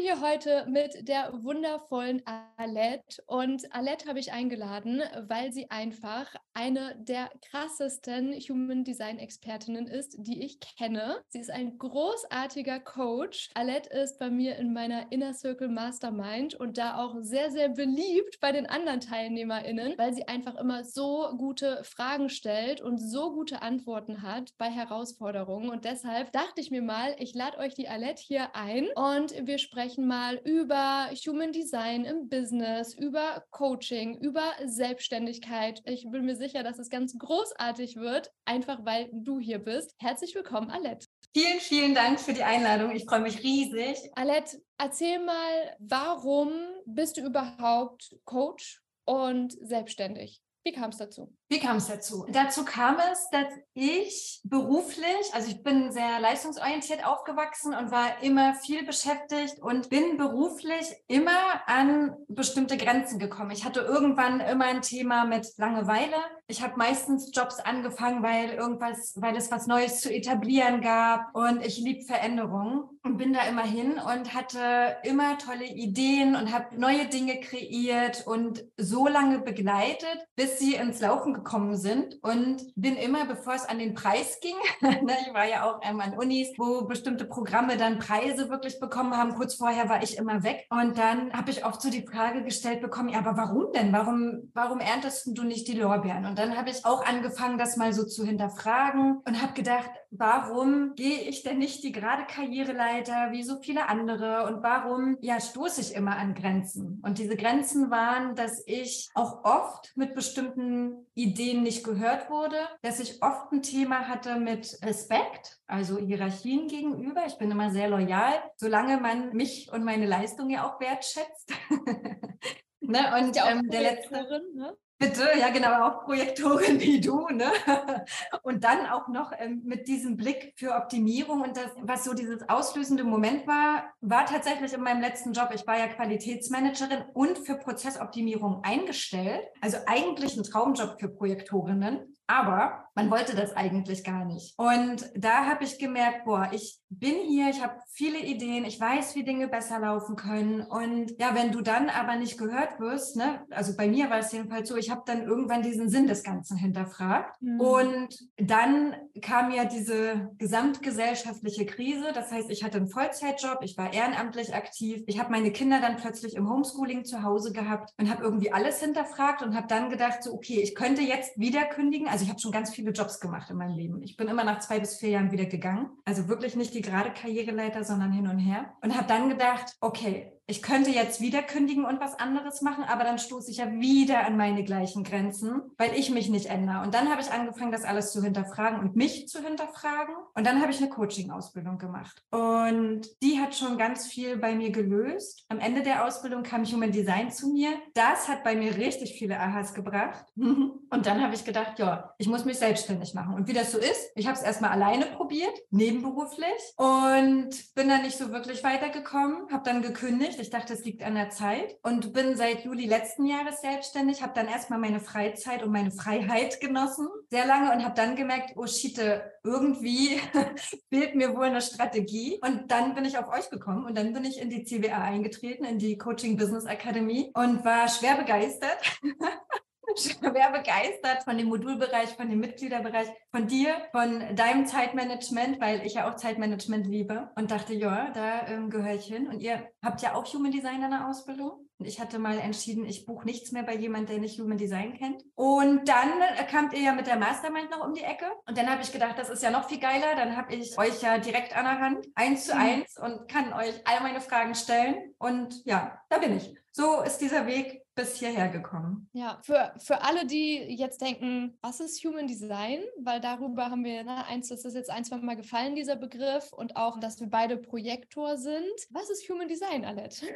hier 0.00 0.22
heute 0.22 0.66
mit 0.66 1.08
der 1.08 1.30
wundervollen 1.42 2.22
Alette 2.56 3.22
und 3.26 3.74
Alette 3.74 4.08
habe 4.08 4.18
ich 4.18 4.32
eingeladen, 4.32 5.02
weil 5.28 5.52
sie 5.52 5.70
einfach 5.70 6.34
eine 6.54 6.96
der 6.98 7.30
krassesten 7.42 8.32
Human 8.32 8.82
Design 8.82 9.18
Expertinnen 9.18 9.86
ist, 9.86 10.16
die 10.18 10.42
ich 10.42 10.58
kenne. 10.60 11.22
Sie 11.28 11.38
ist 11.38 11.50
ein 11.50 11.76
großartiger 11.76 12.80
Coach. 12.80 13.50
Alette 13.54 13.90
ist 13.90 14.18
bei 14.18 14.30
mir 14.30 14.56
in 14.56 14.72
meiner 14.72 15.12
Inner 15.12 15.34
Circle 15.34 15.68
Mastermind 15.68 16.54
und 16.54 16.78
da 16.78 16.96
auch 16.96 17.16
sehr, 17.20 17.50
sehr 17.50 17.68
beliebt 17.68 18.40
bei 18.40 18.52
den 18.52 18.66
anderen 18.66 19.00
TeilnehmerInnen, 19.00 19.98
weil 19.98 20.14
sie 20.14 20.26
einfach 20.28 20.56
immer 20.56 20.82
so 20.82 21.28
gute 21.36 21.84
Fragen 21.84 22.30
stellt 22.30 22.80
und 22.80 22.98
so 22.98 23.32
gute 23.32 23.60
Antworten 23.60 24.22
hat 24.22 24.52
bei 24.56 24.70
Herausforderungen. 24.70 25.68
Und 25.68 25.84
deshalb 25.84 26.32
dachte 26.32 26.62
ich 26.62 26.70
mir 26.70 26.82
mal, 26.82 27.14
ich 27.18 27.34
lade 27.34 27.58
euch 27.58 27.74
die 27.74 27.88
Alette 27.88 28.22
hier 28.22 28.56
ein 28.56 28.88
und 28.94 29.34
wir 29.46 29.58
sprechen 29.58 29.89
mal 29.98 30.36
über 30.44 31.10
Human 31.26 31.52
Design 31.52 32.04
im 32.04 32.28
Business, 32.28 32.94
über 32.94 33.44
Coaching, 33.50 34.18
über 34.18 34.52
Selbstständigkeit. 34.64 35.82
Ich 35.84 36.06
bin 36.10 36.24
mir 36.24 36.36
sicher, 36.36 36.62
dass 36.62 36.78
es 36.78 36.90
ganz 36.90 37.16
großartig 37.18 37.96
wird, 37.96 38.30
einfach 38.44 38.84
weil 38.84 39.08
du 39.12 39.38
hier 39.38 39.58
bist. 39.58 39.94
Herzlich 39.98 40.34
willkommen, 40.34 40.70
Alette. 40.70 41.06
Vielen, 41.32 41.60
vielen 41.60 41.94
Dank 41.94 42.18
für 42.18 42.32
die 42.32 42.42
Einladung. 42.42 42.90
Ich 42.90 43.04
freue 43.04 43.20
mich 43.20 43.42
riesig. 43.42 43.98
Alette, 44.14 44.60
erzähl 44.78 45.18
mal, 45.18 45.76
warum 45.78 46.52
bist 46.86 47.16
du 47.16 47.22
überhaupt 47.22 48.16
Coach 48.24 48.82
und 49.04 49.52
selbstständig? 49.60 50.42
Wie 50.62 50.72
kam 50.72 50.90
es 50.90 50.98
dazu? 50.98 51.34
Wie 51.48 51.58
kam 51.58 51.78
es 51.78 51.88
dazu? 51.88 52.26
Dazu 52.30 52.66
kam 52.66 52.98
es, 53.10 53.28
dass 53.30 53.46
ich 53.72 54.42
beruflich, 54.44 55.32
also 55.32 55.48
ich 55.48 55.62
bin 55.62 55.90
sehr 55.90 56.20
leistungsorientiert 56.20 57.06
aufgewachsen 57.06 57.74
und 57.74 57.90
war 57.90 58.22
immer 58.22 58.54
viel 58.54 58.84
beschäftigt 58.84 59.58
und 59.60 59.88
bin 59.88 60.18
beruflich 60.18 60.86
immer 61.08 61.66
an 61.66 62.14
bestimmte 62.28 62.76
Grenzen 62.76 63.18
gekommen. 63.18 63.52
Ich 63.52 63.64
hatte 63.64 63.80
irgendwann 63.80 64.40
immer 64.40 64.66
ein 64.66 64.82
Thema 64.82 65.24
mit 65.24 65.46
Langeweile. 65.56 66.16
Ich 66.50 66.62
habe 66.62 66.76
meistens 66.76 67.30
Jobs 67.32 67.60
angefangen, 67.60 68.24
weil 68.24 68.50
irgendwas, 68.50 69.14
weil 69.20 69.36
es 69.36 69.52
was 69.52 69.68
Neues 69.68 70.00
zu 70.00 70.12
etablieren 70.12 70.80
gab 70.80 71.32
und 71.32 71.64
ich 71.64 71.78
lieb 71.78 72.08
Veränderungen 72.08 72.82
und 73.04 73.18
bin 73.18 73.32
da 73.32 73.42
immer 73.42 73.62
hin 73.62 73.92
und 73.92 74.34
hatte 74.34 74.96
immer 75.04 75.38
tolle 75.38 75.64
Ideen 75.64 76.34
und 76.34 76.52
habe 76.52 76.76
neue 76.76 77.06
Dinge 77.06 77.38
kreiert 77.38 78.26
und 78.26 78.64
so 78.76 79.06
lange 79.06 79.38
begleitet, 79.38 80.26
bis 80.34 80.58
sie 80.58 80.74
ins 80.74 81.00
Laufen 81.00 81.34
gekommen 81.34 81.76
sind 81.76 82.18
und 82.22 82.64
bin 82.74 82.96
immer, 82.96 83.26
bevor 83.26 83.54
es 83.54 83.64
an 83.64 83.78
den 83.78 83.94
Preis 83.94 84.40
ging, 84.40 84.56
ne, 84.80 85.16
ich 85.24 85.32
war 85.32 85.46
ja 85.46 85.70
auch 85.70 85.80
ähm, 85.82 86.00
an 86.00 86.18
Unis, 86.18 86.48
wo 86.58 86.84
bestimmte 86.86 87.26
Programme 87.26 87.76
dann 87.76 88.00
Preise 88.00 88.50
wirklich 88.50 88.80
bekommen 88.80 89.16
haben. 89.16 89.36
Kurz 89.36 89.54
vorher 89.54 89.88
war 89.88 90.02
ich 90.02 90.18
immer 90.18 90.42
weg 90.42 90.66
und 90.70 90.98
dann 90.98 91.32
habe 91.32 91.52
ich 91.52 91.64
oft 91.64 91.80
so 91.80 91.90
die 91.90 92.06
Frage 92.06 92.42
gestellt 92.42 92.80
bekommen, 92.80 93.10
ja, 93.10 93.20
aber 93.20 93.36
warum 93.36 93.72
denn? 93.72 93.92
Warum, 93.92 94.50
warum 94.52 94.80
erntest 94.80 95.28
du 95.30 95.44
nicht 95.44 95.68
die 95.68 95.78
Lorbeeren? 95.78 96.26
Und 96.26 96.39
dann 96.40 96.56
habe 96.56 96.70
ich 96.70 96.86
auch 96.86 97.04
angefangen, 97.04 97.58
das 97.58 97.76
mal 97.76 97.92
so 97.92 98.04
zu 98.04 98.24
hinterfragen 98.24 99.20
und 99.26 99.42
habe 99.42 99.52
gedacht, 99.52 99.90
warum 100.10 100.94
gehe 100.94 101.20
ich 101.20 101.42
denn 101.42 101.58
nicht 101.58 101.84
die 101.84 101.92
gerade 101.92 102.24
Karriereleiter 102.24 103.30
wie 103.30 103.42
so 103.42 103.60
viele 103.60 103.88
andere 103.88 104.46
und 104.46 104.62
warum 104.62 105.18
ja 105.20 105.38
stoße 105.38 105.82
ich 105.82 105.94
immer 105.94 106.16
an 106.16 106.34
Grenzen? 106.34 107.02
Und 107.04 107.18
diese 107.18 107.36
Grenzen 107.36 107.90
waren, 107.90 108.34
dass 108.34 108.62
ich 108.66 109.10
auch 109.14 109.44
oft 109.44 109.92
mit 109.96 110.14
bestimmten 110.14 111.06
Ideen 111.14 111.62
nicht 111.62 111.84
gehört 111.84 112.30
wurde, 112.30 112.56
dass 112.80 113.00
ich 113.00 113.22
oft 113.22 113.52
ein 113.52 113.62
Thema 113.62 114.08
hatte 114.08 114.36
mit 114.36 114.78
Respekt, 114.82 115.58
also 115.66 115.98
Hierarchien 115.98 116.68
gegenüber. 116.68 117.26
Ich 117.26 117.36
bin 117.36 117.50
immer 117.50 117.70
sehr 117.70 117.88
loyal, 117.88 118.32
solange 118.56 118.98
man 118.98 119.34
mich 119.34 119.70
und 119.70 119.84
meine 119.84 120.06
Leistung 120.06 120.48
ja 120.48 120.66
auch 120.66 120.80
wertschätzt. 120.80 121.52
ne? 122.80 123.14
Und 123.20 123.36
ähm, 123.36 123.68
der 123.68 123.82
letzte, 123.82 124.42
ne? 124.54 124.74
Bitte, 125.02 125.30
ja 125.38 125.48
genau, 125.48 125.86
auch 125.86 126.04
Projektorin 126.04 126.78
wie 126.78 127.00
du, 127.00 127.26
ne? 127.28 127.50
Und 128.42 128.64
dann 128.64 128.84
auch 128.84 129.08
noch 129.08 129.32
ähm, 129.38 129.62
mit 129.64 129.88
diesem 129.88 130.18
Blick 130.18 130.52
für 130.56 130.74
Optimierung 130.74 131.40
und 131.40 131.56
das, 131.56 131.70
was 131.80 132.04
so 132.04 132.12
dieses 132.12 132.46
auslösende 132.50 133.02
Moment 133.02 133.46
war, 133.46 133.94
war 134.02 134.26
tatsächlich 134.26 134.74
in 134.74 134.82
meinem 134.82 135.00
letzten 135.00 135.32
Job. 135.32 135.52
Ich 135.54 135.66
war 135.66 135.78
ja 135.78 135.88
Qualitätsmanagerin 135.88 137.02
und 137.14 137.38
für 137.38 137.54
Prozessoptimierung 137.54 138.62
eingestellt. 138.62 139.40
Also 139.62 139.78
eigentlich 139.86 140.36
ein 140.36 140.42
Traumjob 140.42 141.00
für 141.00 141.08
Projektorinnen. 141.08 142.18
Aber 142.30 142.84
man 142.94 143.10
wollte 143.10 143.34
das 143.34 143.56
eigentlich 143.56 144.04
gar 144.04 144.24
nicht. 144.24 144.56
Und 144.56 145.10
da 145.16 145.46
habe 145.46 145.64
ich 145.64 145.78
gemerkt, 145.78 146.24
boah, 146.24 146.48
ich 146.52 146.78
bin 146.88 147.14
hier, 147.26 147.48
ich 147.48 147.62
habe 147.62 147.74
viele 147.92 148.18
Ideen, 148.18 148.64
ich 148.64 148.80
weiß, 148.80 149.14
wie 149.14 149.24
Dinge 149.24 149.48
besser 149.48 149.78
laufen 149.78 150.16
können. 150.16 150.60
Und 150.62 151.12
ja, 151.20 151.34
wenn 151.34 151.52
du 151.52 151.60
dann 151.60 151.88
aber 151.88 152.16
nicht 152.16 152.36
gehört 152.36 152.80
wirst, 152.80 153.16
ne, 153.16 153.42
also 153.50 153.76
bei 153.76 153.88
mir 153.88 154.10
war 154.10 154.18
es 154.18 154.32
jedenfalls 154.32 154.68
so, 154.68 154.76
ich 154.76 154.90
habe 154.90 155.02
dann 155.06 155.22
irgendwann 155.22 155.62
diesen 155.62 155.88
Sinn 155.88 156.06
des 156.06 156.22
Ganzen 156.22 156.56
hinterfragt. 156.56 157.40
Mhm. 157.40 157.60
Und 157.60 158.18
dann 158.36 158.94
kam 159.22 159.50
ja 159.52 159.64
diese 159.64 160.30
gesamtgesellschaftliche 160.38 161.66
Krise. 161.66 162.12
Das 162.12 162.32
heißt, 162.32 162.50
ich 162.50 162.64
hatte 162.64 162.78
einen 162.78 162.88
Vollzeitjob, 162.88 163.58
ich 163.62 163.78
war 163.78 163.92
ehrenamtlich 163.92 164.54
aktiv, 164.54 165.02
ich 165.06 165.18
habe 165.18 165.30
meine 165.30 165.52
Kinder 165.52 165.80
dann 165.80 165.96
plötzlich 165.96 166.34
im 166.34 166.48
Homeschooling 166.48 167.04
zu 167.04 167.22
Hause 167.22 167.52
gehabt 167.52 167.92
und 167.98 168.10
habe 168.10 168.22
irgendwie 168.22 168.52
alles 168.52 168.80
hinterfragt 168.80 169.42
und 169.42 169.54
habe 169.54 169.68
dann 169.68 169.90
gedacht, 169.90 170.22
so, 170.22 170.34
okay, 170.34 170.60
ich 170.60 170.74
könnte 170.74 171.02
jetzt 171.02 171.38
wieder 171.38 171.64
kündigen. 171.64 172.08
Also 172.08 172.19
also 172.20 172.26
ich 172.26 172.32
habe 172.32 172.40
schon 172.40 172.52
ganz 172.52 172.74
viele 172.74 172.90
Jobs 172.90 173.18
gemacht 173.18 173.48
in 173.48 173.56
meinem 173.56 173.76
Leben. 173.76 174.02
Ich 174.02 174.18
bin 174.18 174.28
immer 174.28 174.44
nach 174.44 174.58
zwei 174.58 174.78
bis 174.78 174.98
vier 174.98 175.08
Jahren 175.08 175.32
wieder 175.32 175.46
gegangen. 175.46 175.88
Also 176.04 176.28
wirklich 176.28 176.54
nicht 176.54 176.74
die 176.74 176.82
gerade 176.82 177.14
Karriereleiter, 177.14 177.82
sondern 177.82 178.12
hin 178.12 178.26
und 178.26 178.38
her. 178.38 178.74
Und 178.82 178.94
habe 178.94 179.06
dann 179.08 179.30
gedacht, 179.30 179.74
okay, 179.80 180.30
ich 180.50 180.62
könnte 180.62 180.90
jetzt 180.90 181.20
wieder 181.20 181.42
kündigen 181.42 181.84
und 181.84 182.00
was 182.00 182.18
anderes 182.18 182.60
machen, 182.60 182.82
aber 182.82 183.04
dann 183.04 183.18
stoße 183.18 183.52
ich 183.52 183.58
ja 183.58 183.70
wieder 183.70 184.26
an 184.26 184.36
meine 184.36 184.64
gleichen 184.64 185.04
Grenzen, 185.04 185.62
weil 185.78 185.94
ich 185.94 186.10
mich 186.10 186.28
nicht 186.28 186.46
ändere. 186.46 186.82
Und 186.82 186.92
dann 186.92 187.08
habe 187.08 187.22
ich 187.22 187.30
angefangen, 187.30 187.70
das 187.70 187.84
alles 187.84 188.12
zu 188.12 188.20
hinterfragen 188.22 188.80
und 188.80 188.96
mich 188.96 189.28
zu 189.28 189.40
hinterfragen. 189.44 190.14
Und 190.34 190.44
dann 190.44 190.60
habe 190.60 190.72
ich 190.72 190.78
eine 190.78 190.90
Coaching-Ausbildung 190.90 191.78
gemacht. 191.78 192.24
Und 192.30 193.02
die 193.22 193.38
hat 193.38 193.54
schon 193.54 193.78
ganz 193.78 194.08
viel 194.08 194.38
bei 194.38 194.56
mir 194.56 194.70
gelöst. 194.70 195.44
Am 195.48 195.60
Ende 195.60 195.82
der 195.82 196.04
Ausbildung 196.04 196.42
kam 196.42 196.64
Human 196.64 196.90
Design 196.90 197.30
zu 197.30 197.52
mir. 197.52 197.70
Das 197.94 198.26
hat 198.26 198.42
bei 198.42 198.56
mir 198.56 198.76
richtig 198.76 199.14
viele 199.14 199.38
Ahas 199.38 199.72
gebracht. 199.72 200.24
Und 200.36 201.06
dann 201.06 201.22
habe 201.22 201.34
ich 201.34 201.44
gedacht, 201.44 201.78
ja, 201.78 202.12
ich 202.18 202.26
muss 202.26 202.44
mich 202.44 202.58
selbstständig 202.58 203.14
machen. 203.14 203.34
Und 203.34 203.46
wie 203.46 203.52
das 203.52 203.70
so 203.70 203.78
ist, 203.78 204.10
ich 204.16 204.26
habe 204.26 204.36
es 204.36 204.42
erstmal 204.42 204.70
alleine 204.70 205.06
probiert, 205.06 205.56
nebenberuflich 205.70 206.74
und 206.76 207.50
bin 207.74 207.88
dann 207.88 208.02
nicht 208.02 208.18
so 208.18 208.32
wirklich 208.32 208.64
weitergekommen, 208.64 209.52
habe 209.52 209.62
dann 209.64 209.82
gekündigt 209.82 210.39
ich 210.40 210.50
dachte, 210.50 210.72
es 210.72 210.84
liegt 210.84 211.02
an 211.02 211.14
der 211.14 211.30
Zeit 211.30 211.76
und 211.82 212.12
bin 212.12 212.36
seit 212.36 212.64
Juli 212.64 212.86
letzten 212.86 213.26
Jahres 213.26 213.60
selbstständig, 213.60 214.22
habe 214.22 214.32
dann 214.34 214.48
erstmal 214.48 214.78
meine 214.78 215.00
Freizeit 215.00 215.62
und 215.62 215.72
meine 215.72 215.90
Freiheit 215.90 216.60
genossen, 216.60 217.08
sehr 217.30 217.46
lange 217.46 217.72
und 217.72 217.84
habe 217.84 217.94
dann 217.94 218.16
gemerkt, 218.16 218.52
oh 218.56 218.66
Schiete, 218.66 219.32
irgendwie 219.44 220.20
fehlt 220.88 221.14
mir 221.14 221.34
wohl 221.34 221.44
eine 221.44 221.60
Strategie. 221.60 222.38
Und 222.42 222.70
dann 222.70 222.94
bin 222.94 223.04
ich 223.04 223.18
auf 223.18 223.28
euch 223.28 223.50
gekommen 223.50 223.84
und 223.84 223.96
dann 223.96 224.12
bin 224.12 224.24
ich 224.24 224.40
in 224.40 224.50
die 224.50 224.64
CWA 224.64 225.02
eingetreten, 225.02 225.64
in 225.64 225.78
die 225.78 225.98
Coaching 225.98 226.36
Business 226.36 226.64
Academy 226.64 227.30
und 227.34 227.64
war 227.64 227.88
schwer 227.88 228.16
begeistert. 228.16 228.78
schwer 229.96 230.50
begeistert 230.50 231.24
von 231.24 231.36
dem 231.36 231.48
Modulbereich, 231.48 232.10
von 232.10 232.28
dem 232.28 232.40
Mitgliederbereich, 232.40 233.08
von 233.30 233.46
dir, 233.46 233.74
von 233.92 234.34
deinem 234.34 234.66
Zeitmanagement, 234.66 235.60
weil 235.60 235.84
ich 235.86 235.94
ja 235.94 236.10
auch 236.10 236.16
Zeitmanagement 236.16 236.86
liebe 236.86 237.30
und 237.36 237.50
dachte, 237.50 237.74
ja, 237.74 238.10
da 238.10 238.46
ähm, 238.48 238.70
gehöre 238.70 238.94
ich 238.94 239.06
hin. 239.06 239.28
Und 239.28 239.40
ihr 239.40 239.68
habt 239.82 240.02
ja 240.02 240.14
auch 240.14 240.26
Human 240.32 240.52
Design 240.52 240.82
in 240.82 240.90
der 240.90 241.08
Ausbildung. 241.08 241.66
Und 241.80 241.86
ich 241.86 241.98
hatte 241.98 242.18
mal 242.18 242.38
entschieden, 242.38 242.84
ich 242.84 243.06
buche 243.06 243.24
nichts 243.24 243.52
mehr 243.52 243.62
bei 243.62 243.74
jemandem, 243.74 244.08
der 244.08 244.18
nicht 244.18 244.38
Human 244.38 244.58
Design 244.58 244.92
kennt. 244.98 245.24
Und 245.34 245.88
dann 245.88 246.20
äh, 246.20 246.44
kamt 246.44 246.74
ihr 246.74 246.80
ja 246.80 246.92
mit 246.92 247.06
der 247.06 247.16
Mastermind 247.16 247.70
noch 247.70 247.86
um 247.86 247.94
die 247.94 248.02
Ecke. 248.02 248.26
Und 248.46 248.58
dann 248.58 248.68
habe 248.68 248.82
ich 248.82 248.92
gedacht, 248.92 249.18
das 249.18 249.30
ist 249.30 249.42
ja 249.42 249.50
noch 249.50 249.66
viel 249.66 249.80
geiler. 249.80 250.14
Dann 250.14 250.36
habe 250.36 250.54
ich 250.54 250.76
euch 250.78 251.00
ja 251.00 251.16
direkt 251.16 251.56
an 251.56 251.64
der 251.64 251.80
Hand, 251.80 252.06
eins 252.14 252.44
zu 252.44 252.54
mhm. 252.54 252.60
eins, 252.60 252.98
und 252.98 253.28
kann 253.28 253.54
euch 253.54 253.80
all 253.86 254.02
meine 254.02 254.20
Fragen 254.20 254.54
stellen. 254.54 255.14
Und 255.18 255.64
ja, 255.64 255.98
da 256.10 256.18
bin 256.18 256.36
ich. 256.36 256.54
So 256.70 257.00
ist 257.00 257.18
dieser 257.18 257.46
Weg 257.46 257.79
bis 257.94 258.16
hierher 258.16 258.48
gekommen. 258.48 259.08
Ja, 259.12 259.40
für, 259.42 259.72
für 259.78 260.02
alle, 260.02 260.26
die 260.26 260.56
jetzt 260.76 261.00
denken, 261.00 261.58
was 261.60 261.80
ist 261.80 262.04
Human 262.04 262.26
Design? 262.26 262.80
Weil 262.98 263.20
darüber 263.20 263.70
haben 263.70 263.84
wir, 263.84 264.04
ne, 264.04 264.24
eins, 264.26 264.48
das 264.48 264.64
ist 264.64 264.74
jetzt 264.74 264.90
ein, 264.90 265.04
zwei 265.04 265.18
Mal 265.18 265.36
gefallen, 265.36 265.74
dieser 265.74 265.96
Begriff, 265.96 266.52
und 266.52 266.76
auch, 266.76 266.98
dass 267.00 267.20
wir 267.20 267.28
beide 267.28 267.56
Projektor 267.56 268.36
sind. 268.36 268.62
Was 268.90 269.10
ist 269.10 269.28
Human 269.28 269.48
Design, 269.48 269.84
Alette? 269.84 270.26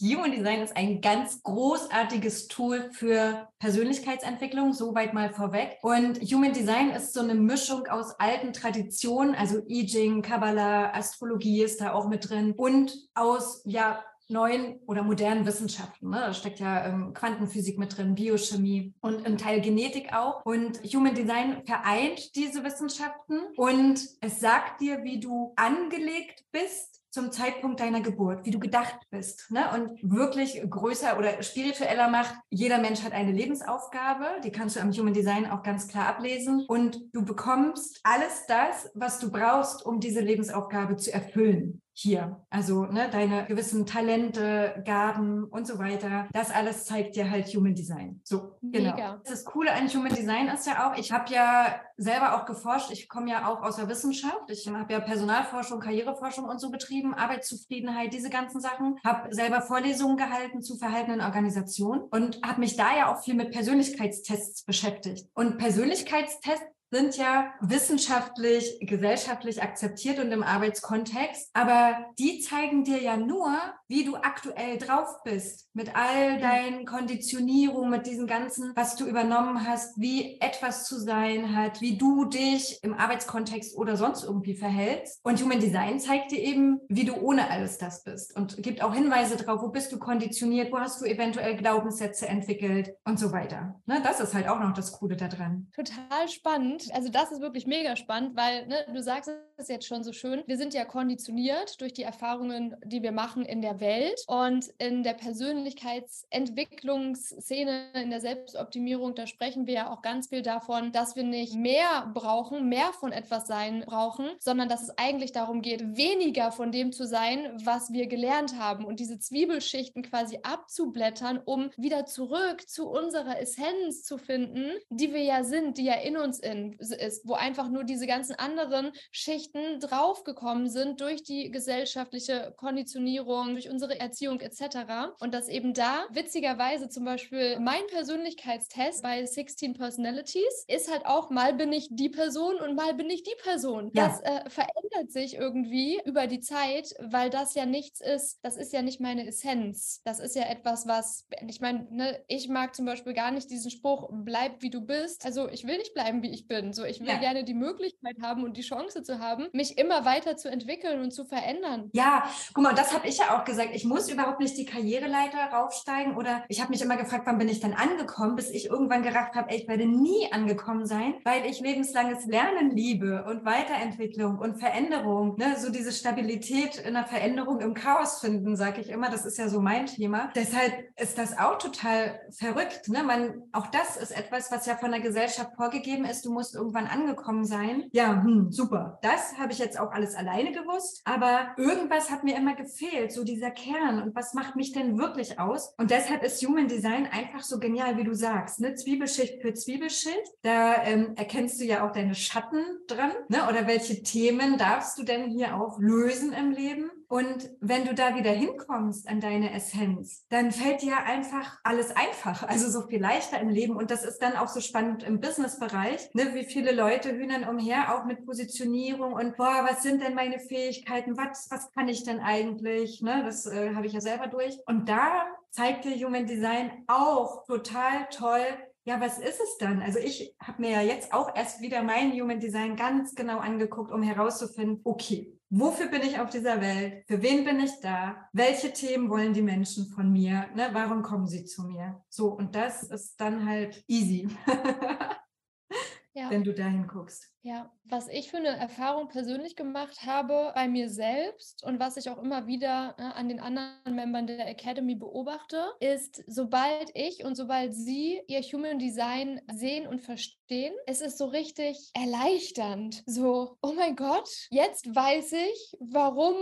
Human 0.00 0.30
Design 0.30 0.62
ist 0.62 0.76
ein 0.76 1.00
ganz 1.00 1.42
großartiges 1.42 2.46
Tool 2.46 2.88
für 2.92 3.48
Persönlichkeitsentwicklung, 3.58 4.72
soweit 4.72 5.12
mal 5.12 5.30
vorweg. 5.30 5.78
Und 5.82 6.20
Human 6.20 6.52
Design 6.52 6.90
ist 6.90 7.14
so 7.14 7.20
eine 7.20 7.34
Mischung 7.34 7.88
aus 7.88 8.14
alten 8.20 8.52
Traditionen, 8.52 9.34
also 9.34 9.60
I 9.68 9.86
Ching, 9.86 10.22
Kabbalah, 10.22 10.92
Astrologie 10.94 11.62
ist 11.62 11.80
da 11.80 11.94
auch 11.94 12.08
mit 12.08 12.28
drin 12.28 12.52
und 12.56 12.96
aus 13.14 13.62
ja 13.64 14.04
neuen 14.28 14.78
oder 14.86 15.02
modernen 15.02 15.46
Wissenschaften. 15.46 16.10
Ne? 16.10 16.16
Da 16.16 16.34
steckt 16.34 16.60
ja 16.60 16.86
ähm, 16.86 17.14
Quantenphysik 17.14 17.78
mit 17.78 17.96
drin, 17.96 18.14
Biochemie 18.14 18.94
und 19.00 19.26
ein 19.26 19.38
Teil 19.38 19.60
Genetik 19.60 20.12
auch. 20.12 20.44
Und 20.44 20.80
Human 20.84 21.14
Design 21.14 21.62
vereint 21.64 22.34
diese 22.36 22.62
Wissenschaften 22.64 23.40
und 23.56 24.00
es 24.20 24.40
sagt 24.40 24.80
dir, 24.80 25.02
wie 25.02 25.20
du 25.20 25.52
angelegt 25.56 26.44
bist 26.52 27.02
zum 27.10 27.32
Zeitpunkt 27.32 27.80
deiner 27.80 28.00
Geburt, 28.00 28.44
wie 28.44 28.50
du 28.50 28.58
gedacht 28.58 28.98
bist. 29.10 29.50
Ne? 29.50 29.64
Und 29.74 29.98
wirklich 30.02 30.60
größer 30.68 31.18
oder 31.18 31.42
spiritueller 31.42 32.08
macht, 32.08 32.34
jeder 32.50 32.78
Mensch 32.78 33.02
hat 33.02 33.12
eine 33.12 33.32
Lebensaufgabe, 33.32 34.26
die 34.44 34.52
kannst 34.52 34.76
du 34.76 34.80
am 34.80 34.92
Human 34.92 35.14
Design 35.14 35.50
auch 35.50 35.62
ganz 35.62 35.88
klar 35.88 36.06
ablesen. 36.06 36.66
Und 36.68 37.00
du 37.12 37.24
bekommst 37.24 38.00
alles 38.04 38.44
das, 38.46 38.90
was 38.94 39.18
du 39.18 39.30
brauchst, 39.30 39.84
um 39.84 40.00
diese 40.00 40.20
Lebensaufgabe 40.20 40.96
zu 40.96 41.12
erfüllen 41.12 41.80
hier. 41.98 42.40
Also 42.48 42.84
ne, 42.84 43.08
deine 43.10 43.44
gewissen 43.46 43.84
Talente, 43.84 44.82
Gaben 44.84 45.44
und 45.44 45.66
so 45.66 45.78
weiter. 45.78 46.28
Das 46.32 46.50
alles 46.50 46.84
zeigt 46.84 47.16
dir 47.16 47.28
halt 47.28 47.48
Human 47.48 47.74
Design. 47.74 48.20
So, 48.22 48.56
genau. 48.62 48.94
Mega. 48.94 49.20
Das 49.24 49.44
Coole 49.44 49.72
an 49.72 49.88
Human 49.88 50.14
Design 50.14 50.46
ist 50.48 50.66
ja 50.66 50.88
auch, 50.88 50.96
ich 50.96 51.10
habe 51.10 51.32
ja 51.32 51.80
selber 51.96 52.36
auch 52.36 52.46
geforscht. 52.46 52.92
Ich 52.92 53.08
komme 53.08 53.30
ja 53.30 53.48
auch 53.48 53.62
aus 53.62 53.76
der 53.76 53.88
Wissenschaft. 53.88 54.48
Ich 54.48 54.68
habe 54.68 54.92
ja 54.92 55.00
Personalforschung, 55.00 55.80
Karriereforschung 55.80 56.44
und 56.44 56.60
so 56.60 56.70
betrieben, 56.70 57.14
Arbeitszufriedenheit, 57.14 58.12
diese 58.12 58.30
ganzen 58.30 58.60
Sachen. 58.60 58.98
Habe 59.04 59.34
selber 59.34 59.60
Vorlesungen 59.60 60.16
gehalten 60.16 60.62
zu 60.62 60.76
verhaltenen 60.76 61.20
Organisationen 61.20 62.02
und 62.02 62.40
habe 62.46 62.60
mich 62.60 62.76
da 62.76 62.96
ja 62.96 63.12
auch 63.12 63.22
viel 63.22 63.34
mit 63.34 63.50
Persönlichkeitstests 63.50 64.64
beschäftigt. 64.64 65.28
Und 65.34 65.58
Persönlichkeitstests 65.58 66.77
sind 66.90 67.16
ja 67.16 67.52
wissenschaftlich, 67.60 68.78
gesellschaftlich 68.80 69.62
akzeptiert 69.62 70.18
und 70.18 70.32
im 70.32 70.42
Arbeitskontext, 70.42 71.50
aber 71.52 72.06
die 72.18 72.40
zeigen 72.40 72.84
dir 72.84 73.00
ja 73.02 73.16
nur, 73.16 73.58
wie 73.88 74.04
du 74.04 74.16
aktuell 74.16 74.78
drauf 74.78 75.22
bist, 75.24 75.68
mit 75.74 75.96
all 75.96 76.38
deinen 76.38 76.84
Konditionierungen, 76.84 77.90
mit 77.90 78.06
diesem 78.06 78.26
ganzen, 78.26 78.72
was 78.76 78.96
du 78.96 79.06
übernommen 79.06 79.66
hast, 79.66 79.98
wie 79.98 80.40
etwas 80.40 80.84
zu 80.84 80.98
sein 81.00 81.56
hat, 81.56 81.80
wie 81.80 81.96
du 81.96 82.26
dich 82.26 82.78
im 82.82 82.94
Arbeitskontext 82.94 83.76
oder 83.76 83.96
sonst 83.96 84.24
irgendwie 84.24 84.54
verhältst. 84.54 85.20
Und 85.24 85.42
Human 85.42 85.60
Design 85.60 86.00
zeigt 86.00 86.32
dir 86.32 86.40
eben, 86.40 86.80
wie 86.88 87.04
du 87.04 87.14
ohne 87.14 87.50
alles 87.50 87.78
das 87.78 88.04
bist 88.04 88.36
und 88.36 88.62
gibt 88.62 88.82
auch 88.82 88.94
Hinweise 88.94 89.36
drauf, 89.36 89.62
wo 89.62 89.68
bist 89.68 89.92
du 89.92 89.98
konditioniert, 89.98 90.72
wo 90.72 90.78
hast 90.78 91.00
du 91.00 91.06
eventuell 91.06 91.56
Glaubenssätze 91.56 92.28
entwickelt 92.28 92.94
und 93.04 93.18
so 93.18 93.32
weiter. 93.32 93.80
Ne, 93.86 94.00
das 94.02 94.20
ist 94.20 94.34
halt 94.34 94.48
auch 94.48 94.60
noch 94.60 94.74
das 94.74 94.92
Coole 94.92 95.16
daran. 95.16 95.70
Total 95.74 96.28
spannend 96.28 96.58
spannend. 96.58 96.88
Also 96.92 97.08
das 97.08 97.32
ist 97.32 97.40
wirklich 97.40 97.66
mega 97.66 97.96
spannend, 97.96 98.36
weil 98.36 98.66
ne, 98.66 98.86
du 98.92 99.02
sagst 99.02 99.30
es 99.58 99.68
jetzt 99.68 99.86
schon 99.86 100.02
so 100.04 100.12
schön. 100.12 100.44
Wir 100.46 100.56
sind 100.56 100.72
ja 100.72 100.84
konditioniert 100.84 101.80
durch 101.80 101.92
die 101.92 102.04
Erfahrungen, 102.04 102.76
die 102.84 103.02
wir 103.02 103.10
machen 103.12 103.44
in 103.44 103.60
der 103.60 103.80
Welt 103.80 104.22
und 104.28 104.68
in 104.78 105.02
der 105.02 105.14
Persönlichkeitsentwicklungsszene, 105.14 107.90
in 107.94 108.10
der 108.10 108.20
Selbstoptimierung, 108.20 109.16
da 109.16 109.26
sprechen 109.26 109.66
wir 109.66 109.74
ja 109.74 109.92
auch 109.92 110.02
ganz 110.02 110.28
viel 110.28 110.42
davon, 110.42 110.92
dass 110.92 111.16
wir 111.16 111.24
nicht 111.24 111.54
mehr 111.54 112.08
brauchen, 112.14 112.68
mehr 112.68 112.92
von 112.92 113.10
etwas 113.10 113.48
sein 113.48 113.82
brauchen, 113.84 114.28
sondern 114.38 114.68
dass 114.68 114.82
es 114.82 114.96
eigentlich 114.96 115.32
darum 115.32 115.60
geht, 115.60 115.96
weniger 115.96 116.52
von 116.52 116.70
dem 116.70 116.92
zu 116.92 117.04
sein, 117.04 117.50
was 117.64 117.92
wir 117.92 118.06
gelernt 118.06 118.56
haben 118.58 118.84
und 118.84 119.00
diese 119.00 119.18
Zwiebelschichten 119.18 120.02
quasi 120.02 120.38
abzublättern, 120.42 121.40
um 121.44 121.70
wieder 121.76 122.06
zurück 122.06 122.68
zu 122.68 122.88
unserer 122.88 123.40
Essenz 123.40 124.04
zu 124.04 124.18
finden, 124.18 124.70
die 124.90 125.12
wir 125.12 125.22
ja 125.22 125.42
sind, 125.42 125.78
die 125.78 125.84
ja 125.84 125.94
in 125.94 126.16
uns 126.16 126.38
in, 126.38 126.74
ist, 126.74 127.26
wo 127.26 127.34
einfach 127.34 127.68
nur 127.68 127.82
diese 127.82 128.06
ganzen 128.06 128.36
anderen 128.36 128.92
Schichten 129.10 129.47
draufgekommen 129.80 130.68
sind 130.68 131.00
durch 131.00 131.22
die 131.22 131.50
gesellschaftliche 131.50 132.52
Konditionierung, 132.56 133.52
durch 133.52 133.70
unsere 133.70 133.98
Erziehung 133.98 134.40
etc. 134.40 135.14
Und 135.20 135.34
dass 135.34 135.48
eben 135.48 135.74
da 135.74 136.06
witzigerweise 136.10 136.88
zum 136.88 137.04
Beispiel 137.04 137.58
mein 137.60 137.86
Persönlichkeitstest 137.88 139.02
bei 139.02 139.24
16 139.24 139.74
Personalities 139.74 140.64
ist 140.66 140.90
halt 140.90 141.06
auch 141.06 141.30
mal 141.30 141.54
bin 141.54 141.72
ich 141.72 141.88
die 141.90 142.08
Person 142.08 142.56
und 142.56 142.74
mal 142.74 142.94
bin 142.94 143.08
ich 143.08 143.22
die 143.22 143.36
Person. 143.42 143.90
Ja. 143.94 144.08
Das 144.08 144.20
äh, 144.20 144.50
verändert 144.50 145.10
sich 145.10 145.34
irgendwie 145.34 146.00
über 146.04 146.26
die 146.26 146.40
Zeit, 146.40 146.94
weil 147.00 147.30
das 147.30 147.54
ja 147.54 147.66
nichts 147.66 148.00
ist, 148.00 148.38
das 148.42 148.56
ist 148.56 148.72
ja 148.72 148.82
nicht 148.82 149.00
meine 149.00 149.26
Essenz. 149.26 150.02
Das 150.04 150.20
ist 150.20 150.36
ja 150.36 150.42
etwas, 150.44 150.86
was, 150.86 151.26
ich 151.46 151.60
meine, 151.60 151.86
ne, 151.90 152.22
ich 152.28 152.48
mag 152.48 152.74
zum 152.74 152.84
Beispiel 152.84 153.14
gar 153.14 153.30
nicht 153.30 153.50
diesen 153.50 153.70
Spruch, 153.70 154.08
bleib 154.12 154.62
wie 154.62 154.70
du 154.70 154.80
bist. 154.80 155.24
Also 155.24 155.48
ich 155.48 155.66
will 155.66 155.78
nicht 155.78 155.94
bleiben, 155.94 156.22
wie 156.22 156.30
ich 156.30 156.46
bin 156.46 156.58
bin. 156.60 156.72
So, 156.72 156.84
ich 156.84 157.00
will 157.00 157.08
ja. 157.08 157.18
gerne 157.18 157.44
die 157.44 157.54
Möglichkeit 157.54 158.16
haben 158.20 158.44
und 158.44 158.56
die 158.56 158.62
Chance 158.62 159.02
zu 159.02 159.18
haben, 159.18 159.37
mich 159.52 159.78
immer 159.78 160.04
weiter 160.04 160.36
zu 160.36 160.50
entwickeln 160.50 161.00
und 161.02 161.12
zu 161.12 161.24
verändern. 161.24 161.90
Ja, 161.92 162.24
guck 162.54 162.64
mal, 162.64 162.74
das 162.74 162.94
habe 162.94 163.06
ich 163.06 163.18
ja 163.18 163.36
auch 163.36 163.44
gesagt. 163.44 163.70
Ich 163.72 163.84
muss 163.84 164.08
überhaupt 164.08 164.40
nicht 164.40 164.56
die 164.56 164.64
Karriereleiter 164.66 165.38
raufsteigen 165.52 166.16
oder 166.16 166.44
ich 166.48 166.60
habe 166.60 166.70
mich 166.70 166.82
immer 166.82 166.96
gefragt, 166.96 167.26
wann 167.26 167.38
bin 167.38 167.48
ich 167.48 167.60
denn 167.60 167.74
angekommen, 167.74 168.36
bis 168.36 168.50
ich 168.50 168.66
irgendwann 168.66 169.02
gerafft 169.02 169.34
habe, 169.34 169.54
ich 169.54 169.68
werde 169.68 169.86
nie 169.86 170.32
angekommen 170.32 170.86
sein, 170.86 171.14
weil 171.24 171.46
ich 171.46 171.60
lebenslanges 171.60 172.26
Lernen 172.26 172.70
liebe 172.70 173.24
und 173.24 173.44
Weiterentwicklung 173.44 174.38
und 174.38 174.58
Veränderung. 174.58 175.36
Ne? 175.36 175.56
So 175.58 175.70
diese 175.70 175.92
Stabilität 175.92 176.76
in 176.78 176.94
der 176.94 177.04
Veränderung 177.04 177.60
im 177.60 177.74
Chaos 177.74 178.20
finden, 178.20 178.56
sage 178.56 178.80
ich 178.80 178.90
immer. 178.90 179.10
Das 179.10 179.24
ist 179.24 179.38
ja 179.38 179.48
so 179.48 179.60
mein 179.60 179.86
Thema. 179.86 180.30
Deshalb 180.34 180.72
ist 180.96 181.18
das 181.18 181.38
auch 181.38 181.58
total 181.58 182.20
verrückt. 182.30 182.88
Ne? 182.88 183.02
Man, 183.02 183.42
auch 183.52 183.66
das 183.68 183.96
ist 183.96 184.10
etwas, 184.10 184.50
was 184.50 184.66
ja 184.66 184.76
von 184.76 184.90
der 184.90 185.00
Gesellschaft 185.00 185.54
vorgegeben 185.56 186.04
ist. 186.04 186.24
Du 186.24 186.32
musst 186.32 186.54
irgendwann 186.54 186.86
angekommen 186.86 187.44
sein. 187.44 187.84
Ja, 187.92 188.22
hm, 188.22 188.50
super. 188.50 188.98
Das 189.02 189.27
habe 189.36 189.52
ich 189.52 189.58
jetzt 189.58 189.78
auch 189.78 189.92
alles 189.92 190.14
alleine 190.14 190.52
gewusst. 190.52 191.02
Aber 191.04 191.54
irgendwas 191.56 192.10
hat 192.10 192.24
mir 192.24 192.36
immer 192.36 192.54
gefehlt, 192.54 193.12
so 193.12 193.24
dieser 193.24 193.50
Kern. 193.50 194.02
Und 194.02 194.14
was 194.14 194.34
macht 194.34 194.56
mich 194.56 194.72
denn 194.72 194.98
wirklich 194.98 195.38
aus? 195.38 195.74
Und 195.76 195.90
deshalb 195.90 196.22
ist 196.22 196.42
Human 196.44 196.68
Design 196.68 197.06
einfach 197.06 197.42
so 197.42 197.58
genial, 197.58 197.96
wie 197.96 198.04
du 198.04 198.14
sagst. 198.14 198.60
Ne? 198.60 198.74
Zwiebelschicht 198.74 199.42
für 199.42 199.52
Zwiebelschicht. 199.54 200.32
Da 200.42 200.84
ähm, 200.84 201.12
erkennst 201.16 201.60
du 201.60 201.64
ja 201.64 201.86
auch 201.86 201.92
deine 201.92 202.14
Schatten 202.14 202.64
dran. 202.86 203.12
Ne? 203.28 203.48
Oder 203.48 203.66
welche 203.66 204.02
Themen 204.02 204.56
darfst 204.56 204.98
du 204.98 205.02
denn 205.02 205.30
hier 205.30 205.56
auch 205.56 205.78
lösen 205.78 206.32
im 206.32 206.52
Leben? 206.52 206.90
Und 207.08 207.50
wenn 207.60 207.86
du 207.86 207.94
da 207.94 208.16
wieder 208.16 208.30
hinkommst 208.30 209.08
an 209.08 209.20
deine 209.20 209.54
Essenz, 209.54 210.26
dann 210.28 210.52
fällt 210.52 210.82
dir 210.82 210.98
einfach 211.04 211.58
alles 211.64 211.96
einfach, 211.96 212.42
also 212.46 212.68
so 212.68 212.86
viel 212.86 213.00
leichter 213.00 213.40
im 213.40 213.48
Leben. 213.48 213.76
Und 213.76 213.90
das 213.90 214.04
ist 214.04 214.18
dann 214.18 214.36
auch 214.36 214.48
so 214.48 214.60
spannend 214.60 215.02
im 215.04 215.18
Businessbereich, 215.20 216.14
ne, 216.14 216.34
wie 216.34 216.44
viele 216.44 216.72
Leute 216.72 217.12
hühnern 217.12 217.48
umher, 217.48 217.94
auch 217.94 218.04
mit 218.04 218.26
Positionierung 218.26 219.14
und 219.14 219.36
boah, 219.38 219.66
was 219.66 219.82
sind 219.82 220.02
denn 220.02 220.14
meine 220.14 220.38
Fähigkeiten? 220.38 221.16
Was, 221.16 221.48
was 221.50 221.70
kann 221.72 221.88
ich 221.88 222.04
denn 222.04 222.20
eigentlich? 222.20 223.00
Ne, 223.00 223.22
das 223.24 223.46
äh, 223.46 223.74
habe 223.74 223.86
ich 223.86 223.94
ja 223.94 224.00
selber 224.00 224.26
durch. 224.26 224.58
Und 224.66 224.88
da 224.88 225.24
zeigt 225.50 225.86
dir 225.86 226.06
Human 226.06 226.26
Design 226.26 226.84
auch 226.88 227.46
total 227.46 228.06
toll, 228.10 228.44
ja, 228.84 229.00
was 229.00 229.18
ist 229.18 229.40
es 229.40 229.58
dann? 229.58 229.82
Also 229.82 229.98
ich 229.98 230.34
habe 230.42 230.62
mir 230.62 230.70
ja 230.70 230.80
jetzt 230.80 231.12
auch 231.12 231.34
erst 231.36 231.60
wieder 231.60 231.82
mein 231.82 232.12
Human 232.12 232.40
Design 232.40 232.74
ganz 232.74 233.14
genau 233.14 233.38
angeguckt, 233.38 233.92
um 233.92 234.02
herauszufinden, 234.02 234.80
okay, 234.84 235.37
Wofür 235.50 235.86
bin 235.86 236.02
ich 236.02 236.20
auf 236.20 236.28
dieser 236.28 236.60
Welt? 236.60 237.04
Für 237.06 237.22
wen 237.22 237.44
bin 237.44 237.58
ich 237.60 237.80
da? 237.80 238.28
Welche 238.32 238.70
Themen 238.72 239.08
wollen 239.08 239.32
die 239.32 239.42
Menschen 239.42 239.86
von 239.86 240.12
mir? 240.12 240.46
Ne? 240.54 240.68
Warum 240.72 241.02
kommen 241.02 241.26
sie 241.26 241.46
zu 241.46 241.62
mir? 241.62 242.02
So, 242.10 242.28
und 242.28 242.54
das 242.54 242.82
ist 242.82 243.18
dann 243.18 243.48
halt 243.48 243.82
easy, 243.88 244.28
ja. 246.12 246.28
wenn 246.28 246.44
du 246.44 246.52
dahin 246.52 246.86
guckst. 246.86 247.32
Ja, 247.42 247.70
was 247.84 248.08
ich 248.08 248.30
für 248.30 248.38
eine 248.38 248.48
Erfahrung 248.48 249.08
persönlich 249.08 249.54
gemacht 249.54 250.04
habe 250.04 250.52
bei 250.54 250.68
mir 250.68 250.90
selbst 250.90 251.64
und 251.64 251.78
was 251.78 251.96
ich 251.96 252.10
auch 252.10 252.20
immer 252.20 252.46
wieder 252.46 252.96
äh, 252.98 253.02
an 253.02 253.28
den 253.28 253.38
anderen 253.38 253.94
Membern 253.94 254.26
der 254.26 254.48
Academy 254.48 254.96
beobachte, 254.96 255.64
ist, 255.80 256.22
sobald 256.26 256.90
ich 256.94 257.24
und 257.24 257.36
sobald 257.36 257.74
sie 257.74 258.20
ihr 258.26 258.40
Human 258.40 258.78
Design 258.78 259.40
sehen 259.52 259.86
und 259.86 260.00
verstehen, 260.00 260.74
es 260.86 261.00
ist 261.00 261.16
so 261.16 261.26
richtig 261.26 261.90
erleichternd. 261.94 263.02
So, 263.06 263.56
oh 263.62 263.72
mein 263.72 263.94
Gott, 263.94 264.28
jetzt 264.50 264.94
weiß 264.94 265.32
ich, 265.32 265.76
warum 265.78 266.34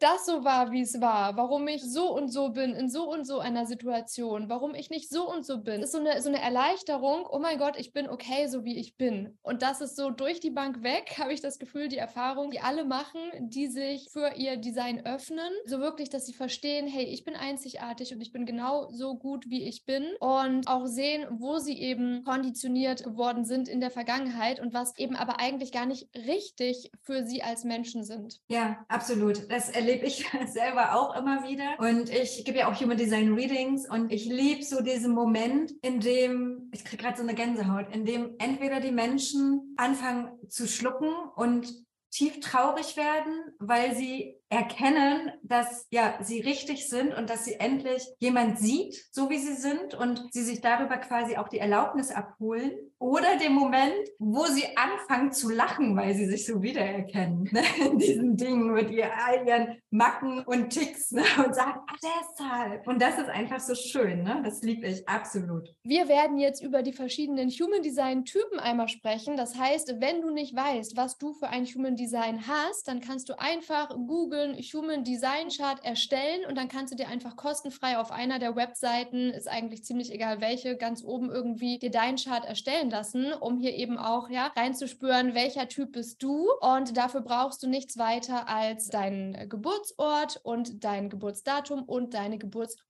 das 0.00 0.24
so 0.24 0.44
war, 0.44 0.70
wie 0.70 0.82
es 0.82 1.00
war, 1.00 1.36
warum 1.36 1.66
ich 1.66 1.82
so 1.82 2.14
und 2.14 2.28
so 2.28 2.50
bin 2.50 2.74
in 2.74 2.88
so 2.88 3.10
und 3.10 3.26
so 3.26 3.40
einer 3.40 3.66
Situation, 3.66 4.48
warum 4.48 4.74
ich 4.74 4.88
nicht 4.88 5.10
so 5.10 5.28
und 5.28 5.44
so 5.44 5.62
bin. 5.62 5.80
Es 5.80 5.86
ist 5.86 5.92
so 5.92 5.98
eine, 5.98 6.22
so 6.22 6.28
eine 6.28 6.40
Erleichterung, 6.40 7.26
oh 7.28 7.38
mein 7.40 7.58
Gott, 7.58 7.76
ich 7.76 7.92
bin 7.92 8.08
okay, 8.08 8.46
so 8.46 8.64
wie 8.64 8.78
ich 8.78 8.96
bin. 8.96 9.36
Und 9.42 9.62
das 9.62 9.80
ist 9.80 9.96
so 9.96 10.10
durch 10.10 10.43
die 10.44 10.50
Bank 10.50 10.82
weg, 10.82 11.16
habe 11.18 11.32
ich 11.32 11.40
das 11.40 11.58
Gefühl, 11.58 11.88
die 11.88 11.96
Erfahrung, 11.96 12.50
die 12.50 12.60
alle 12.60 12.84
machen, 12.84 13.20
die 13.40 13.66
sich 13.66 14.08
für 14.12 14.34
ihr 14.36 14.56
Design 14.56 15.04
öffnen. 15.04 15.50
So 15.64 15.80
wirklich, 15.80 16.10
dass 16.10 16.26
sie 16.26 16.34
verstehen, 16.34 16.86
hey, 16.86 17.04
ich 17.04 17.24
bin 17.24 17.34
einzigartig 17.34 18.14
und 18.14 18.20
ich 18.20 18.32
bin 18.32 18.46
genau 18.46 18.88
so 18.90 19.16
gut, 19.16 19.48
wie 19.48 19.66
ich 19.66 19.84
bin. 19.84 20.04
Und 20.20 20.68
auch 20.68 20.86
sehen, 20.86 21.26
wo 21.30 21.58
sie 21.58 21.78
eben 21.80 22.22
konditioniert 22.24 23.02
geworden 23.02 23.44
sind 23.44 23.68
in 23.68 23.80
der 23.80 23.90
Vergangenheit 23.90 24.60
und 24.60 24.74
was 24.74 24.96
eben 24.98 25.16
aber 25.16 25.40
eigentlich 25.40 25.72
gar 25.72 25.86
nicht 25.86 26.08
richtig 26.14 26.90
für 27.02 27.26
sie 27.26 27.42
als 27.42 27.64
Menschen 27.64 28.04
sind. 28.04 28.40
Ja, 28.48 28.84
absolut. 28.88 29.50
Das 29.50 29.70
erlebe 29.70 30.06
ich 30.06 30.26
selber 30.46 30.94
auch 30.94 31.16
immer 31.16 31.42
wieder. 31.48 31.78
Und 31.78 32.10
ich 32.10 32.44
gebe 32.44 32.58
ja 32.58 32.70
auch 32.70 32.78
Human 32.80 32.98
Design 32.98 33.32
Readings 33.32 33.88
und 33.90 34.12
ich 34.12 34.26
liebe 34.26 34.62
so 34.62 34.82
diesen 34.82 35.14
Moment, 35.14 35.72
in 35.80 36.00
dem, 36.00 36.70
ich 36.72 36.84
kriege 36.84 37.02
gerade 37.02 37.16
so 37.16 37.22
eine 37.22 37.34
Gänsehaut, 37.34 37.86
in 37.94 38.04
dem 38.04 38.34
entweder 38.38 38.80
die 38.80 38.92
Menschen 38.92 39.74
anfangen, 39.76 40.28
zu 40.48 40.68
schlucken 40.68 41.12
und 41.36 41.72
tief 42.10 42.40
traurig 42.40 42.96
werden, 42.96 43.52
weil 43.58 43.96
sie 43.96 44.40
erkennen, 44.48 45.32
dass 45.42 45.86
ja 45.90 46.18
sie 46.22 46.40
richtig 46.40 46.88
sind 46.88 47.14
und 47.14 47.30
dass 47.30 47.44
sie 47.44 47.54
endlich 47.54 48.06
jemand 48.18 48.58
sieht, 48.58 49.04
so 49.10 49.30
wie 49.30 49.38
sie 49.38 49.54
sind 49.54 49.94
und 49.94 50.22
sie 50.32 50.42
sich 50.42 50.60
darüber 50.60 50.96
quasi 50.98 51.36
auch 51.36 51.48
die 51.48 51.58
Erlaubnis 51.58 52.10
abholen 52.10 52.72
oder 52.98 53.36
dem 53.36 53.52
Moment, 53.52 54.08
wo 54.18 54.44
sie 54.44 54.64
anfangen 54.76 55.32
zu 55.32 55.50
lachen, 55.50 55.96
weil 55.96 56.14
sie 56.14 56.26
sich 56.26 56.46
so 56.46 56.62
wiedererkennen 56.62 57.48
ne? 57.52 57.62
in 57.84 57.98
diesen 57.98 58.36
Dingen 58.36 58.72
mit 58.72 58.90
all 58.90 59.46
ihren 59.46 59.78
Macken 59.90 60.40
und 60.40 60.70
Ticks 60.70 61.10
ne? 61.10 61.22
und 61.44 61.54
sagen, 61.54 61.80
ah, 61.86 61.96
deshalb. 62.02 62.86
Und 62.86 63.02
das 63.02 63.18
ist 63.18 63.28
einfach 63.28 63.60
so 63.60 63.74
schön. 63.74 64.22
Ne? 64.22 64.40
Das 64.44 64.62
liebe 64.62 64.86
ich 64.86 65.06
absolut. 65.08 65.68
Wir 65.82 66.08
werden 66.08 66.38
jetzt 66.38 66.62
über 66.62 66.82
die 66.82 66.92
verschiedenen 66.92 67.50
Human 67.50 67.82
Design 67.82 68.24
Typen 68.24 68.58
einmal 68.58 68.88
sprechen. 68.88 69.36
Das 69.36 69.58
heißt, 69.58 70.00
wenn 70.00 70.22
du 70.22 70.30
nicht 70.30 70.54
weißt, 70.54 70.96
was 70.96 71.18
du 71.18 71.34
für 71.34 71.48
ein 71.48 71.66
Human 71.66 71.96
Design 71.96 72.46
hast, 72.46 72.88
dann 72.88 73.00
kannst 73.00 73.28
du 73.28 73.38
einfach 73.38 73.90
googeln 73.90 74.43
Human 74.52 75.04
Design 75.04 75.48
Chart 75.48 75.82
erstellen 75.82 76.44
und 76.46 76.58
dann 76.58 76.68
kannst 76.68 76.92
du 76.92 76.96
dir 76.96 77.08
einfach 77.08 77.36
kostenfrei 77.36 77.96
auf 77.96 78.10
einer 78.10 78.38
der 78.38 78.54
Webseiten, 78.54 79.30
ist 79.30 79.48
eigentlich 79.48 79.84
ziemlich 79.84 80.12
egal 80.12 80.42
welche, 80.42 80.76
ganz 80.76 81.02
oben 81.02 81.30
irgendwie 81.30 81.78
dir 81.78 81.90
deinen 81.90 82.18
Chart 82.18 82.44
erstellen 82.44 82.90
lassen, 82.90 83.32
um 83.32 83.58
hier 83.58 83.74
eben 83.74 83.96
auch 83.96 84.28
ja 84.28 84.52
reinzuspüren, 84.56 85.34
welcher 85.34 85.68
Typ 85.68 85.92
bist 85.92 86.22
du. 86.22 86.48
Und 86.60 86.96
dafür 86.96 87.22
brauchst 87.22 87.62
du 87.62 87.68
nichts 87.68 87.96
weiter 87.96 88.48
als 88.48 88.88
deinen 88.88 89.48
Geburtsort 89.48 90.40
und 90.42 90.84
dein 90.84 91.08
Geburtsdatum 91.08 91.84
und 91.84 92.12
deine 92.14 92.38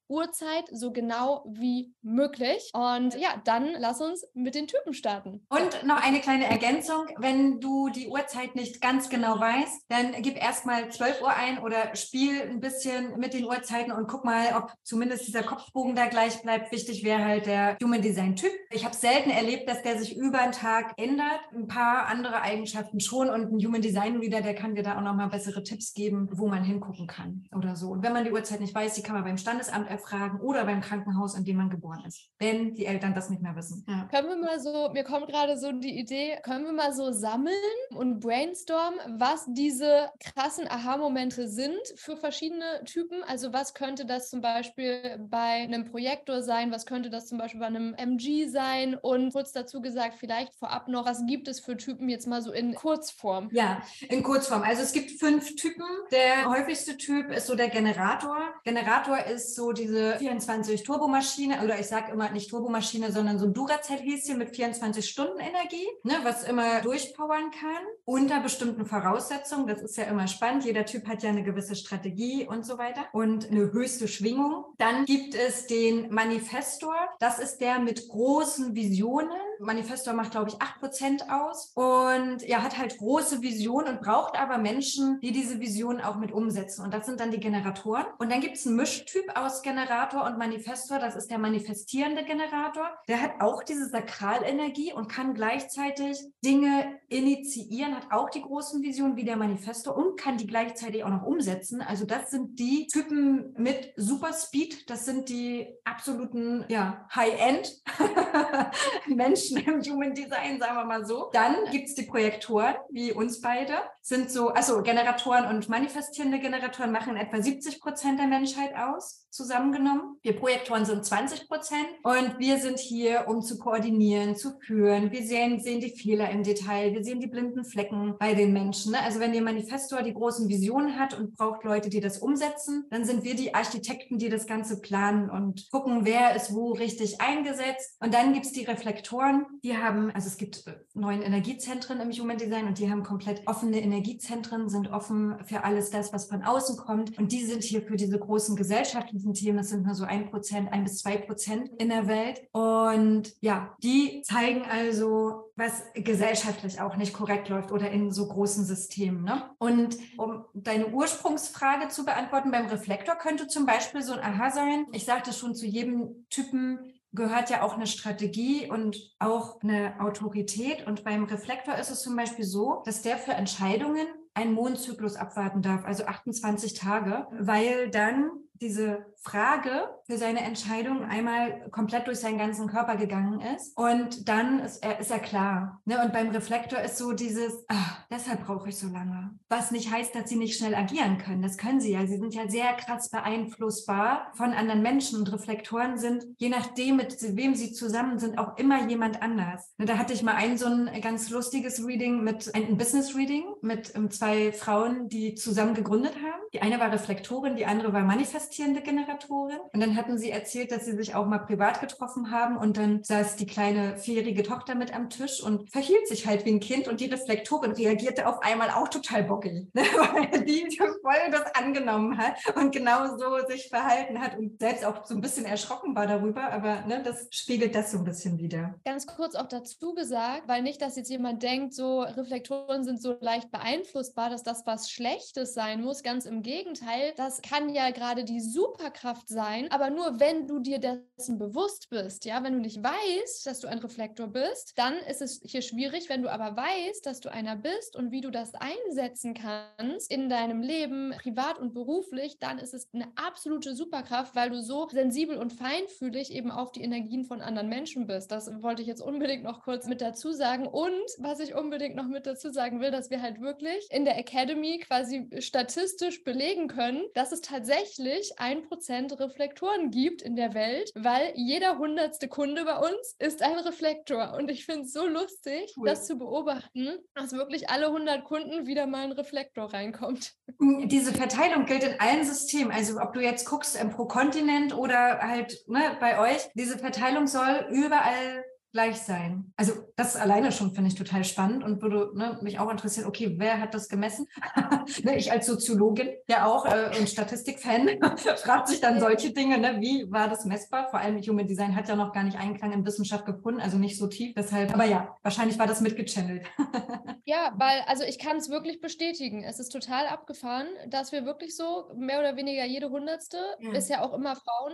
Geburtsurzeit 0.09 0.69
so 0.73 0.93
genau 0.93 1.45
wie 1.49 1.95
möglich. 2.03 2.71
Und 2.73 3.15
ja, 3.15 3.41
dann 3.45 3.73
lass 3.79 4.01
uns 4.01 4.27
mit 4.35 4.55
den 4.55 4.67
Typen 4.67 4.93
starten. 4.95 5.47
Und 5.49 5.85
noch 5.85 6.03
eine 6.03 6.21
kleine 6.21 6.47
Ergänzung. 6.47 7.07
Wenn 7.19 7.61
du 7.61 7.89
die 7.89 8.09
Uhrzeit 8.09 8.55
nicht 8.55 8.81
ganz 8.81 9.09
genau 9.09 9.39
weißt, 9.39 9.85
dann 9.89 10.13
gib 10.23 10.37
erstmal 10.37 10.91
12 10.91 11.23
Uhr 11.23 11.35
ein 11.35 11.59
oder 11.59 11.95
spiel 11.97 12.43
ein 12.43 12.61
bisschen 12.61 13.19
mit 13.19 13.35
den 13.35 13.45
Uhrzeiten 13.45 13.93
und 13.93 14.07
guck 14.07 14.25
mal, 14.25 14.55
ob 14.57 14.73
zumindest 14.83 15.27
dieser 15.27 15.43
Kopfbogen 15.43 15.95
da 15.95 16.07
gleich 16.07 16.43
bleibt. 16.43 16.73
Wichtig 16.73 17.05
wäre 17.05 17.25
halt 17.25 17.47
der 17.47 17.77
Human 17.83 18.03
Design 18.03 18.37
Typ. 18.37 18.53
Ich 18.71 18.85
habe 18.85 18.95
selten 18.95 19.31
erlebt, 19.31 19.69
dass 19.69 19.83
der 19.83 19.99
sich 19.99 20.17
über 20.17 20.39
den 20.39 20.53
Tag 20.53 20.95
ändert. 20.97 21.41
Ein 21.53 21.67
paar 21.67 22.07
andere 22.07 22.43
Eigenschaften 22.43 23.01
schon 23.01 23.31
und 23.31 23.53
ein 23.53 23.65
Human 23.65 23.83
Design 23.83 24.17
Reader, 24.17 24.41
der 24.41 24.55
kann 24.55 24.75
dir 24.75 24.83
da 24.83 24.97
auch 24.97 25.03
nochmal 25.03 25.29
bessere 25.29 25.63
Tipps 25.63 25.95
geben, 25.95 26.29
wo 26.33 26.49
man 26.49 26.65
hingucken 26.65 27.07
kann 27.07 27.47
oder 27.55 27.77
so. 27.77 27.91
Und 27.91 28.03
wenn 28.03 28.13
man 28.13 28.25
die 28.25 28.33
Uhrzeit 28.33 28.61
nicht 28.61 28.75
weiß, 28.75 28.95
die 28.95 29.03
kann 29.03 29.15
man 29.15 29.25
beim 29.25 29.39
Standesamt 29.39 29.91
erfragen 29.95 30.41
oder 30.41 30.65
beim 30.65 30.81
Krankenhaus, 30.81 31.35
in 31.35 31.45
dem 31.45 31.57
man 31.57 31.71
geboren 31.71 32.03
ist, 32.07 32.29
wenn 32.39 32.75
die 32.75 32.87
Eltern 32.87 33.15
das 33.15 33.31
nicht 33.31 33.43
mehr 33.43 33.57
wissen. 33.57 33.85
Ja. 33.89 34.09
Können 34.11 34.29
wir 34.29 34.37
mal 34.37 34.61
so, 34.61 34.91
mir 34.93 35.05
kommt 35.05 35.29
gerade 35.29 35.57
so 35.57 35.73
die 35.73 35.99
Idee, 35.99 36.39
können 36.43 36.65
wir 36.65 36.73
mal 36.73 36.93
so 36.93 37.13
sammeln 37.13 37.55
und 37.95 38.21
brainstormen, 38.21 38.99
was 39.21 39.47
diese 39.49 40.11
krassen 40.21 40.69
Aha-Momente 40.69 41.49
sind 41.49 41.81
für 41.97 42.17
verschiedene 42.17 42.83
Typen? 42.85 43.23
Also 43.25 43.53
was 43.53 43.75
könnte 43.75 44.05
das 44.05 44.31
zum 44.31 44.41
Beispiel 44.41 45.19
bei 45.31 45.63
einem 45.63 45.85
Projektor 45.85 46.43
sein? 46.43 46.71
Was 46.73 46.87
könnte 46.87 47.11
das 47.11 47.27
zum 47.27 47.39
Beispiel 47.39 47.61
bei 47.61 47.67
einem 47.67 47.95
MG 47.95 48.49
sein? 48.49 48.95
Und 48.95 49.33
kurz 49.33 49.53
dazu 49.53 49.81
gesagt, 49.81 50.17
vielleicht 50.19 50.55
vorab 50.55 50.89
noch, 50.89 51.07
was 51.07 51.25
gibt 51.27 51.49
es 51.49 51.61
für 51.61 51.77
Typen 51.77 52.09
jetzt 52.09 52.27
mal 52.27 52.43
so 52.43 52.53
in 52.53 52.75
Kurzform? 52.75 53.49
Ja, 53.53 53.83
in 54.09 54.23
Kurzform. 54.23 54.63
Also 54.63 54.83
es 54.83 54.93
gibt 54.93 55.13
fünf 55.13 55.55
Typen. 55.57 55.85
Der 56.11 56.49
häufigste 56.49 56.97
Typ 56.97 57.31
ist 57.31 57.47
so 57.47 57.55
der 57.55 57.69
Generator. 57.69 58.39
Generator 58.65 59.19
ist 59.19 59.55
so 59.55 59.73
diese 59.85 60.17
24 60.17 60.83
Turbomaschine 60.83 61.63
oder 61.63 61.79
ich 61.79 61.87
sage 61.87 62.13
immer 62.13 62.31
nicht 62.31 62.51
Turbomaschine, 62.51 63.13
sondern 63.13 63.39
so 63.39 63.47
ein 63.47 63.53
Duracell-Häschen 63.53 64.39
mit 64.39 64.57
24 64.57 65.09
Stunden 65.09 65.39
Energie, 65.39 65.87
ne, 66.03 66.15
was 66.23 66.45
immer 66.45 66.81
durchpowern 66.81 67.51
kann 67.51 67.85
unter 68.05 68.41
bestimmten 68.41 68.87
Voraussetzungen. 68.87 69.67
Das 69.67 69.83
ist 69.83 69.97
ja 69.97 70.05
immer 70.05 70.27
spannend. 70.27 70.65
Jeder 70.65 70.87
Typ 70.87 71.07
hat 71.07 71.23
ja 71.23 71.31
eine 71.31 71.43
gewisse 71.43 71.77
Strategie 71.77 72.47
und 72.47 72.65
so 72.65 72.79
weiter 72.79 73.07
und 73.13 73.51
eine 73.51 73.73
höchste 73.73 74.09
Schwingung. 74.09 74.65
Dann 74.79 75.05
gibt 75.05 75.35
es 75.35 75.67
den 75.67 76.13
Manifestor. 76.13 76.95
Das 77.21 77.39
ist 77.39 77.59
der 77.59 77.79
mit 77.79 78.09
großen 78.09 78.75
Visionen. 78.75 79.31
Manifestor 79.61 80.15
macht, 80.15 80.33
glaube 80.33 80.51
ich, 80.51 80.57
8% 80.57 81.31
aus 81.31 81.73
und 81.75 82.43
er 82.43 82.63
hat 82.63 82.79
halt 82.79 82.99
große 82.99 83.43
Visionen 83.43 83.97
und 83.97 84.01
braucht 84.03 84.39
aber 84.39 84.59
Menschen, 84.59 85.21
die 85.21 85.33
diese 85.33 85.61
Visionen 85.61 86.01
auch 86.01 86.17
mit 86.17 86.33
umsetzen. 86.33 86.85
Und 86.85 86.93
das 86.93 87.07
sind 87.07 87.21
dann 87.21 87.31
die 87.31 87.41
Generatoren. 87.41 88.07
Und 88.19 88.31
dann 88.31 88.41
gibt 88.41 88.57
es 88.57 88.67
einen 88.67 88.77
Mischtyp 88.77 89.25
aus 89.37 89.63
Generator 89.63 90.25
und 90.25 90.39
Manifestor. 90.39 90.99
Das 90.99 91.17
ist 91.17 91.31
der 91.31 91.39
manifestierende 91.39 92.25
Generator. 92.25 92.91
Der 93.09 93.21
hat 93.21 93.41
auch 93.41 93.63
diese 93.63 93.89
Sakralenergie 93.89 94.93
und 94.93 95.09
kann 95.09 95.35
gleichzeitig 95.35 96.19
Dinge 96.45 96.99
initiieren, 97.09 97.95
hat 97.95 98.11
auch 98.11 98.31
die 98.31 98.43
großen 98.43 98.83
Visionen 98.83 99.17
wie 99.17 99.25
der 99.25 99.37
Manifestor 99.37 99.97
und 99.97 100.19
kann 100.19 100.37
die 100.37 100.47
gleichzeitig 100.47 101.05
auch 101.05 101.11
noch 101.11 101.23
umsetzen. 101.23 101.81
Also 101.81 102.05
das 102.05 102.31
sind 102.31 102.59
die 102.59 102.87
Typen 102.87 103.55
mit 103.57 103.93
Super 103.97 104.33
Speed. 104.33 104.89
Das 104.91 105.05
sind 105.05 105.29
die 105.29 105.67
absoluten 105.85 106.65
ja, 106.69 107.07
High-End 107.15 107.83
Menschen 109.55 109.75
im 109.75 109.93
Human 109.93 110.15
Design, 110.15 110.59
sagen 110.59 110.77
wir 110.77 110.85
mal 110.85 111.07
so. 111.07 111.31
Dann 111.33 111.57
gibt 111.71 111.89
es 111.89 111.95
die 111.95 112.03
Projektoren, 112.03 112.75
wie 112.91 113.13
uns 113.13 113.41
beide, 113.41 113.75
sind 114.03 114.31
so, 114.31 114.49
also 114.49 114.83
Generatoren 114.83 115.47
und 115.47 115.69
manifestierende 115.69 116.39
Generatoren 116.39 116.93
machen 116.93 117.17
etwa 117.17 117.41
70 117.41 117.81
Prozent 117.81 118.21
der 118.21 118.27
Menschheit 118.27 118.75
aus, 118.77 119.27
zusammengenommen. 119.31 120.19
Wir 120.23 120.37
Projektoren 120.37 120.85
sind 120.85 121.05
20 121.05 121.49
Prozent 121.49 121.87
und 122.03 122.39
wir 122.39 122.59
sind 122.59 122.79
hier, 122.79 123.25
um 123.29 123.43
zu 123.43 123.59
koordinieren, 123.59 124.37
zu 124.37 124.59
führen. 124.61 125.11
Wir 125.11 125.23
sehen, 125.23 125.61
sehen 125.61 125.81
die 125.81 125.91
Fehler 125.91 126.31
im 126.31 126.43
Detail, 126.43 126.93
wir 126.93 127.03
sehen 127.03 127.21
die 127.21 127.27
blinden 127.27 127.65
Flecken 127.65 128.17
bei 128.19 128.35
den 128.35 128.53
Menschen. 128.53 128.95
Also 128.95 129.21
wenn 129.21 129.33
der 129.33 129.43
Manifestor 129.43 130.03
die 130.03 130.15
großen 130.15 130.49
Visionen 130.49 130.99
hat 130.99 131.19
und 131.19 131.37
braucht 131.37 131.65
Leute, 131.65 131.89
die 131.89 132.01
das 132.01 132.19
umsetzen, 132.19 132.87
dann 132.91 133.05
sind 133.05 133.25
wir 133.25 133.35
die 133.35 133.55
Architekten, 133.55 134.19
die 134.19 134.29
das 134.29 134.47
Ganze 134.47 134.81
planen 134.81 135.31
und 135.31 135.69
gucken, 135.71 136.05
wer 136.05 136.37
ist 136.37 136.55
wo 136.55 136.73
richtig 136.73 137.21
eingesetzt. 137.21 137.97
Und 138.01 138.15
dann 138.15 138.33
gibt 138.33 138.47
es 138.47 138.53
die 138.53 138.65
Reflektoren, 138.65 139.34
die 139.63 139.77
haben, 139.77 140.11
also 140.11 140.29
es 140.29 140.37
gibt 140.37 140.67
äh, 140.67 140.73
neun 140.95 141.23
Energiezentren 141.23 142.01
im 142.01 142.13
Human 142.13 142.37
Design 142.37 142.67
und 142.67 142.79
die 142.79 142.91
haben 142.91 143.03
komplett 143.03 143.47
offene 143.47 143.81
Energiezentren, 143.81 144.69
sind 144.69 144.93
offen 144.93 145.37
für 145.45 145.65
alles 145.65 145.91
das, 145.91 146.13
was 146.13 146.27
von 146.27 146.43
außen 146.43 146.77
kommt. 146.77 147.19
Und 147.19 147.33
die 147.33 147.45
sind 147.45 147.63
hier 147.63 147.83
für 147.83 147.97
diese 147.97 148.19
großen 148.19 148.57
gesellschaftlichen 148.57 149.35
Themen, 149.35 149.59
das 149.59 149.71
sind 149.71 149.87
nur 149.87 149.95
so 149.95 150.05
ein 150.05 150.31
Prozent, 150.31 150.73
ein 150.73 150.85
bis 150.85 150.99
zwei 150.99 151.17
Prozent 151.17 151.71
in 151.79 151.89
der 151.89 152.07
Welt. 152.07 152.43
Und 152.53 153.33
ja, 153.41 153.75
die 153.83 154.23
zeigen 154.23 154.63
also, 154.63 155.51
was 155.57 155.85
gesellschaftlich 155.95 156.81
auch 156.81 156.97
nicht 156.97 157.13
korrekt 157.13 157.49
läuft 157.49 157.73
oder 157.73 157.91
in 157.91 158.11
so 158.11 158.27
großen 158.27 158.65
Systemen. 158.65 159.23
Ne? 159.25 159.43
Und 159.59 159.97
um 160.17 160.45
deine 160.55 160.89
Ursprungsfrage 160.89 161.89
zu 161.89 162.05
beantworten, 162.05 162.51
beim 162.51 162.67
Reflektor 162.67 163.15
könnte 163.15 163.47
zum 163.47 163.67
Beispiel 163.67 164.03
so 164.03 164.13
ein 164.13 164.21
Aha 164.21 164.51
sein. 164.51 164.87
Ich 164.93 165.05
sagte 165.05 165.33
schon 165.33 165.55
zu 165.55 165.67
jedem 165.67 166.27
Typen, 166.29 166.79
gehört 167.15 167.51
ja 167.51 167.63
auch 167.63 167.75
eine 167.75 167.87
Strategie 167.87 168.69
und 168.71 168.97
auch 169.19 169.61
eine 169.63 170.01
Autorität. 170.01 170.87
Und 170.87 171.05
beim 171.05 171.25
Reflektor 171.25 171.77
ist 171.77 171.91
es 171.91 172.03
zum 172.03 172.17
Beispiel 172.17 172.45
so, 172.45 172.83
dass 172.85 173.03
der 173.03 173.19
für 173.19 173.33
Entscheidungen 173.33 174.07
einen 174.35 174.53
Mondzyklus 174.53 175.17
abwarten 175.17 175.63
darf, 175.63 175.85
also 175.85 176.05
28 176.07 176.75
Tage, 176.75 177.27
weil 177.39 177.89
dann 177.91 178.31
diese 178.55 179.07
Frage 179.25 179.89
für 180.07 180.19
seine 180.19 180.41
Entscheidung 180.41 181.05
einmal 181.05 181.69
komplett 181.71 182.07
durch 182.07 182.19
seinen 182.19 182.37
ganzen 182.37 182.67
Körper 182.69 182.97
gegangen 182.97 183.41
ist. 183.41 183.77
Und 183.77 184.29
dann 184.29 184.61
ist 184.61 184.85
er, 184.85 185.01
ist 185.01 185.11
er 185.11 185.19
klar. 185.19 185.81
Ne? 185.87 186.03
Und 186.05 186.13
beim 186.13 186.29
Reflektor 186.29 186.79
ist 186.81 186.99
so 186.99 187.13
dieses, 187.13 187.65
ach, 187.69 188.05
deshalb 188.11 188.45
brauche 188.45 188.69
ich 188.69 188.79
so 188.79 188.89
lange. 188.89 189.31
Was 189.49 189.71
nicht 189.71 189.91
heißt, 189.91 190.15
dass 190.15 190.29
sie 190.29 190.37
nicht 190.37 190.59
schnell 190.59 190.75
agieren 190.75 191.17
können. 191.17 191.41
Das 191.41 191.57
können 191.57 191.81
sie 191.81 191.93
ja. 191.93 192.07
Sie 192.07 192.19
sind 192.19 192.35
ja 192.35 192.49
sehr 192.49 192.75
krass 192.75 193.09
beeinflussbar 193.09 194.31
von 194.35 194.53
anderen 194.53 194.83
Menschen. 194.83 195.21
Und 195.21 195.33
Reflektoren 195.33 195.97
sind, 195.97 196.27
je 196.37 196.51
nachdem, 196.51 196.97
mit 196.97 197.17
wem 197.37 197.55
sie 197.55 197.73
zusammen 197.73 198.19
sind, 198.19 198.39
auch 198.39 198.59
immer 198.59 198.87
jemand 198.89 199.23
anders. 199.23 199.73
Ne? 199.79 199.87
Da 199.87 199.97
hatte 199.97 200.13
ich 200.13 200.23
mal 200.23 200.35
ein 200.35 200.59
so 200.59 200.67
ein 200.67 201.01
ganz 201.01 201.31
lustiges 201.31 201.85
Reading 201.87 202.23
mit, 202.23 202.55
ein 202.55 202.77
Business 202.77 203.17
Reading 203.17 203.45
mit 203.63 203.97
um, 203.97 204.11
zwei 204.11 204.53
Frauen, 204.53 205.09
die 205.09 205.35
zusammen 205.35 205.73
gegründet 205.73 206.17
haben. 206.17 206.43
Die 206.53 206.61
eine 206.61 206.79
war 206.79 206.93
Reflektorin, 206.93 207.57
die 207.57 207.65
andere 207.65 207.95
war 207.95 208.03
manifestierende 208.03 208.83
Generatorin. 209.15 209.61
Und 209.73 209.81
dann 209.81 209.97
hatten 209.97 210.19
sie 210.19 210.31
erzählt, 210.31 210.71
dass 210.71 210.85
sie 210.85 210.97
sich 210.97 211.15
auch 211.15 211.27
mal 211.27 211.39
privat 211.39 211.81
getroffen 211.81 212.31
haben 212.31 212.57
und 212.57 212.77
dann 212.77 213.03
saß 213.03 213.37
die 213.37 213.47
kleine 213.47 213.97
vierjährige 213.97 214.43
Tochter 214.43 214.75
mit 214.75 214.95
am 214.95 215.11
Tisch 215.11 215.43
und 215.43 215.71
verhielt 215.71 216.07
sich 216.09 216.27
halt 216.27 216.45
wie 216.45 216.51
ein 216.51 216.61
Kind 216.61 216.89
und 216.89 217.01
die 217.01 217.07
Reflektorin 217.07 217.73
reagierte 217.73 218.27
auf 218.27 218.43
einmal 218.43 218.71
auch 218.71 218.89
total 218.89 219.25
bockig, 219.25 219.69
ne? 219.75 219.83
weil 219.83 220.45
die 220.45 220.65
voll 220.77 221.31
das 221.31 221.55
angenommen 221.55 222.19
hat 222.19 222.37
und 222.57 222.73
genau 222.73 223.17
so 223.17 223.47
sich 223.47 223.69
verhalten 223.69 224.21
hat 224.21 224.39
und 224.39 224.59
selbst 224.61 224.85
auch 224.85 225.05
so 225.05 225.15
ein 225.15 225.21
bisschen 225.21 225.45
erschrocken 225.45 225.95
war 225.95 226.07
darüber, 226.07 226.51
aber 226.53 226.83
ne, 226.87 227.03
das 227.03 227.29
spiegelt 227.31 227.75
das 227.75 227.93
so 227.93 227.99
ein 227.99 228.05
bisschen 228.05 228.39
wieder. 228.39 228.75
Ganz 228.85 229.07
kurz 229.07 229.35
auch 229.35 229.49
dazu 229.49 229.95
gesagt, 229.95 230.43
weil 230.47 230.63
nicht, 230.63 230.81
dass 230.81 230.97
jetzt 230.97 231.11
jemand 231.11 231.43
denkt, 231.43 231.75
so 231.75 232.01
Reflektoren 232.01 232.85
sind 232.85 233.01
so 233.01 233.17
leicht 233.21 233.51
beeinflussbar, 233.51 234.31
dass 234.31 234.43
das 234.43 234.67
was 234.67 234.91
Schlechtes 234.91 235.55
sein 235.55 235.83
muss. 235.83 236.03
Ganz 236.03 236.27
im 236.27 236.43
Gegenteil, 236.43 237.13
das 237.17 237.43
kann 237.43 237.69
ja 237.69 237.91
gerade 237.91 238.25
die 238.25 238.41
Superkraft 238.41 239.04
sein, 239.27 239.71
aber 239.71 239.91
nur 239.91 240.19
wenn 240.21 240.47
du 240.47 240.59
dir 240.59 240.79
dessen 240.79 241.39
bewusst 241.39 241.91
bist. 241.91 242.25
Ja, 242.25 242.43
wenn 242.43 242.55
du 242.55 242.61
nicht 242.61 242.83
weißt, 242.83 243.47
dass 243.47 243.61
du 243.61 243.69
ein 243.69 243.79
Reflektor 243.79 244.27
bist, 244.29 244.73
dann 244.77 244.95
ist 245.09 245.21
es 245.21 245.41
hier 245.45 245.63
schwierig. 245.63 246.09
Wenn 246.09 246.23
du 246.23 246.31
aber 246.31 246.57
weißt, 246.57 247.05
dass 247.05 247.21
du 247.21 247.31
einer 247.31 247.57
bist 247.57 247.97
und 247.97 248.11
wie 248.11 248.21
du 248.21 248.31
das 248.31 248.53
einsetzen 248.55 249.35
kannst 249.35 250.11
in 250.11 250.29
deinem 250.29 250.63
Leben, 250.63 251.15
privat 251.21 251.59
und 251.59 251.75
beruflich, 251.75 252.39
dann 252.39 252.59
ist 252.59 252.75
es 252.75 252.89
eine 252.93 253.07
absolute 253.17 253.75
Superkraft, 253.77 254.35
weil 254.35 254.51
du 254.51 254.63
so 254.63 254.89
sensibel 254.89 255.37
und 255.37 255.53
feinfühlig 255.53 256.33
eben 256.33 256.51
auf 256.51 256.73
die 256.73 256.83
Energien 256.83 257.25
von 257.25 257.41
anderen 257.41 257.69
Menschen 257.69 258.07
bist. 258.07 258.31
Das 258.31 258.63
wollte 258.63 258.83
ich 258.83 258.89
jetzt 258.89 259.03
unbedingt 259.03 259.45
noch 259.45 259.63
kurz 259.63 259.87
mit 259.87 260.01
dazu 260.01 260.33
sagen. 260.33 260.67
Und 260.67 260.93
was 261.19 261.41
ich 261.41 261.55
unbedingt 261.55 261.97
noch 261.97 262.09
mit 262.09 262.27
dazu 262.27 262.51
sagen 262.51 262.81
will, 262.81 262.91
dass 262.91 263.11
wir 263.11 263.21
halt 263.21 263.41
wirklich 263.41 263.87
in 263.91 264.05
der 264.05 264.19
Academy 264.19 264.79
quasi 264.79 265.29
statistisch 265.39 266.25
belegen 266.25 266.69
können, 266.69 267.03
dass 267.15 267.33
es 267.33 267.41
tatsächlich 267.43 268.39
ein 268.39 268.63
Prozent 268.63 268.84
Reflektoren 268.91 269.91
gibt 269.91 270.23
in 270.23 270.37
der 270.37 270.55
Welt, 270.55 270.91
weil 270.95 271.33
jeder 271.35 271.79
hundertste 271.79 272.29
Kunde 272.29 272.65
bei 272.65 272.77
uns 272.77 273.17
ist 273.19 273.43
ein 273.43 273.59
Reflektor. 273.59 274.35
Und 274.37 274.51
ich 274.51 274.65
finde 274.65 274.83
es 274.83 274.93
so 274.93 275.07
lustig, 275.07 275.75
cool. 275.77 275.87
das 275.87 276.07
zu 276.07 276.17
beobachten, 276.17 276.99
dass 277.15 277.33
wirklich 277.33 277.71
alle 277.71 277.87
100 277.87 278.25
Kunden 278.25 278.67
wieder 278.67 278.87
mal 278.87 279.05
ein 279.05 279.13
Reflektor 279.13 279.73
reinkommt. 279.73 280.35
Hm, 280.61 280.89
diese 280.89 281.13
Verteilung 281.13 281.67
gilt 281.67 281.85
in 281.85 281.99
allen 282.01 282.25
Systemen. 282.25 282.73
Also 282.73 283.01
ob 283.01 283.13
du 283.13 283.21
jetzt 283.21 283.47
guckst 283.47 283.81
ähm, 283.81 283.91
pro 283.91 284.07
Kontinent 284.07 284.77
oder 284.77 285.19
halt 285.21 285.65
ne, 285.67 285.97
bei 286.01 286.19
euch, 286.19 286.49
diese 286.55 286.79
Verteilung 286.79 287.27
soll 287.27 287.67
überall 287.71 288.45
gleich 288.75 288.97
sein. 288.97 289.53
Also 289.57 289.73
das 289.95 290.17
alleine 290.17 290.51
schon 290.51 290.75
finde 290.75 290.89
ich 290.89 290.97
total 290.97 291.23
spannend 291.23 291.63
und 291.63 291.81
würde 291.81 292.11
ne, 292.19 292.39
mich 292.43 292.59
auch 292.59 292.69
interessieren, 292.69 293.07
okay, 293.07 293.37
wer 293.39 293.61
hat 293.61 293.73
das 293.73 293.89
gemessen? 293.89 294.27
ne, 295.05 295.17
ich 295.17 295.31
als 295.31 295.47
Soziologin 295.47 296.09
ja 296.29 296.45
auch 296.45 296.67
äh, 296.67 296.91
und 296.99 297.09
Statistikfan 297.09 297.89
fragt 298.37 298.67
sich 298.67 298.81
dann 298.81 298.99
solche 298.99 299.33
Dinge, 299.33 299.59
ne, 299.59 299.77
wie 299.81 300.11
war 300.11 300.29
das 300.29 300.45
messbar? 300.45 300.89
Vor 300.91 300.99
allem 300.99 301.23
Human 301.23 301.47
Design 301.47 301.77
hat 301.77 301.89
ja 301.89 301.95
noch 301.95 302.13
gar 302.13 302.25
nicht 302.25 302.37
Einklang 302.37 302.73
in 302.73 302.85
Wissenschaft 302.85 303.25
gefunden, 303.27 303.61
also 303.61 303.79
nicht 303.79 303.97
so 303.97 304.09
tief. 304.09 304.35
Deshalb, 304.35 304.75
aber 304.75 304.87
ja, 304.87 305.17
wahrscheinlich 305.23 305.57
war 305.57 305.69
das 305.69 305.81
mitgechannelt. 305.81 306.45
ja, 307.25 307.55
weil, 307.57 307.81
also 307.87 308.03
ich 308.03 308.19
kann 308.19 308.39
es 308.39 308.51
wirklich 308.51 308.81
bestätigen. 308.81 309.45
Es 309.45 309.61
ist 309.61 309.69
total 309.69 310.09
abgefahren, 310.09 310.67
dass 310.89 311.13
wir 311.13 311.25
wirklich 311.25 311.57
so 311.57 311.93
mehr 311.97 312.19
oder 312.19 312.35
weniger 312.35 312.65
jede 312.65 312.91
Hundertste, 312.91 313.39
ja. 313.61 313.73
ist 313.73 313.89
ja 313.89 314.03
auch 314.03 314.15
immer 314.15 314.35
Frauen, 314.35 314.73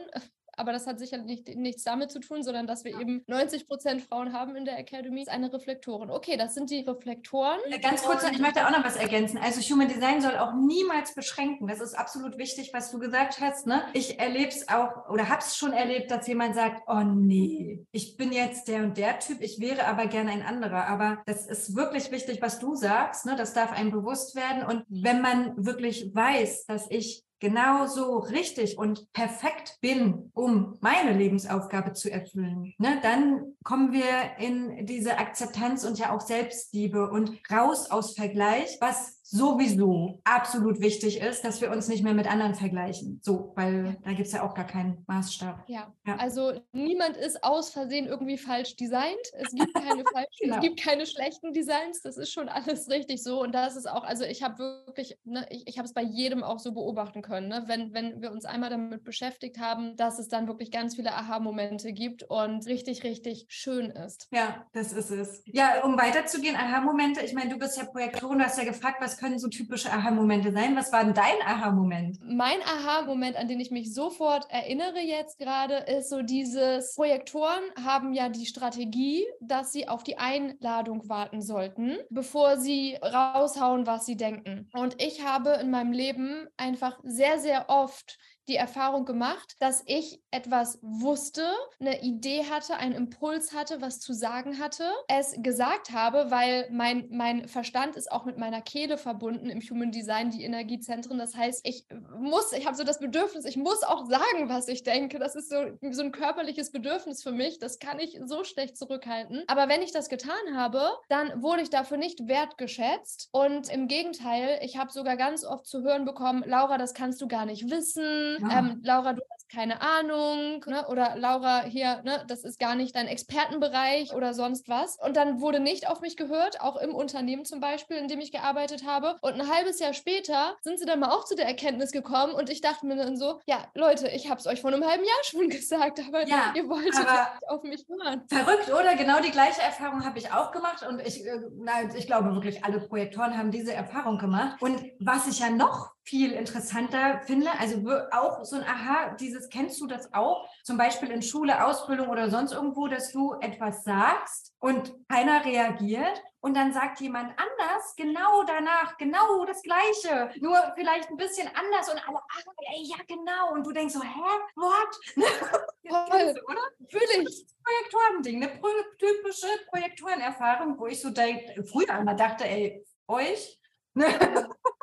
aber 0.61 0.73
das 0.73 0.87
hat 0.87 0.99
sicher 0.99 1.19
nicht, 1.19 1.49
nichts 1.57 1.85
damit 1.85 2.11
zu 2.11 2.21
tun, 2.21 2.43
sondern 2.43 2.67
dass 2.67 2.85
wir 2.85 2.93
ja. 2.93 3.01
eben 3.01 3.25
90 3.27 3.67
Prozent 3.67 4.03
Frauen 4.03 4.33
haben 4.35 4.55
in 4.57 4.67
der 4.67 4.79
Academy, 4.79 5.23
ist 5.23 5.31
eine 5.31 5.53
Reflektorin. 5.53 6.11
Okay, 6.11 6.37
das 6.37 6.55
sind 6.55 6.71
die 6.71 6.81
Reflektoren. 6.81 7.59
Ganz 7.81 8.03
kurz, 8.03 8.23
ich 8.31 8.39
möchte 8.39 8.67
auch 8.67 8.71
noch 8.71 8.85
was 8.85 8.97
ergänzen. 8.97 9.39
Also 9.39 9.61
Human 9.63 9.89
Design 9.89 10.21
soll 10.21 10.37
auch 10.37 10.53
niemals 10.53 11.15
beschränken. 11.15 11.67
Das 11.67 11.81
ist 11.81 11.95
absolut 11.95 12.37
wichtig, 12.37 12.73
was 12.75 12.91
du 12.91 12.99
gesagt 12.99 13.41
hast. 13.41 13.67
Ne? 13.67 13.83
Ich 13.95 14.21
erlebe 14.21 14.49
es 14.49 14.69
auch 14.69 15.09
oder 15.09 15.29
habe 15.29 15.41
es 15.41 15.57
schon 15.57 15.73
erlebt, 15.73 16.11
dass 16.11 16.27
jemand 16.27 16.55
sagt, 16.55 16.83
oh 16.87 17.01
nee, 17.01 17.87
ich 17.91 18.17
bin 18.19 18.33
jetzt 18.33 18.69
der 18.69 18.83
und 18.85 18.99
der 18.99 19.19
Typ, 19.19 19.41
ich 19.41 19.61
wäre 19.61 19.87
aber 19.87 20.07
gerne 20.07 20.31
ein 20.31 20.43
anderer. 20.43 20.87
Aber 20.89 21.23
das 21.25 21.47
ist 21.47 21.75
wirklich 21.75 22.11
wichtig, 22.11 22.43
was 22.43 22.59
du 22.59 22.75
sagst. 22.75 23.25
Ne? 23.25 23.35
Das 23.37 23.55
darf 23.55 23.73
einem 23.73 23.91
bewusst 23.91 24.37
werden. 24.37 24.65
Und 24.65 24.85
wenn 24.89 25.23
man 25.23 25.65
wirklich 25.65 26.15
weiß, 26.15 26.67
dass 26.67 26.91
ich 26.91 27.25
genauso 27.41 28.19
richtig 28.19 28.79
und 28.79 29.13
perfekt 29.13 29.79
bin, 29.81 30.31
um 30.35 30.77
meine 30.81 31.13
Lebensaufgabe 31.13 31.95
zu 31.95 32.11
erfüllen, 32.11 32.75
ne, 32.79 32.99
dann 33.03 33.57
kommen 33.65 33.93
wir 33.93 34.37
in 34.39 34.87
diese 34.87 35.19
Akzeptanz 35.19 35.85
und 35.85 35.99
ja 35.99 36.15
auch 36.15 36.21
Selbstliebe 36.21 37.11
und 37.11 37.41
raus 37.51 37.91
aus 37.91 38.15
Vergleich, 38.15 38.77
was 38.81 39.20
sowieso 39.31 40.21
absolut 40.25 40.81
wichtig 40.81 41.21
ist, 41.21 41.45
dass 41.45 41.61
wir 41.61 41.71
uns 41.71 41.87
nicht 41.87 42.03
mehr 42.03 42.15
mit 42.15 42.31
anderen 42.31 42.55
vergleichen. 42.55 43.21
So, 43.23 43.53
weil 43.55 43.97
da 44.03 44.11
gibt 44.11 44.27
es 44.27 44.33
ja 44.33 44.43
auch 44.43 44.55
gar 44.55 44.67
keinen 44.67 45.05
Maßstab. 45.07 45.65
Ja. 45.69 45.93
ja. 46.05 46.17
also 46.17 46.61
niemand 46.73 47.17
ist 47.17 47.45
aus 47.45 47.71
Versehen 47.71 48.07
irgendwie 48.07 48.39
falsch 48.39 48.75
designt. 48.75 49.15
Es 49.35 49.53
gibt 49.53 49.73
keine 49.75 50.03
falschen, 50.13 50.41
genau. 50.41 50.57
es 50.57 50.63
gibt 50.63 50.81
keine 50.81 51.07
schlechten 51.07 51.53
Designs. 51.53 52.03
Das 52.03 52.17
ist 52.17 52.33
schon 52.33 52.49
alles 52.49 52.91
richtig 52.91 53.23
so. 53.23 53.41
Und 53.41 53.55
das 53.55 53.77
ist 53.77 53.89
auch, 53.89 54.03
also 54.03 54.25
ich 54.25 54.43
habe 54.43 54.59
wirklich, 54.59 55.17
ne, 55.23 55.47
ich, 55.51 55.63
ich 55.69 55.79
habe 55.79 55.87
es 55.87 55.95
bei 55.95 56.03
jedem 56.03 56.43
auch 56.43 56.59
so 56.59 56.73
beobachten 56.73 57.23
können, 57.23 57.49
ne? 57.49 57.65
wenn, 57.67 57.95
wenn 57.95 58.21
wir 58.21 58.33
uns 58.33 58.45
einmal 58.45 58.71
damit 58.71 59.05
beschäftigt 59.05 59.61
haben, 59.61 59.97
dass 59.97 60.19
es 60.19 60.27
dann 60.27 60.49
wirklich 60.49 60.73
ganz 60.73 60.97
viele 60.97 61.15
Aha-Momente 61.15 61.93
gibt 61.93 62.25
und 62.25 62.67
richtig, 62.67 63.05
richtig 63.05 63.47
schön 63.49 63.91
ist. 63.91 64.27
Ja, 64.33 64.67
das 64.73 64.93
ist 64.93 65.11
es. 65.11 65.43
Ja, 65.47 65.85
um 65.85 65.97
weiterzugehen, 65.97 66.57
Aha-Momente, 66.57 67.25
ich 67.25 67.33
meine, 67.33 67.51
du 67.51 67.59
bist 67.59 67.79
ja 67.79 67.85
Projektorin, 67.85 68.39
du 68.39 68.45
hast 68.45 68.59
ja 68.59 68.65
gefragt, 68.65 68.97
was 69.01 69.20
können 69.21 69.39
so 69.39 69.49
typische 69.49 69.93
Aha-Momente 69.93 70.51
sein? 70.51 70.75
Was 70.77 70.93
war 70.93 71.05
denn 71.05 71.15
dein 71.15 71.41
Aha-Moment? 71.45 72.19
Mein 72.25 72.61
Aha-Moment, 72.63 73.37
an 73.37 73.47
den 73.47 73.61
ich 73.61 73.71
mich 73.71 73.95
sofort 73.95 74.47
erinnere 74.51 75.01
jetzt 75.01 75.39
gerade, 75.39 75.75
ist 75.75 76.09
so 76.09 76.23
dieses, 76.23 76.95
Projektoren 76.95 77.63
haben 77.85 78.15
ja 78.15 78.29
die 78.29 78.47
Strategie, 78.47 79.27
dass 79.41 79.73
sie 79.73 79.89
auf 79.89 80.03
die 80.03 80.19
Einladung 80.19 81.09
warten 81.09 81.43
sollten, 81.43 81.99
bevor 82.09 82.57
sie 82.57 82.97
raushauen, 83.03 83.87
was 83.87 84.07
sie 84.07 84.17
denken. 84.17 84.69
Und 84.73 85.01
ich 85.03 85.25
habe 85.25 85.51
in 85.61 85.71
meinem 85.71 85.93
Leben 85.93 86.47
einfach 86.57 86.99
sehr, 87.05 87.39
sehr 87.39 87.69
oft 87.69 88.19
die 88.51 88.57
Erfahrung 88.57 89.05
gemacht, 89.05 89.55
dass 89.61 89.85
ich 89.87 90.21
etwas 90.33 90.81
wusste, 90.83 91.47
eine 91.79 92.03
Idee 92.03 92.45
hatte, 92.51 92.77
einen 92.77 92.95
Impuls 92.95 93.55
hatte, 93.55 93.81
was 93.81 94.01
zu 94.01 94.13
sagen 94.13 94.59
hatte, 94.59 94.91
es 95.07 95.35
gesagt 95.39 95.93
habe, 95.93 96.31
weil 96.31 96.69
mein, 96.73 97.07
mein 97.11 97.47
Verstand 97.47 97.95
ist 97.95 98.11
auch 98.11 98.25
mit 98.25 98.39
meiner 98.39 98.61
Kehle 98.61 98.99
verbunden 98.99 99.51
im 99.51 99.61
Human 99.61 99.93
Design, 99.93 100.31
die 100.31 100.43
Energiezentren. 100.43 101.17
Das 101.17 101.37
heißt, 101.37 101.61
ich 101.67 101.87
muss, 102.19 102.53
ich 102.53 102.67
habe 102.67 102.77
so 102.77 102.83
das 102.83 102.99
Bedürfnis, 102.99 103.45
ich 103.45 103.57
muss 103.57 103.85
auch 103.85 104.07
sagen, 104.07 104.49
was 104.49 104.67
ich 104.67 104.83
denke. 104.83 105.21
Das 105.21 105.37
ist 105.37 105.49
so, 105.49 105.57
so 105.93 106.03
ein 106.03 106.11
körperliches 106.11 106.73
Bedürfnis 106.73 107.23
für 107.23 107.33
mich. 107.33 107.61
Das 107.61 107.79
kann 107.79 108.01
ich 108.01 108.19
so 108.25 108.43
schlecht 108.43 108.77
zurückhalten. 108.77 109.45
Aber 109.47 109.69
wenn 109.69 109.83
ich 109.83 109.93
das 109.93 110.09
getan 110.09 110.57
habe, 110.57 110.91
dann 111.09 111.41
wurde 111.41 111.63
ich 111.63 111.71
dafür 111.71 111.99
nicht 111.99 112.27
wertgeschätzt. 112.27 113.29
Und 113.31 113.71
im 113.71 113.87
Gegenteil, 113.87 114.59
ich 114.63 114.77
habe 114.77 114.91
sogar 114.91 115.17
ganz 115.17 115.45
oft 115.45 115.67
zu 115.69 115.83
hören 115.83 116.05
bekommen, 116.05 116.43
Laura, 116.45 116.79
das 116.79 116.95
kannst 116.95 117.21
du 117.21 117.29
gar 117.29 117.47
nicht 117.47 117.71
wissen 117.71 118.40
ja. 118.41 118.59
ähm, 118.59 118.81
Laura, 118.83 119.13
du 119.13 119.23
hast 119.31 119.41
keine 119.51 119.81
Ahnung, 119.81 120.65
ne? 120.67 120.87
oder 120.89 121.17
Laura, 121.17 121.65
hier, 121.65 122.03
ne, 122.05 122.25
das 122.29 122.45
ist 122.45 122.59
gar 122.59 122.75
nicht 122.77 122.95
dein 122.95 123.09
Expertenbereich 123.09 124.15
oder 124.15 124.33
sonst 124.33 124.69
was. 124.69 124.97
Und 124.97 125.17
dann 125.17 125.41
wurde 125.41 125.61
nicht 125.61 125.89
auf 125.89 126.01
mich 126.01 126.17
gehört, 126.17 126.61
auch 126.61 126.77
im 126.77 126.95
Unternehmen 126.95 127.45
zum 127.45 127.61
Beispiel, 127.61 127.97
in 127.97 128.09
dem 128.09 128.21
ich 128.21 128.33
gearbeitet 128.33 128.87
habe. 128.87 129.17
Und 129.23 129.35
ein 129.35 129.51
halbes 129.51 129.81
Jahr 129.81 129.93
später 129.93 130.57
sind 130.63 130.79
sie 130.79 130.87
dann 130.87 131.01
mal 131.01 131.11
auch 131.11 131.25
zu 131.25 131.35
der 131.35 131.47
Erkenntnis 131.47 131.91
gekommen 131.91 132.33
und 132.33 132.49
ich 132.49 132.61
dachte 132.61 132.87
mir 132.87 132.97
dann 132.97 133.17
so, 133.17 133.41
ja, 133.47 133.67
Leute, 133.75 134.09
ich 134.09 134.31
habe 134.31 134.41
es 134.41 134.47
euch 134.47 134.61
vor 134.61 134.73
einem 134.73 134.87
halben 134.87 135.05
Jahr 135.05 135.25
schon 135.25 135.49
gesagt, 135.49 136.01
aber 136.07 136.27
ja, 136.27 136.53
ihr 136.55 136.69
wolltet 136.69 136.95
nicht 136.95 137.49
auf 137.49 137.63
mich 137.65 137.87
hören. 137.89 138.23
Verrückt, 138.29 138.69
oder? 138.69 138.95
Genau 138.95 139.21
die 139.21 139.31
gleiche 139.31 139.63
Erfahrung 139.63 140.05
habe 140.05 140.19
ich 140.19 140.33
auch 140.33 140.53
gemacht 140.53 140.87
und 140.89 141.01
ich, 141.01 141.27
äh, 141.27 141.41
nein, 141.57 141.91
ich 141.97 142.07
glaube 142.07 142.33
wirklich, 142.35 142.65
alle 142.65 142.81
Projektoren 142.81 143.37
haben 143.37 143.51
diese 143.51 143.73
Erfahrung 143.73 144.19
gemacht. 144.19 144.61
Und 144.61 144.85
was 145.01 145.27
ich 145.27 145.41
ja 145.41 145.51
noch 145.51 145.91
viel 146.05 146.33
interessanter 146.33 147.21
finde. 147.27 147.51
Also 147.59 147.83
auch 148.13 148.45
so 148.45 148.57
ein 148.57 148.65
Aha, 148.65 149.17
dieses 149.21 149.49
kennst 149.49 149.81
du 149.81 149.87
das 149.87 150.13
auch? 150.13 150.49
Zum 150.65 150.77
Beispiel 150.77 151.11
in 151.11 151.23
Schule, 151.23 151.65
Ausbildung 151.65 152.09
oder 152.09 152.31
sonst 152.31 152.53
irgendwo, 152.53 152.89
dass 152.89 153.13
du 153.13 153.35
etwas 153.41 153.85
sagst 153.85 154.55
und 154.59 154.93
keiner 155.09 155.45
reagiert 155.45 156.23
und 156.41 156.57
dann 156.57 156.73
sagt 156.73 157.01
jemand 157.01 157.33
anders 157.39 157.95
genau 157.97 158.43
danach 158.45 158.97
genau 158.97 159.45
das 159.45 159.63
Gleiche, 159.63 160.31
nur 160.41 160.57
vielleicht 160.75 161.11
ein 161.11 161.17
bisschen 161.17 161.49
anders 161.55 161.91
und 161.91 162.09
alle, 162.09 162.19
ach, 162.19 162.45
ey, 162.75 162.83
ja 162.85 162.97
genau. 163.07 163.53
Und 163.53 163.67
du 163.67 163.73
denkst 163.73 163.95
so, 163.95 164.03
hä, 164.03 164.41
what? 164.57 165.17
Voll, 165.87 166.43
oder? 166.47 166.63
Natürlich. 166.79 167.47
Projektorending, 167.63 168.43
eine 168.43 168.97
typische 168.99 169.49
Projektorenerfahrung, 169.69 170.79
wo 170.79 170.87
ich 170.87 171.01
so 171.01 171.11
denk, 171.11 171.43
früher 171.69 171.91
einmal 171.91 172.17
dachte, 172.17 172.45
ey, 172.45 172.85
euch? 173.07 173.61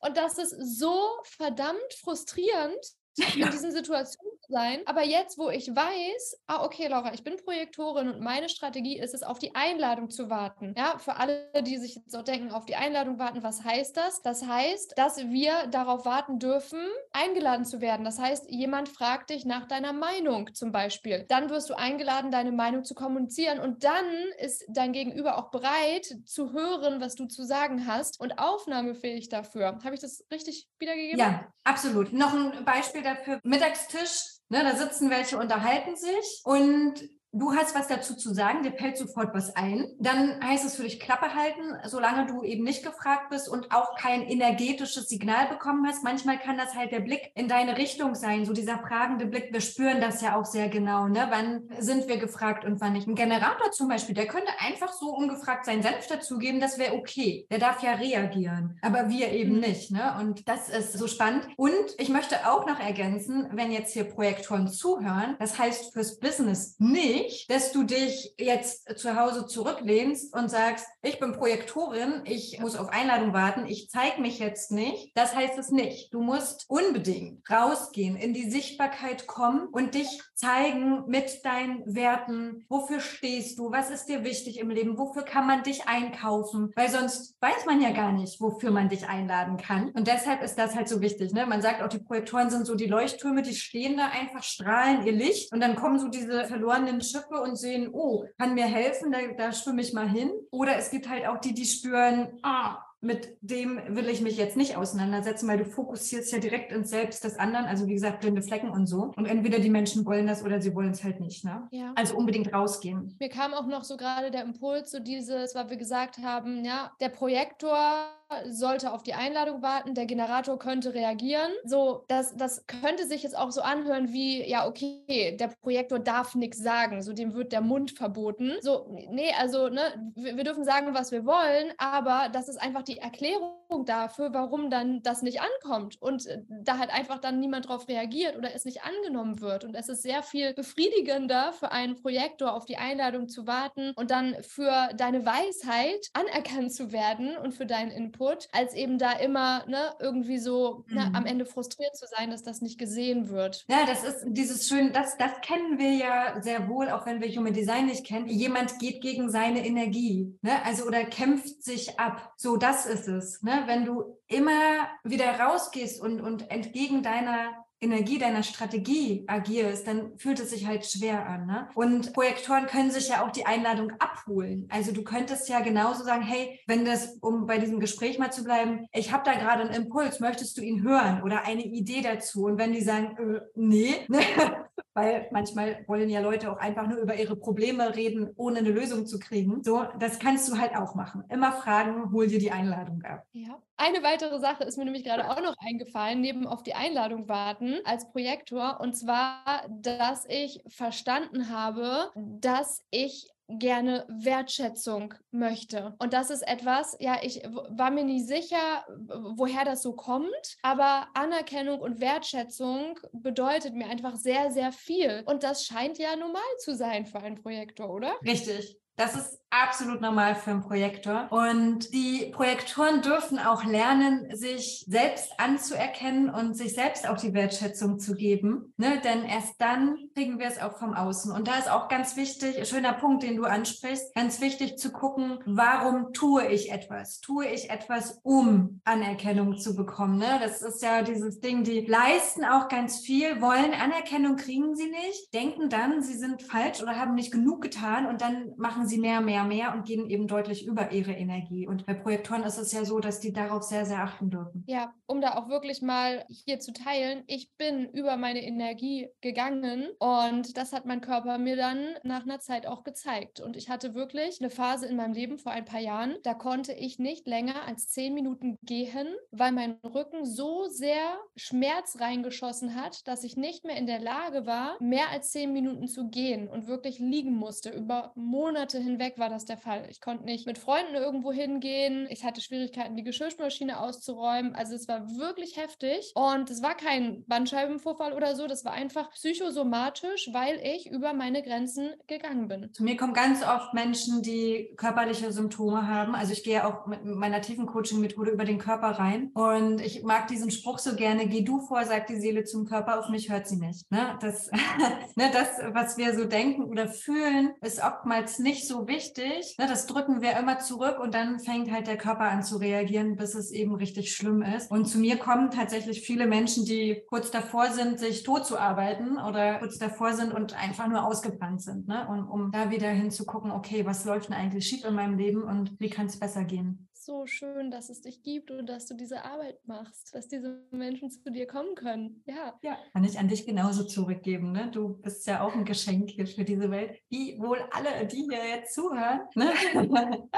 Und 0.00 0.16
das 0.16 0.38
ist 0.38 0.54
so 0.78 1.18
verdammt 1.24 1.94
frustrierend, 2.00 2.78
in 3.34 3.50
diesen 3.50 3.72
Situationen 3.72 4.27
sein. 4.48 4.80
Aber 4.86 5.04
jetzt, 5.04 5.38
wo 5.38 5.50
ich 5.50 5.68
weiß, 5.68 6.40
ah, 6.46 6.64
okay, 6.64 6.88
Laura, 6.88 7.12
ich 7.14 7.24
bin 7.24 7.36
Projektorin 7.36 8.08
und 8.08 8.20
meine 8.20 8.48
Strategie 8.48 8.98
ist 8.98 9.14
es, 9.14 9.22
auf 9.22 9.38
die 9.38 9.54
Einladung 9.54 10.10
zu 10.10 10.30
warten. 10.30 10.74
Ja, 10.76 10.98
für 10.98 11.16
alle, 11.16 11.50
die 11.62 11.76
sich 11.78 12.00
so 12.06 12.22
denken, 12.22 12.50
auf 12.50 12.66
die 12.66 12.76
Einladung 12.76 13.18
warten, 13.18 13.42
was 13.42 13.64
heißt 13.64 13.96
das? 13.96 14.22
Das 14.22 14.46
heißt, 14.46 14.94
dass 14.96 15.18
wir 15.28 15.66
darauf 15.70 16.04
warten 16.04 16.38
dürfen, 16.38 16.80
eingeladen 17.12 17.64
zu 17.64 17.80
werden. 17.80 18.04
Das 18.04 18.18
heißt, 18.18 18.50
jemand 18.50 18.88
fragt 18.88 19.30
dich 19.30 19.44
nach 19.44 19.66
deiner 19.66 19.92
Meinung 19.92 20.54
zum 20.54 20.72
Beispiel. 20.72 21.26
Dann 21.28 21.50
wirst 21.50 21.70
du 21.70 21.74
eingeladen, 21.74 22.30
deine 22.30 22.52
Meinung 22.52 22.84
zu 22.84 22.94
kommunizieren 22.94 23.58
und 23.60 23.84
dann 23.84 24.06
ist 24.38 24.64
dein 24.68 24.92
Gegenüber 24.92 25.38
auch 25.38 25.50
bereit 25.50 26.06
zu 26.24 26.52
hören, 26.52 27.00
was 27.00 27.14
du 27.14 27.26
zu 27.26 27.44
sagen 27.44 27.86
hast 27.86 28.20
und 28.20 28.38
aufnahmefähig 28.38 29.28
dafür. 29.28 29.78
Habe 29.84 29.94
ich 29.94 30.00
das 30.00 30.24
richtig 30.30 30.68
wiedergegeben? 30.78 31.18
Ja, 31.18 31.52
absolut. 31.64 32.12
Noch 32.12 32.32
ein 32.32 32.64
Beispiel 32.64 33.02
dafür, 33.02 33.40
Mittagstisch, 33.42 34.37
ne, 34.48 34.62
da 34.62 34.76
sitzen 34.76 35.10
welche, 35.10 35.38
unterhalten 35.38 35.96
sich 35.96 36.40
und 36.44 36.94
du 37.32 37.52
hast 37.52 37.74
was 37.74 37.88
dazu 37.88 38.14
zu 38.14 38.32
sagen, 38.32 38.62
dir 38.62 38.72
fällt 38.72 38.96
sofort 38.96 39.34
was 39.34 39.54
ein. 39.54 39.86
Dann 39.98 40.42
heißt 40.42 40.64
es 40.64 40.76
für 40.76 40.82
dich 40.82 41.00
Klappe 41.00 41.34
halten, 41.34 41.76
solange 41.86 42.26
du 42.26 42.42
eben 42.42 42.64
nicht 42.64 42.84
gefragt 42.84 43.30
bist 43.30 43.48
und 43.48 43.70
auch 43.72 43.96
kein 43.96 44.22
energetisches 44.22 45.08
Signal 45.08 45.48
bekommen 45.48 45.86
hast. 45.86 46.02
Manchmal 46.02 46.38
kann 46.38 46.56
das 46.56 46.74
halt 46.74 46.92
der 46.92 47.00
Blick 47.00 47.30
in 47.34 47.48
deine 47.48 47.76
Richtung 47.76 48.14
sein, 48.14 48.44
so 48.44 48.52
dieser 48.52 48.78
fragende 48.78 49.26
Blick. 49.26 49.52
Wir 49.52 49.60
spüren 49.60 50.00
das 50.00 50.22
ja 50.22 50.36
auch 50.36 50.44
sehr 50.44 50.68
genau. 50.68 51.08
Ne? 51.08 51.26
Wann 51.30 51.68
sind 51.78 52.08
wir 52.08 52.16
gefragt 52.16 52.64
und 52.64 52.80
wann 52.80 52.94
nicht? 52.94 53.06
Ein 53.06 53.14
Generator 53.14 53.70
zum 53.72 53.88
Beispiel, 53.88 54.14
der 54.14 54.26
könnte 54.26 54.52
einfach 54.60 54.92
so 54.92 55.14
ungefragt 55.14 55.66
seinen 55.66 55.82
Senf 55.82 56.06
dazugeben, 56.06 56.60
das 56.60 56.78
wäre 56.78 56.94
okay. 56.94 57.46
Der 57.50 57.58
darf 57.58 57.82
ja 57.82 57.92
reagieren, 57.92 58.78
aber 58.82 59.08
wir 59.08 59.32
eben 59.32 59.54
mhm. 59.54 59.60
nicht. 59.60 59.90
Ne? 59.90 60.16
Und 60.20 60.48
das 60.48 60.68
ist 60.68 60.94
so 60.94 61.06
spannend. 61.06 61.46
Und 61.56 61.94
ich 61.98 62.08
möchte 62.08 62.48
auch 62.48 62.66
noch 62.66 62.80
ergänzen, 62.80 63.48
wenn 63.52 63.70
jetzt 63.70 63.92
hier 63.92 64.04
Projektoren 64.04 64.68
zuhören, 64.68 65.36
das 65.38 65.58
heißt 65.58 65.92
fürs 65.92 66.18
Business 66.18 66.76
nicht, 66.78 67.17
dass 67.48 67.72
du 67.72 67.84
dich 67.84 68.34
jetzt 68.38 68.98
zu 68.98 69.16
Hause 69.16 69.46
zurücklehnst 69.46 70.34
und 70.34 70.50
sagst, 70.50 70.86
ich 71.02 71.18
bin 71.18 71.32
Projektorin, 71.32 72.22
ich 72.24 72.58
muss 72.60 72.76
auf 72.76 72.90
Einladung 72.90 73.32
warten, 73.32 73.66
ich 73.66 73.88
zeige 73.90 74.20
mich 74.20 74.38
jetzt 74.38 74.70
nicht. 74.70 75.12
Das 75.14 75.34
heißt 75.34 75.58
es 75.58 75.70
nicht. 75.70 76.12
Du 76.12 76.20
musst 76.20 76.66
unbedingt 76.68 77.48
rausgehen, 77.50 78.16
in 78.16 78.34
die 78.34 78.50
Sichtbarkeit 78.50 79.26
kommen 79.26 79.68
und 79.68 79.94
dich 79.94 80.20
zeigen 80.34 81.04
mit 81.06 81.44
deinen 81.44 81.82
Werten. 81.94 82.64
Wofür 82.68 83.00
stehst 83.00 83.58
du? 83.58 83.70
Was 83.70 83.90
ist 83.90 84.06
dir 84.06 84.24
wichtig 84.24 84.58
im 84.58 84.70
Leben? 84.70 84.98
Wofür 84.98 85.22
kann 85.22 85.46
man 85.46 85.62
dich 85.62 85.86
einkaufen? 85.86 86.72
Weil 86.76 86.90
sonst 86.90 87.36
weiß 87.40 87.66
man 87.66 87.80
ja 87.80 87.90
gar 87.90 88.12
nicht, 88.12 88.40
wofür 88.40 88.70
man 88.70 88.88
dich 88.88 89.08
einladen 89.08 89.56
kann. 89.56 89.90
Und 89.90 90.06
deshalb 90.06 90.42
ist 90.42 90.56
das 90.56 90.74
halt 90.74 90.88
so 90.88 91.00
wichtig. 91.00 91.32
Ne? 91.32 91.46
Man 91.46 91.62
sagt 91.62 91.82
auch, 91.82 91.88
die 91.88 91.98
Projektoren 91.98 92.50
sind 92.50 92.66
so 92.66 92.74
die 92.74 92.86
Leuchttürme, 92.86 93.42
die 93.42 93.54
stehen 93.54 93.96
da 93.96 94.08
einfach, 94.08 94.42
strahlen 94.42 95.06
ihr 95.06 95.12
Licht 95.12 95.52
und 95.52 95.60
dann 95.60 95.76
kommen 95.76 95.98
so 95.98 96.08
diese 96.08 96.44
verlorenen 96.44 97.00
Schiffe 97.10 97.40
und 97.42 97.56
sehen, 97.56 97.90
oh, 97.92 98.24
kann 98.38 98.54
mir 98.54 98.66
helfen, 98.66 99.12
da, 99.12 99.18
da 99.36 99.52
schwimme 99.52 99.82
ich 99.82 99.92
mal 99.92 100.08
hin. 100.08 100.30
Oder 100.50 100.76
es 100.76 100.90
gibt 100.90 101.08
halt 101.08 101.26
auch 101.26 101.38
die, 101.38 101.54
die 101.54 101.64
spüren, 101.64 102.28
ah, 102.42 102.78
mit 103.00 103.38
dem 103.42 103.80
will 103.88 104.08
ich 104.08 104.22
mich 104.22 104.36
jetzt 104.36 104.56
nicht 104.56 104.76
auseinandersetzen, 104.76 105.46
weil 105.48 105.58
du 105.58 105.64
fokussierst 105.64 106.32
ja 106.32 106.38
direkt 106.38 106.72
ins 106.72 106.90
Selbst 106.90 107.22
des 107.22 107.38
anderen, 107.38 107.66
also 107.66 107.86
wie 107.86 107.94
gesagt, 107.94 108.20
blinde 108.20 108.42
Flecken 108.42 108.70
und 108.70 108.86
so. 108.86 109.12
Und 109.16 109.26
entweder 109.26 109.60
die 109.60 109.70
Menschen 109.70 110.04
wollen 110.04 110.26
das 110.26 110.44
oder 110.44 110.60
sie 110.60 110.74
wollen 110.74 110.90
es 110.90 111.04
halt 111.04 111.20
nicht. 111.20 111.44
Ne? 111.44 111.68
Ja. 111.70 111.92
Also 111.94 112.16
unbedingt 112.16 112.52
rausgehen. 112.52 113.16
Mir 113.20 113.28
kam 113.28 113.54
auch 113.54 113.66
noch 113.66 113.84
so 113.84 113.96
gerade 113.96 114.30
der 114.30 114.42
Impuls, 114.42 114.90
so 114.90 114.98
dieses, 114.98 115.54
was 115.54 115.70
wir 115.70 115.76
gesagt 115.76 116.18
haben, 116.18 116.64
ja, 116.64 116.90
der 117.00 117.10
Projektor 117.10 118.08
sollte 118.48 118.92
auf 118.92 119.02
die 119.02 119.14
Einladung 119.14 119.62
warten, 119.62 119.94
der 119.94 120.06
Generator 120.06 120.58
könnte 120.58 120.94
reagieren. 120.94 121.50
So, 121.64 122.04
das, 122.08 122.36
das 122.36 122.66
könnte 122.66 123.06
sich 123.06 123.22
jetzt 123.22 123.36
auch 123.36 123.50
so 123.50 123.62
anhören 123.62 124.12
wie, 124.12 124.48
ja, 124.48 124.66
okay, 124.66 125.36
der 125.38 125.48
Projektor 125.48 125.98
darf 125.98 126.34
nichts 126.34 126.58
sagen, 126.58 127.02
so 127.02 127.12
dem 127.12 127.34
wird 127.34 127.52
der 127.52 127.60
Mund 127.60 127.92
verboten. 127.92 128.52
So, 128.60 128.86
nee, 129.10 129.32
also, 129.38 129.68
ne, 129.68 130.12
wir, 130.14 130.36
wir 130.36 130.44
dürfen 130.44 130.64
sagen, 130.64 130.94
was 130.94 131.12
wir 131.12 131.24
wollen, 131.24 131.72
aber 131.78 132.28
das 132.32 132.48
ist 132.48 132.60
einfach 132.60 132.82
die 132.82 132.98
Erklärung 132.98 133.57
dafür, 133.84 134.32
warum 134.32 134.70
dann 134.70 135.02
das 135.02 135.22
nicht 135.22 135.40
ankommt 135.40 136.00
und 136.00 136.26
äh, 136.26 136.42
da 136.48 136.78
halt 136.78 136.90
einfach 136.90 137.18
dann 137.18 137.40
niemand 137.40 137.68
drauf 137.68 137.88
reagiert 137.88 138.36
oder 138.36 138.54
es 138.54 138.64
nicht 138.64 138.82
angenommen 138.82 139.40
wird. 139.40 139.64
Und 139.64 139.74
es 139.74 139.88
ist 139.88 140.02
sehr 140.02 140.22
viel 140.22 140.54
befriedigender 140.54 141.52
für 141.52 141.70
einen 141.70 141.96
Projektor 141.96 142.54
auf 142.54 142.64
die 142.64 142.78
Einladung 142.78 143.28
zu 143.28 143.46
warten 143.46 143.92
und 143.96 144.10
dann 144.10 144.36
für 144.42 144.88
deine 144.96 145.24
Weisheit 145.24 146.08
anerkannt 146.14 146.72
zu 146.72 146.92
werden 146.92 147.36
und 147.36 147.52
für 147.52 147.66
deinen 147.66 147.90
Input, 147.90 148.48
als 148.52 148.74
eben 148.74 148.98
da 148.98 149.12
immer 149.12 149.64
ne, 149.66 149.94
irgendwie 150.00 150.38
so 150.38 150.84
mhm. 150.88 150.96
ne, 150.96 151.10
am 151.14 151.26
Ende 151.26 151.44
frustriert 151.44 151.96
zu 151.96 152.06
sein, 152.06 152.30
dass 152.30 152.42
das 152.42 152.62
nicht 152.62 152.78
gesehen 152.78 153.28
wird. 153.28 153.64
Ja, 153.68 153.84
das 153.86 154.04
ist 154.04 154.24
dieses 154.28 154.66
schön, 154.66 154.92
das, 154.92 155.16
das 155.18 155.32
kennen 155.42 155.78
wir 155.78 155.92
ja 155.92 156.40
sehr 156.40 156.68
wohl, 156.68 156.88
auch 156.90 157.06
wenn 157.06 157.20
wir 157.20 157.28
Human 157.28 157.52
Design 157.52 157.86
nicht 157.86 158.06
kennen. 158.06 158.28
Jemand 158.28 158.78
geht 158.78 159.00
gegen 159.00 159.30
seine 159.30 159.66
Energie, 159.66 160.36
ne? 160.42 160.64
also 160.64 160.84
oder 160.84 161.04
kämpft 161.04 161.62
sich 161.62 161.98
ab. 161.98 162.32
So, 162.36 162.56
das 162.56 162.86
ist 162.86 163.08
es. 163.08 163.42
Ne? 163.42 163.57
Wenn 163.66 163.84
du 163.84 164.18
immer 164.26 164.88
wieder 165.04 165.38
rausgehst 165.40 166.00
und, 166.00 166.20
und 166.20 166.50
entgegen 166.50 167.02
deiner 167.02 167.64
Energie 167.80 168.18
deiner 168.18 168.42
Strategie 168.42 169.24
agierst, 169.26 169.86
dann 169.86 170.18
fühlt 170.18 170.40
es 170.40 170.50
sich 170.50 170.66
halt 170.66 170.84
schwer 170.84 171.26
an. 171.26 171.46
Ne? 171.46 171.68
Und 171.74 172.12
Projektoren 172.12 172.66
können 172.66 172.90
sich 172.90 173.08
ja 173.08 173.24
auch 173.24 173.30
die 173.30 173.46
Einladung 173.46 173.92
abholen. 173.98 174.68
Also 174.70 174.92
du 174.92 175.04
könntest 175.04 175.48
ja 175.48 175.60
genauso 175.60 176.02
sagen, 176.04 176.22
hey, 176.22 176.60
wenn 176.66 176.84
das, 176.84 177.18
um 177.20 177.46
bei 177.46 177.58
diesem 177.58 177.78
Gespräch 177.78 178.18
mal 178.18 178.32
zu 178.32 178.42
bleiben, 178.42 178.86
ich 178.92 179.12
habe 179.12 179.22
da 179.24 179.34
gerade 179.34 179.62
einen 179.62 179.84
Impuls, 179.84 180.20
möchtest 180.20 180.56
du 180.58 180.62
ihn 180.62 180.82
hören 180.82 181.22
oder 181.22 181.44
eine 181.44 181.64
Idee 181.64 182.00
dazu? 182.02 182.44
Und 182.44 182.58
wenn 182.58 182.72
die 182.72 182.82
sagen, 182.82 183.16
äh, 183.16 183.40
nee, 183.54 183.94
weil 184.94 185.28
manchmal 185.30 185.84
wollen 185.86 186.08
ja 186.08 186.20
Leute 186.20 186.50
auch 186.50 186.56
einfach 186.56 186.88
nur 186.88 186.98
über 186.98 187.14
ihre 187.14 187.36
Probleme 187.36 187.94
reden, 187.94 188.30
ohne 188.36 188.58
eine 188.58 188.70
Lösung 188.70 189.06
zu 189.06 189.20
kriegen. 189.20 189.62
So, 189.62 189.84
das 190.00 190.18
kannst 190.18 190.48
du 190.48 190.58
halt 190.58 190.74
auch 190.74 190.96
machen. 190.96 191.22
Immer 191.28 191.52
fragen, 191.52 192.10
hol 192.12 192.26
dir 192.26 192.40
die 192.40 192.50
Einladung 192.50 193.02
ab. 193.04 193.24
Ja. 193.32 193.62
Eine 193.76 194.02
weitere 194.02 194.40
Sache 194.40 194.64
ist 194.64 194.76
mir 194.76 194.84
nämlich 194.84 195.04
gerade 195.04 195.30
auch 195.30 195.40
noch 195.40 195.54
eingefallen, 195.64 196.20
neben 196.20 196.48
auf 196.48 196.64
die 196.64 196.74
Einladung 196.74 197.28
warten 197.28 197.67
als 197.84 198.08
Projektor. 198.10 198.80
Und 198.80 198.94
zwar, 198.94 199.64
dass 199.68 200.24
ich 200.28 200.62
verstanden 200.68 201.50
habe, 201.50 202.10
dass 202.14 202.82
ich 202.90 203.30
gerne 203.48 204.04
Wertschätzung 204.08 205.14
möchte. 205.30 205.94
Und 205.98 206.12
das 206.12 206.28
ist 206.30 206.46
etwas, 206.46 206.96
ja, 207.00 207.18
ich 207.22 207.42
war 207.70 207.90
mir 207.90 208.04
nicht 208.04 208.26
sicher, 208.26 208.84
woher 208.98 209.64
das 209.64 209.82
so 209.82 209.94
kommt, 209.94 210.56
aber 210.62 211.08
Anerkennung 211.14 211.80
und 211.80 212.00
Wertschätzung 212.00 213.00
bedeutet 213.12 213.74
mir 213.74 213.88
einfach 213.88 214.16
sehr, 214.16 214.50
sehr 214.50 214.70
viel. 214.70 215.22
Und 215.24 215.44
das 215.44 215.64
scheint 215.64 215.98
ja 215.98 216.14
normal 216.16 216.42
zu 216.58 216.74
sein 216.74 217.06
für 217.06 217.20
einen 217.20 217.36
Projektor, 217.36 217.90
oder? 217.90 218.14
Richtig. 218.22 218.78
Das 218.98 219.14
ist 219.14 219.38
absolut 219.50 220.00
normal 220.00 220.34
für 220.34 220.50
einen 220.50 220.62
Projektor. 220.62 221.28
Und 221.30 221.92
die 221.94 222.30
Projektoren 222.32 223.00
dürfen 223.00 223.38
auch 223.38 223.64
lernen, 223.64 224.34
sich 224.36 224.84
selbst 224.88 225.32
anzuerkennen 225.38 226.30
und 226.30 226.54
sich 226.54 226.74
selbst 226.74 227.08
auch 227.08 227.16
die 227.16 227.32
Wertschätzung 227.32 227.98
zu 227.98 228.14
geben. 228.14 228.74
Ne? 228.76 229.00
Denn 229.02 229.24
erst 229.24 229.60
dann 229.60 229.96
kriegen 230.14 230.38
wir 230.38 230.46
es 230.46 230.60
auch 230.60 230.78
vom 230.78 230.94
Außen. 230.94 231.32
Und 231.32 231.48
da 231.48 231.58
ist 231.58 231.70
auch 231.70 231.88
ganz 231.88 232.16
wichtig, 232.16 232.68
schöner 232.68 232.92
Punkt, 232.92 233.22
den 233.22 233.36
du 233.36 233.44
ansprichst, 233.44 234.14
ganz 234.14 234.40
wichtig 234.40 234.76
zu 234.78 234.92
gucken, 234.92 235.38
warum 235.46 236.12
tue 236.12 236.46
ich 236.48 236.72
etwas? 236.72 237.20
Tue 237.20 237.46
ich 237.46 237.70
etwas, 237.70 238.20
um 238.22 238.80
Anerkennung 238.84 239.58
zu 239.58 239.76
bekommen? 239.76 240.18
Ne? 240.18 240.40
Das 240.42 240.60
ist 240.60 240.82
ja 240.82 241.02
dieses 241.02 241.40
Ding, 241.40 241.64
die 241.64 241.80
leisten 241.80 242.44
auch 242.44 242.68
ganz 242.68 242.98
viel, 242.98 243.40
wollen 243.40 243.72
Anerkennung, 243.72 244.36
kriegen 244.36 244.74
sie 244.74 244.90
nicht, 244.90 245.32
denken 245.32 245.70
dann, 245.70 246.02
sie 246.02 246.16
sind 246.16 246.42
falsch 246.42 246.82
oder 246.82 246.96
haben 246.96 247.14
nicht 247.14 247.32
genug 247.32 247.62
getan 247.62 248.06
und 248.06 248.20
dann 248.20 248.52
machen 248.56 248.87
sie 248.88 248.98
mehr, 248.98 249.20
mehr, 249.20 249.44
mehr 249.44 249.74
und 249.74 249.86
gehen 249.86 250.08
eben 250.08 250.26
deutlich 250.26 250.66
über 250.66 250.92
ihre 250.92 251.12
Energie. 251.12 251.66
Und 251.66 251.86
bei 251.86 251.94
Projektoren 251.94 252.42
ist 252.42 252.58
es 252.58 252.72
ja 252.72 252.84
so, 252.84 253.00
dass 253.00 253.20
die 253.20 253.32
darauf 253.32 253.62
sehr, 253.62 253.86
sehr 253.86 254.02
achten 254.02 254.30
dürfen. 254.30 254.64
Ja, 254.66 254.92
um 255.06 255.20
da 255.20 255.36
auch 255.36 255.48
wirklich 255.48 255.82
mal 255.82 256.24
hier 256.28 256.60
zu 256.60 256.72
teilen, 256.72 257.22
ich 257.26 257.50
bin 257.56 257.88
über 257.90 258.16
meine 258.16 258.44
Energie 258.44 259.08
gegangen 259.20 259.88
und 259.98 260.56
das 260.56 260.72
hat 260.72 260.86
mein 260.86 261.00
Körper 261.00 261.38
mir 261.38 261.56
dann 261.56 261.94
nach 262.02 262.22
einer 262.22 262.40
Zeit 262.40 262.66
auch 262.66 262.84
gezeigt. 262.84 263.40
Und 263.40 263.56
ich 263.56 263.68
hatte 263.68 263.94
wirklich 263.94 264.40
eine 264.40 264.50
Phase 264.50 264.86
in 264.86 264.96
meinem 264.96 265.12
Leben 265.12 265.38
vor 265.38 265.52
ein 265.52 265.64
paar 265.64 265.80
Jahren, 265.80 266.16
da 266.22 266.34
konnte 266.34 266.72
ich 266.72 266.98
nicht 266.98 267.26
länger 267.26 267.64
als 267.66 267.88
zehn 267.88 268.14
Minuten 268.14 268.58
gehen, 268.62 269.08
weil 269.30 269.52
mein 269.52 269.78
Rücken 269.84 270.24
so 270.24 270.66
sehr 270.68 271.18
Schmerz 271.36 272.00
reingeschossen 272.00 272.74
hat, 272.74 273.06
dass 273.06 273.24
ich 273.24 273.36
nicht 273.36 273.64
mehr 273.64 273.76
in 273.76 273.86
der 273.86 274.00
Lage 274.00 274.46
war, 274.46 274.76
mehr 274.80 275.10
als 275.10 275.30
zehn 275.32 275.52
Minuten 275.52 275.88
zu 275.88 276.08
gehen 276.08 276.48
und 276.48 276.66
wirklich 276.66 276.98
liegen 276.98 277.34
musste. 277.34 277.70
Über 277.70 278.12
Monate 278.14 278.77
hinweg 278.78 279.18
war 279.18 279.28
das 279.28 279.44
der 279.44 279.58
Fall. 279.58 279.86
Ich 279.90 280.00
konnte 280.00 280.24
nicht 280.24 280.46
mit 280.46 280.58
Freunden 280.58 280.94
irgendwo 280.94 281.32
hingehen. 281.32 282.06
Ich 282.10 282.24
hatte 282.24 282.40
Schwierigkeiten, 282.40 282.96
die 282.96 283.02
Geschirrmaschine 283.02 283.80
auszuräumen. 283.80 284.54
Also 284.54 284.74
es 284.74 284.88
war 284.88 285.08
wirklich 285.16 285.56
heftig. 285.56 286.12
Und 286.14 286.50
es 286.50 286.62
war 286.62 286.76
kein 286.76 287.24
Bandscheibenvorfall 287.26 288.12
oder 288.12 288.36
so. 288.36 288.46
Das 288.46 288.64
war 288.64 288.72
einfach 288.72 289.10
psychosomatisch, 289.12 290.30
weil 290.32 290.60
ich 290.62 290.90
über 290.90 291.12
meine 291.12 291.42
Grenzen 291.42 291.90
gegangen 292.06 292.48
bin. 292.48 292.72
Zu 292.72 292.84
mir 292.84 292.96
kommen 292.96 293.14
ganz 293.14 293.42
oft 293.42 293.74
Menschen, 293.74 294.22
die 294.22 294.70
körperliche 294.76 295.32
Symptome 295.32 295.86
haben. 295.86 296.14
Also 296.14 296.32
ich 296.32 296.44
gehe 296.44 296.66
auch 296.66 296.86
mit 296.86 297.04
meiner 297.04 297.40
tiefen 297.40 297.66
Coaching-Methode 297.66 298.30
über 298.30 298.44
den 298.44 298.58
Körper 298.58 298.98
rein. 298.98 299.30
Und 299.34 299.80
ich 299.80 300.02
mag 300.02 300.28
diesen 300.28 300.50
Spruch 300.50 300.78
so 300.78 300.96
gerne, 300.96 301.28
geh 301.28 301.42
du 301.42 301.60
vor, 301.60 301.84
sagt 301.84 302.10
die 302.10 302.20
Seele 302.20 302.44
zum 302.44 302.66
Körper, 302.66 302.98
auf 302.98 303.08
mich 303.08 303.30
hört 303.30 303.46
sie 303.46 303.56
nicht. 303.56 303.90
Ne? 303.90 304.18
Das, 304.20 304.50
ne, 305.16 305.30
das, 305.32 305.48
was 305.72 305.96
wir 305.96 306.14
so 306.14 306.24
denken 306.24 306.64
oder 306.64 306.88
fühlen, 306.88 307.52
ist 307.60 307.82
oftmals 307.82 308.38
nicht 308.38 308.57
so 308.66 308.88
wichtig. 308.88 309.54
Ne, 309.58 309.66
das 309.66 309.86
drücken 309.86 310.22
wir 310.22 310.36
immer 310.36 310.58
zurück 310.58 310.98
und 311.00 311.14
dann 311.14 311.38
fängt 311.38 311.70
halt 311.70 311.86
der 311.86 311.96
Körper 311.96 312.24
an 312.24 312.42
zu 312.42 312.56
reagieren, 312.56 313.16
bis 313.16 313.34
es 313.34 313.50
eben 313.50 313.74
richtig 313.74 314.14
schlimm 314.14 314.42
ist. 314.42 314.70
Und 314.70 314.86
zu 314.86 314.98
mir 314.98 315.18
kommen 315.18 315.50
tatsächlich 315.50 316.00
viele 316.00 316.26
Menschen, 316.26 316.64
die 316.64 317.02
kurz 317.08 317.30
davor 317.30 317.70
sind, 317.70 317.98
sich 317.98 318.22
tot 318.22 318.46
zu 318.46 318.58
arbeiten 318.58 319.18
oder 319.18 319.58
kurz 319.58 319.78
davor 319.78 320.14
sind 320.14 320.32
und 320.32 320.54
einfach 320.60 320.88
nur 320.88 321.04
ausgebrannt 321.04 321.62
sind. 321.62 321.86
Ne? 321.86 322.06
Und 322.08 322.28
um 322.28 322.50
da 322.50 322.70
wieder 322.70 322.88
hinzugucken, 322.88 323.50
okay, 323.50 323.84
was 323.86 324.04
läuft 324.04 324.28
denn 324.28 324.36
eigentlich 324.36 324.66
schief 324.66 324.84
in 324.84 324.94
meinem 324.94 325.16
Leben 325.16 325.42
und 325.42 325.78
wie 325.78 325.90
kann 325.90 326.06
es 326.06 326.18
besser 326.18 326.44
gehen? 326.44 326.87
So 327.08 327.24
schön, 327.24 327.70
dass 327.70 327.88
es 327.88 328.02
dich 328.02 328.22
gibt 328.22 328.50
und 328.50 328.66
dass 328.66 328.84
du 328.84 328.94
diese 328.94 329.24
Arbeit 329.24 329.58
machst, 329.64 330.14
dass 330.14 330.28
diese 330.28 330.62
Menschen 330.70 331.10
zu 331.10 331.32
dir 331.32 331.46
kommen 331.46 331.74
können. 331.74 332.22
Ja. 332.26 332.58
Ja, 332.60 332.76
kann 332.92 333.02
ich 333.02 333.18
an 333.18 333.28
dich 333.28 333.46
genauso 333.46 333.82
zurückgeben. 333.84 334.52
Ne? 334.52 334.70
Du 334.70 334.98
bist 334.98 335.26
ja 335.26 335.40
auch 335.40 335.54
ein 335.54 335.64
Geschenk 335.64 336.10
hier 336.10 336.26
für 336.26 336.44
diese 336.44 336.70
Welt, 336.70 337.00
wie 337.08 337.40
wohl 337.40 337.60
alle, 337.70 338.06
die 338.06 338.28
hier 338.28 338.46
jetzt 338.46 338.74
zuhören. 338.74 339.22
Ne? 339.34 339.50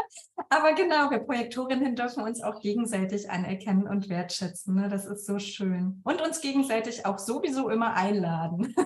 Aber 0.48 0.72
genau, 0.74 1.10
wir 1.10 1.18
Projektorinnen 1.18 1.96
dürfen 1.96 2.22
uns 2.22 2.40
auch 2.40 2.60
gegenseitig 2.60 3.28
anerkennen 3.28 3.88
und 3.88 4.08
wertschätzen. 4.08 4.76
Ne? 4.76 4.88
Das 4.88 5.06
ist 5.06 5.26
so 5.26 5.40
schön. 5.40 6.00
Und 6.04 6.22
uns 6.22 6.40
gegenseitig 6.40 7.04
auch 7.04 7.18
sowieso 7.18 7.68
immer 7.68 7.94
einladen. 7.94 8.72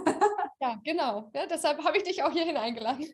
Ja, 0.61 0.81
genau. 0.83 1.31
Ja, 1.35 1.47
deshalb 1.47 1.85
habe 1.85 1.99
ich 1.99 2.05
dich 2.05 2.23
auch 2.23 2.31
hierhin 2.31 2.57
eingeladen. 2.57 3.05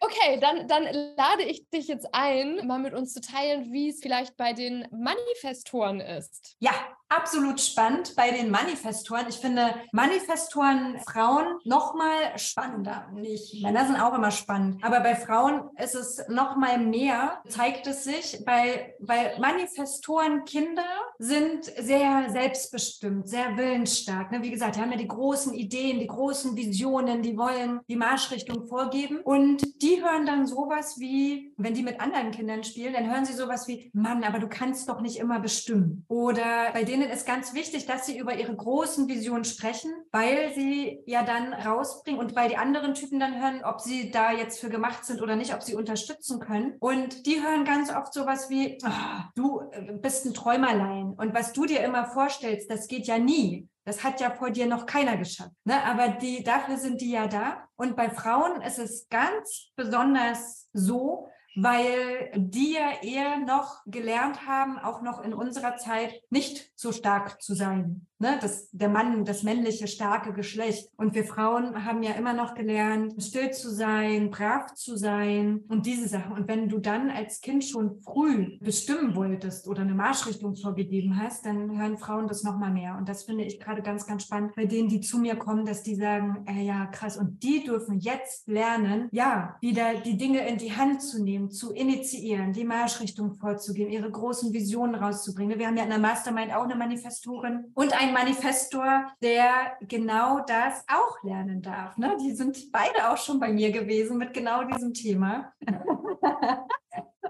Okay, 0.00 0.38
dann, 0.40 0.66
dann 0.68 0.84
lade 1.16 1.42
ich 1.44 1.68
dich 1.70 1.88
jetzt 1.88 2.08
ein, 2.12 2.66
mal 2.66 2.78
mit 2.78 2.94
uns 2.94 3.12
zu 3.12 3.20
teilen, 3.20 3.72
wie 3.72 3.90
es 3.90 4.00
vielleicht 4.00 4.36
bei 4.36 4.52
den 4.52 4.86
Manifestoren 4.90 6.00
ist. 6.00 6.56
Ja, 6.58 6.95
absolut 7.08 7.60
spannend 7.60 8.14
bei 8.16 8.30
den 8.30 8.50
Manifestoren. 8.50 9.26
Ich 9.28 9.36
finde 9.36 9.74
Manifestoren 9.92 10.98
Frauen 11.06 11.58
noch 11.64 11.94
mal 11.94 12.36
spannender. 12.36 13.08
Nicht 13.14 13.62
Männer 13.62 13.86
sind 13.86 14.00
auch 14.00 14.14
immer 14.14 14.30
spannend, 14.30 14.82
aber 14.82 15.00
bei 15.00 15.14
Frauen 15.14 15.70
ist 15.78 15.94
es 15.94 16.28
noch 16.28 16.56
mal 16.56 16.78
mehr. 16.78 17.42
Zeigt 17.48 17.86
es 17.86 18.04
sich 18.04 18.44
bei 18.44 18.94
bei 19.00 19.36
Manifestoren 19.38 20.44
Kinder 20.44 20.82
sind 21.18 21.64
sehr 21.64 22.28
selbstbestimmt, 22.30 23.28
sehr 23.28 23.56
willensstark. 23.56 24.32
Ne? 24.32 24.42
Wie 24.42 24.50
gesagt, 24.50 24.76
die 24.76 24.80
haben 24.80 24.92
ja 24.92 24.98
die 24.98 25.08
großen 25.08 25.54
Ideen, 25.54 26.00
die 26.00 26.06
großen 26.06 26.56
Visionen, 26.56 27.22
die 27.22 27.38
wollen 27.38 27.80
die 27.88 27.96
Marschrichtung 27.96 28.66
vorgeben 28.66 29.20
und 29.20 29.62
die 29.82 30.02
hören 30.02 30.26
dann 30.26 30.46
sowas 30.46 30.98
wie, 30.98 31.54
wenn 31.56 31.74
die 31.74 31.82
mit 31.82 32.00
anderen 32.00 32.30
Kindern 32.30 32.64
spielen, 32.64 32.92
dann 32.92 33.10
hören 33.10 33.24
sie 33.24 33.32
sowas 33.32 33.68
wie, 33.68 33.90
Mann, 33.94 34.24
aber 34.24 34.38
du 34.38 34.48
kannst 34.48 34.88
doch 34.88 35.00
nicht 35.00 35.18
immer 35.18 35.40
bestimmen. 35.40 36.04
Oder 36.08 36.72
bei 36.72 36.84
denen 36.84 36.95
ist 37.02 37.26
ganz 37.26 37.54
wichtig, 37.54 37.86
dass 37.86 38.06
sie 38.06 38.18
über 38.18 38.34
ihre 38.34 38.54
großen 38.54 39.08
Visionen 39.08 39.44
sprechen, 39.44 39.92
weil 40.12 40.52
sie 40.54 41.02
ja 41.06 41.22
dann 41.22 41.52
rausbringen 41.52 42.20
und 42.20 42.34
weil 42.34 42.48
die 42.48 42.56
anderen 42.56 42.94
Typen 42.94 43.20
dann 43.20 43.40
hören, 43.40 43.62
ob 43.64 43.80
sie 43.80 44.10
da 44.10 44.32
jetzt 44.32 44.60
für 44.60 44.68
gemacht 44.68 45.04
sind 45.04 45.22
oder 45.22 45.36
nicht, 45.36 45.54
ob 45.54 45.62
sie 45.62 45.74
unterstützen 45.74 46.40
können. 46.40 46.76
Und 46.80 47.26
die 47.26 47.42
hören 47.42 47.64
ganz 47.64 47.94
oft 47.94 48.12
sowas 48.12 48.50
wie, 48.50 48.78
oh, 48.84 49.22
du 49.34 49.60
äh, 49.72 49.92
bist 49.92 50.26
ein 50.26 50.34
Träumerlein 50.34 51.14
und 51.16 51.34
was 51.34 51.52
du 51.52 51.66
dir 51.66 51.80
immer 51.80 52.06
vorstellst, 52.06 52.70
das 52.70 52.88
geht 52.88 53.06
ja 53.06 53.18
nie. 53.18 53.68
Das 53.84 54.02
hat 54.02 54.20
ja 54.20 54.30
vor 54.30 54.50
dir 54.50 54.66
noch 54.66 54.84
keiner 54.84 55.16
geschafft. 55.16 55.52
Ne? 55.64 55.80
Aber 55.84 56.08
die, 56.08 56.42
dafür 56.42 56.76
sind 56.76 57.00
die 57.00 57.12
ja 57.12 57.28
da. 57.28 57.68
Und 57.76 57.94
bei 57.94 58.10
Frauen 58.10 58.60
ist 58.62 58.80
es 58.80 59.08
ganz 59.08 59.70
besonders 59.76 60.68
so, 60.72 61.28
weil 61.56 62.30
die 62.36 62.74
ja 62.74 63.02
eher 63.02 63.38
noch 63.38 63.82
gelernt 63.86 64.46
haben, 64.46 64.78
auch 64.78 65.00
noch 65.00 65.24
in 65.24 65.32
unserer 65.32 65.76
Zeit 65.78 66.12
nicht 66.28 66.70
so 66.76 66.92
stark 66.92 67.42
zu 67.42 67.54
sein. 67.54 68.06
Ne? 68.18 68.38
Das, 68.40 68.70
der 68.70 68.88
Mann, 68.88 69.24
das 69.24 69.42
männliche, 69.42 69.86
starke 69.86 70.32
Geschlecht. 70.32 70.88
Und 70.96 71.14
wir 71.14 71.24
Frauen 71.24 71.84
haben 71.84 72.02
ja 72.02 72.12
immer 72.12 72.32
noch 72.32 72.54
gelernt, 72.54 73.22
still 73.22 73.50
zu 73.50 73.70
sein, 73.70 74.30
brav 74.30 74.74
zu 74.74 74.96
sein 74.96 75.60
und 75.68 75.86
diese 75.86 76.08
Sachen. 76.08 76.32
Und 76.32 76.48
wenn 76.48 76.68
du 76.68 76.78
dann 76.78 77.10
als 77.10 77.40
Kind 77.40 77.64
schon 77.64 78.00
früh 78.02 78.58
bestimmen 78.60 79.14
wolltest 79.16 79.68
oder 79.68 79.82
eine 79.82 79.94
Marschrichtung 79.94 80.56
vorgegeben 80.56 81.20
hast, 81.20 81.44
dann 81.44 81.78
hören 81.78 81.98
Frauen 81.98 82.26
das 82.26 82.42
noch 82.42 82.56
mal 82.56 82.72
mehr. 82.72 82.96
Und 82.96 83.08
das 83.08 83.24
finde 83.24 83.44
ich 83.44 83.60
gerade 83.60 83.82
ganz, 83.82 84.06
ganz 84.06 84.22
spannend 84.22 84.54
bei 84.54 84.64
denen, 84.64 84.88
die 84.88 85.00
zu 85.00 85.18
mir 85.18 85.36
kommen, 85.36 85.66
dass 85.66 85.82
die 85.82 85.94
sagen, 85.94 86.44
äh, 86.46 86.62
ja, 86.62 86.86
krass. 86.86 87.18
Und 87.18 87.42
die 87.42 87.64
dürfen 87.64 87.98
jetzt 87.98 88.48
lernen, 88.48 89.08
ja, 89.12 89.56
wieder 89.60 89.94
die 89.94 90.16
Dinge 90.16 90.46
in 90.48 90.56
die 90.56 90.74
Hand 90.74 91.02
zu 91.02 91.22
nehmen, 91.22 91.50
zu 91.50 91.72
initiieren, 91.72 92.52
die 92.52 92.64
Marschrichtung 92.64 93.34
vorzugeben, 93.34 93.90
ihre 93.90 94.10
großen 94.10 94.52
Visionen 94.52 94.94
rauszubringen. 94.94 95.58
Wir 95.58 95.66
haben 95.66 95.76
ja 95.76 95.84
in 95.84 95.90
der 95.90 95.98
Mastermind 95.98 96.54
auch 96.54 96.64
eine 96.64 96.76
Manifestorin 96.76 97.66
und 97.74 97.92
ein 97.92 98.05
Manifestor, 98.12 99.12
der 99.22 99.76
genau 99.82 100.40
das 100.40 100.84
auch 100.88 101.22
lernen 101.22 101.62
darf. 101.62 101.96
Ne? 101.96 102.16
Die 102.20 102.34
sind 102.34 102.70
beide 102.72 103.10
auch 103.10 103.16
schon 103.16 103.40
bei 103.40 103.52
mir 103.52 103.70
gewesen 103.70 104.18
mit 104.18 104.34
genau 104.34 104.64
diesem 104.64 104.94
Thema. 104.94 105.52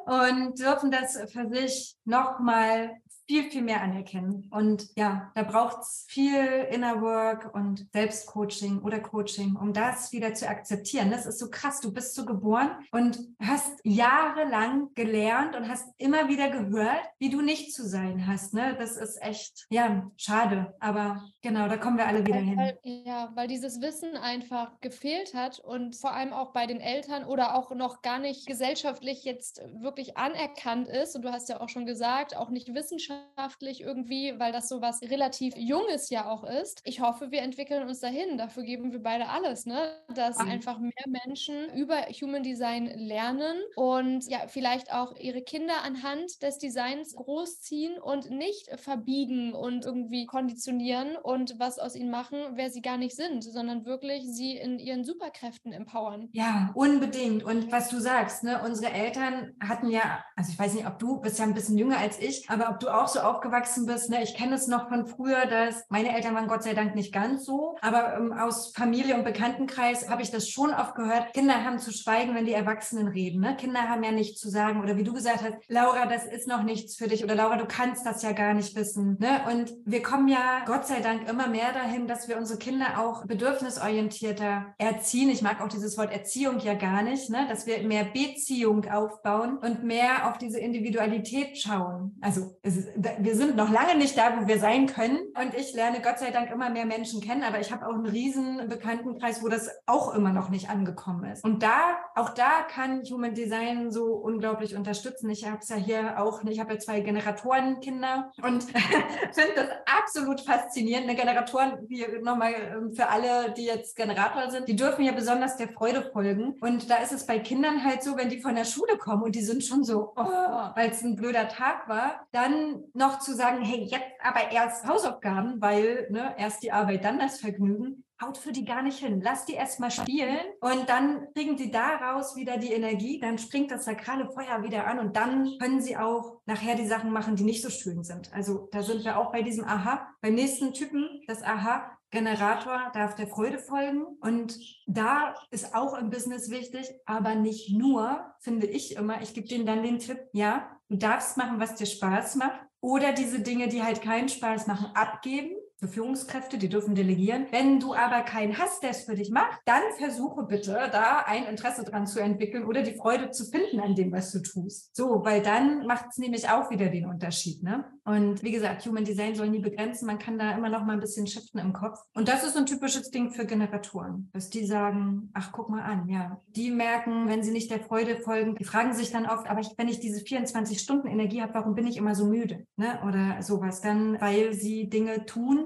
und 0.06 0.58
dürfen 0.58 0.90
das 0.90 1.18
für 1.32 1.48
sich 1.48 1.96
nochmal 2.04 2.96
viel, 3.28 3.50
viel 3.50 3.62
mehr 3.62 3.82
anerkennen. 3.82 4.48
Und 4.50 4.88
ja, 4.96 5.32
da 5.34 5.42
braucht 5.42 5.82
es 5.82 6.04
viel 6.08 6.66
Inner 6.70 7.02
Work 7.02 7.54
und 7.54 7.86
Selbstcoaching 7.92 8.82
oder 8.82 9.00
Coaching, 9.00 9.56
um 9.56 9.72
das 9.72 10.12
wieder 10.12 10.34
zu 10.34 10.48
akzeptieren. 10.48 11.10
Das 11.10 11.26
ist 11.26 11.38
so 11.38 11.50
krass. 11.50 11.80
Du 11.80 11.92
bist 11.92 12.14
so 12.14 12.24
geboren 12.24 12.70
und 12.92 13.18
hast 13.40 13.80
jahrelang 13.84 14.94
gelernt 14.94 15.56
und 15.56 15.68
hast 15.68 15.88
immer 15.98 16.28
wieder 16.28 16.50
gehört, 16.50 17.02
wie 17.18 17.30
du 17.30 17.42
nicht 17.42 17.74
zu 17.74 17.86
sein 17.86 18.26
hast. 18.26 18.54
Ne? 18.54 18.76
Das 18.78 18.96
ist 18.96 19.20
echt, 19.20 19.66
ja, 19.70 20.10
schade. 20.16 20.74
Aber 20.78 21.24
genau, 21.42 21.68
da 21.68 21.76
kommen 21.76 21.98
wir 21.98 22.06
alle 22.06 22.24
wieder 22.24 22.38
hin. 22.38 22.60
Ja, 22.82 23.30
weil 23.34 23.48
dieses 23.48 23.80
Wissen 23.80 24.16
einfach 24.16 24.80
gefehlt 24.80 25.34
hat 25.34 25.58
und 25.58 25.96
vor 25.96 26.12
allem 26.12 26.32
auch 26.32 26.52
bei 26.52 26.66
den 26.66 26.80
Eltern 26.80 27.24
oder 27.24 27.56
auch 27.56 27.72
noch 27.74 28.02
gar 28.02 28.20
nicht 28.20 28.46
gesellschaftlich 28.46 29.24
jetzt 29.24 29.62
wirklich 29.74 30.16
anerkannt 30.16 30.86
ist. 30.86 31.16
Und 31.16 31.22
du 31.22 31.32
hast 31.32 31.48
ja 31.48 31.60
auch 31.60 31.68
schon 31.68 31.86
gesagt, 31.86 32.36
auch 32.36 32.50
nicht 32.50 32.72
wissenschaftlich 32.72 33.15
wissenschaftlich 33.36 33.82
irgendwie, 33.82 34.38
weil 34.38 34.52
das 34.52 34.68
so 34.68 34.80
was 34.80 35.02
relativ 35.02 35.54
Junges 35.56 36.10
ja 36.10 36.28
auch 36.28 36.44
ist. 36.44 36.80
Ich 36.84 37.00
hoffe, 37.00 37.30
wir 37.30 37.42
entwickeln 37.42 37.86
uns 37.86 38.00
dahin. 38.00 38.38
Dafür 38.38 38.62
geben 38.62 38.92
wir 38.92 39.02
beide 39.02 39.28
alles, 39.28 39.66
ne? 39.66 39.92
Dass 40.14 40.38
mhm. 40.38 40.50
einfach 40.50 40.78
mehr 40.78 40.92
Menschen 41.06 41.72
über 41.74 41.96
Human 42.20 42.42
Design 42.42 42.86
lernen 42.86 43.56
und 43.76 44.28
ja, 44.28 44.48
vielleicht 44.48 44.92
auch 44.92 45.14
ihre 45.16 45.42
Kinder 45.42 45.82
anhand 45.84 46.42
des 46.42 46.58
Designs 46.58 47.14
großziehen 47.14 47.98
und 47.98 48.30
nicht 48.30 48.68
verbiegen 48.80 49.52
und 49.52 49.84
irgendwie 49.84 50.26
konditionieren 50.26 51.16
und 51.16 51.58
was 51.58 51.78
aus 51.78 51.94
ihnen 51.94 52.10
machen, 52.10 52.38
wer 52.54 52.70
sie 52.70 52.82
gar 52.82 52.96
nicht 52.96 53.16
sind, 53.16 53.44
sondern 53.44 53.84
wirklich 53.84 54.24
sie 54.26 54.56
in 54.56 54.78
ihren 54.78 55.04
Superkräften 55.04 55.72
empowern. 55.72 56.28
Ja, 56.32 56.70
unbedingt. 56.74 57.44
Und 57.44 57.70
was 57.70 57.88
du 57.88 58.00
sagst, 58.00 58.44
ne, 58.44 58.62
unsere 58.64 58.92
Eltern 58.92 59.54
hatten 59.60 59.88
ja, 59.88 60.24
also 60.36 60.50
ich 60.50 60.58
weiß 60.58 60.74
nicht, 60.74 60.86
ob 60.86 60.98
du 60.98 61.20
bist 61.20 61.38
ja 61.38 61.44
ein 61.44 61.54
bisschen 61.54 61.78
jünger 61.78 61.98
als 61.98 62.18
ich, 62.18 62.48
aber 62.48 62.70
ob 62.70 62.80
du 62.80 62.88
auch 62.88 63.05
auch 63.06 63.08
so 63.08 63.20
aufgewachsen 63.20 63.86
bist, 63.86 64.10
ne, 64.10 64.22
ich 64.22 64.34
kenne 64.34 64.56
es 64.56 64.66
noch 64.66 64.88
von 64.88 65.06
früher, 65.06 65.46
dass 65.46 65.84
meine 65.90 66.14
Eltern 66.14 66.34
waren 66.34 66.48
Gott 66.48 66.64
sei 66.64 66.74
Dank 66.74 66.96
nicht 66.96 67.14
ganz 67.14 67.44
so, 67.44 67.76
aber 67.80 68.16
ähm, 68.16 68.32
aus 68.32 68.72
Familie 68.74 69.14
und 69.14 69.24
Bekanntenkreis 69.24 70.10
habe 70.10 70.22
ich 70.22 70.32
das 70.32 70.48
schon 70.48 70.70
oft 70.74 70.96
gehört. 70.96 71.32
Kinder 71.32 71.64
haben 71.64 71.78
zu 71.78 71.92
schweigen, 71.92 72.34
wenn 72.34 72.46
die 72.46 72.52
Erwachsenen 72.52 73.06
reden. 73.06 73.40
Ne? 73.40 73.56
Kinder 73.56 73.88
haben 73.88 74.02
ja 74.02 74.10
nichts 74.10 74.40
zu 74.40 74.50
sagen 74.50 74.82
oder 74.82 74.96
wie 74.96 75.04
du 75.04 75.12
gesagt 75.12 75.42
hast, 75.42 75.54
Laura, 75.68 76.06
das 76.06 76.26
ist 76.26 76.48
noch 76.48 76.64
nichts 76.64 76.96
für 76.96 77.06
dich 77.06 77.22
oder 77.22 77.36
Laura, 77.36 77.56
du 77.56 77.66
kannst 77.66 78.04
das 78.04 78.22
ja 78.22 78.32
gar 78.32 78.54
nicht 78.54 78.74
wissen. 78.74 79.18
Ne? 79.20 79.40
Und 79.52 79.72
wir 79.84 80.02
kommen 80.02 80.26
ja 80.26 80.64
Gott 80.66 80.86
sei 80.86 81.00
Dank 81.00 81.28
immer 81.28 81.46
mehr 81.46 81.72
dahin, 81.72 82.08
dass 82.08 82.26
wir 82.26 82.36
unsere 82.36 82.58
Kinder 82.58 82.98
auch 82.98 83.24
bedürfnisorientierter 83.24 84.74
erziehen. 84.78 85.30
Ich 85.30 85.42
mag 85.42 85.60
auch 85.60 85.68
dieses 85.68 85.96
Wort 85.96 86.12
Erziehung 86.12 86.58
ja 86.58 86.74
gar 86.74 87.02
nicht, 87.02 87.30
ne? 87.30 87.46
dass 87.48 87.66
wir 87.66 87.86
mehr 87.86 88.04
Beziehung 88.04 88.84
aufbauen 88.90 89.58
und 89.58 89.84
mehr 89.84 90.28
auf 90.28 90.38
diese 90.38 90.58
Individualität 90.58 91.56
schauen. 91.56 92.18
Also 92.20 92.56
es 92.62 92.76
ist 92.76 92.95
wir 92.96 93.36
sind 93.36 93.56
noch 93.56 93.70
lange 93.70 93.96
nicht 93.96 94.16
da, 94.16 94.40
wo 94.40 94.46
wir 94.46 94.58
sein 94.58 94.86
können. 94.86 95.18
Und 95.40 95.54
ich 95.54 95.74
lerne 95.74 96.00
Gott 96.00 96.18
sei 96.18 96.30
Dank 96.30 96.50
immer 96.50 96.70
mehr 96.70 96.86
Menschen 96.86 97.20
kennen, 97.20 97.42
aber 97.42 97.60
ich 97.60 97.72
habe 97.72 97.86
auch 97.86 97.94
einen 97.94 98.06
riesen 98.06 98.68
Bekanntenkreis, 98.68 99.42
wo 99.42 99.48
das 99.48 99.70
auch 99.86 100.14
immer 100.14 100.32
noch 100.32 100.48
nicht 100.48 100.70
angekommen 100.70 101.30
ist. 101.30 101.44
Und 101.44 101.62
da, 101.62 101.98
auch 102.14 102.30
da 102.30 102.62
kann 102.68 103.02
Human 103.10 103.34
Design 103.34 103.90
so 103.90 104.14
unglaublich 104.14 104.76
unterstützen. 104.76 105.30
Ich 105.30 105.46
habe 105.46 105.58
es 105.60 105.68
ja 105.68 105.76
hier 105.76 106.20
auch, 106.20 106.42
ich 106.44 106.60
habe 106.60 106.74
ja 106.74 106.78
zwei 106.78 107.00
Generatorenkinder 107.00 108.32
und 108.42 108.62
finde 109.32 109.54
das 109.54 109.68
absolut 109.86 110.40
faszinierend. 110.40 111.08
Eine 111.08 111.16
Generatoren, 111.16 111.78
wie 111.88 112.04
nochmal 112.22 112.52
ähm, 112.54 112.92
für 112.92 113.08
alle, 113.08 113.52
die 113.52 113.64
jetzt 113.64 113.96
Generator 113.96 114.50
sind, 114.50 114.68
die 114.68 114.76
dürfen 114.76 115.04
ja 115.04 115.12
besonders 115.12 115.56
der 115.56 115.68
Freude 115.68 116.02
folgen. 116.12 116.56
Und 116.60 116.90
da 116.90 116.96
ist 116.96 117.12
es 117.12 117.26
bei 117.26 117.38
Kindern 117.38 117.84
halt 117.84 118.02
so, 118.02 118.16
wenn 118.16 118.28
die 118.28 118.40
von 118.40 118.54
der 118.54 118.64
Schule 118.64 118.96
kommen 118.98 119.22
und 119.22 119.34
die 119.34 119.42
sind 119.42 119.64
schon 119.64 119.84
so, 119.84 120.12
oh, 120.16 120.24
weil 120.24 120.90
es 120.90 121.02
ein 121.02 121.16
blöder 121.16 121.48
Tag 121.48 121.88
war, 121.88 122.26
dann 122.32 122.84
noch 122.94 123.18
zu 123.18 123.34
sagen, 123.34 123.62
hey, 123.62 123.84
jetzt 123.84 124.04
aber 124.22 124.50
erst 124.50 124.86
Hausaufgaben, 124.86 125.60
weil 125.60 126.08
ne, 126.10 126.34
erst 126.38 126.62
die 126.62 126.72
Arbeit, 126.72 127.04
dann 127.04 127.18
das 127.18 127.40
Vergnügen, 127.40 128.04
haut 128.22 128.38
für 128.38 128.52
die 128.52 128.64
gar 128.64 128.82
nicht 128.82 128.98
hin. 128.98 129.20
Lass 129.22 129.44
die 129.44 129.54
erst 129.54 129.78
mal 129.80 129.90
spielen 129.90 130.38
und 130.60 130.88
dann 130.88 131.32
kriegen 131.34 131.56
die 131.56 131.70
daraus 131.70 132.36
wieder 132.36 132.56
die 132.56 132.72
Energie, 132.72 133.20
dann 133.20 133.38
springt 133.38 133.70
das 133.70 133.84
sakrale 133.84 134.30
Feuer 134.30 134.62
wieder 134.62 134.86
an 134.86 134.98
und 134.98 135.16
dann 135.16 135.58
können 135.60 135.80
sie 135.80 135.96
auch 135.96 136.40
nachher 136.46 136.76
die 136.76 136.86
Sachen 136.86 137.10
machen, 137.10 137.36
die 137.36 137.44
nicht 137.44 137.62
so 137.62 137.70
schön 137.70 138.02
sind. 138.04 138.32
Also 138.32 138.68
da 138.72 138.82
sind 138.82 139.04
wir 139.04 139.18
auch 139.18 139.32
bei 139.32 139.42
diesem 139.42 139.64
Aha. 139.64 140.08
Beim 140.22 140.34
nächsten 140.34 140.72
Typen, 140.72 141.20
das 141.26 141.42
Aha, 141.42 141.96
Generator 142.10 142.90
darf 142.94 143.14
der 143.14 143.26
Freude 143.26 143.58
folgen. 143.58 144.04
Und 144.20 144.58
da 144.86 145.34
ist 145.50 145.74
auch 145.74 145.94
im 145.98 146.10
Business 146.10 146.50
wichtig, 146.50 146.88
aber 147.04 147.34
nicht 147.34 147.76
nur, 147.76 148.34
finde 148.40 148.66
ich 148.66 148.96
immer. 148.96 149.20
Ich 149.22 149.34
gebe 149.34 149.48
denen 149.48 149.66
dann 149.66 149.82
den 149.82 149.98
Tipp, 149.98 150.18
ja, 150.32 150.70
du 150.88 150.96
darfst 150.96 151.36
machen, 151.36 151.60
was 151.60 151.74
dir 151.74 151.86
Spaß 151.86 152.36
macht. 152.36 152.60
Oder 152.80 153.12
diese 153.12 153.40
Dinge, 153.40 153.68
die 153.68 153.82
halt 153.82 154.02
keinen 154.02 154.28
Spaß 154.28 154.66
machen, 154.66 154.94
abgeben 154.94 155.56
für 155.78 155.88
Führungskräfte, 155.88 156.58
die 156.58 156.68
dürfen 156.68 156.94
delegieren. 156.94 157.46
Wenn 157.50 157.80
du 157.80 157.94
aber 157.94 158.22
keinen 158.22 158.58
hast, 158.58 158.82
der 158.82 158.90
es 158.90 159.04
für 159.04 159.14
dich 159.14 159.30
macht, 159.30 159.60
dann 159.64 159.82
versuche 159.98 160.44
bitte 160.44 160.88
da 160.90 161.22
ein 161.26 161.44
Interesse 161.44 161.84
dran 161.84 162.06
zu 162.06 162.20
entwickeln 162.20 162.64
oder 162.64 162.82
die 162.82 162.94
Freude 162.94 163.30
zu 163.30 163.44
finden 163.44 163.80
an 163.80 163.94
dem, 163.94 164.12
was 164.12 164.32
du 164.32 164.40
tust. 164.40 164.94
So, 164.96 165.24
weil 165.24 165.42
dann 165.42 165.86
macht 165.86 166.06
es 166.10 166.18
nämlich 166.18 166.48
auch 166.48 166.70
wieder 166.70 166.88
den 166.88 167.06
Unterschied. 167.06 167.62
Ne? 167.62 167.84
Und 168.04 168.42
wie 168.42 168.52
gesagt, 168.52 168.86
Human 168.86 169.04
Design 169.04 169.34
soll 169.34 169.50
nie 169.50 169.58
begrenzen. 169.58 170.06
Man 170.06 170.18
kann 170.18 170.38
da 170.38 170.56
immer 170.56 170.68
noch 170.68 170.84
mal 170.84 170.94
ein 170.94 171.00
bisschen 171.00 171.26
shiften 171.26 171.60
im 171.60 171.72
Kopf. 171.72 171.98
Und 172.14 172.28
das 172.28 172.44
ist 172.44 172.56
ein 172.56 172.66
typisches 172.66 173.10
Ding 173.10 173.30
für 173.30 173.44
Generatoren, 173.44 174.30
dass 174.32 174.48
die 174.48 174.64
sagen, 174.64 175.30
ach, 175.34 175.50
guck 175.52 175.68
mal 175.68 175.82
an, 175.82 176.08
ja. 176.08 176.40
Die 176.48 176.70
merken, 176.70 177.28
wenn 177.28 177.42
sie 177.42 177.50
nicht 177.50 177.70
der 177.70 177.80
Freude 177.80 178.16
folgen, 178.16 178.54
die 178.54 178.64
fragen 178.64 178.94
sich 178.94 179.10
dann 179.10 179.26
oft, 179.26 179.48
aber 179.48 179.60
ich, 179.60 179.70
wenn 179.76 179.88
ich 179.88 180.00
diese 180.00 180.20
24 180.20 180.80
Stunden 180.80 181.08
Energie 181.08 181.42
habe, 181.42 181.54
warum 181.54 181.74
bin 181.74 181.86
ich 181.86 181.96
immer 181.96 182.14
so 182.14 182.26
müde? 182.26 182.66
Ne? 182.76 183.00
Oder 183.06 183.42
sowas. 183.42 183.80
Dann, 183.80 184.20
weil 184.20 184.54
sie 184.54 184.88
Dinge 184.88 185.26
tun, 185.26 185.65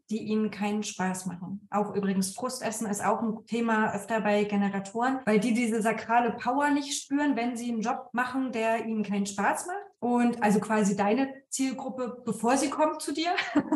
die 0.11 0.19
ihnen 0.21 0.51
keinen 0.51 0.83
Spaß 0.83 1.25
machen. 1.25 1.67
Auch 1.71 1.95
übrigens 1.95 2.35
Frustessen 2.35 2.87
ist 2.87 3.03
auch 3.03 3.21
ein 3.21 3.45
Thema 3.45 3.95
öfter 3.95 4.21
bei 4.21 4.43
Generatoren, 4.43 5.19
weil 5.25 5.39
die 5.39 5.53
diese 5.53 5.81
sakrale 5.81 6.33
Power 6.33 6.69
nicht 6.69 7.01
spüren, 7.01 7.35
wenn 7.35 7.55
sie 7.55 7.71
einen 7.71 7.81
Job 7.81 8.09
machen, 8.11 8.51
der 8.51 8.85
ihnen 8.85 9.03
keinen 9.03 9.25
Spaß 9.25 9.67
macht. 9.67 9.77
Und 9.99 10.43
also 10.43 10.59
quasi 10.59 10.95
deine 10.95 11.31
Zielgruppe, 11.49 12.21
bevor 12.25 12.57
sie 12.57 12.69
kommt 12.69 13.01
zu 13.01 13.13
dir. 13.13 13.31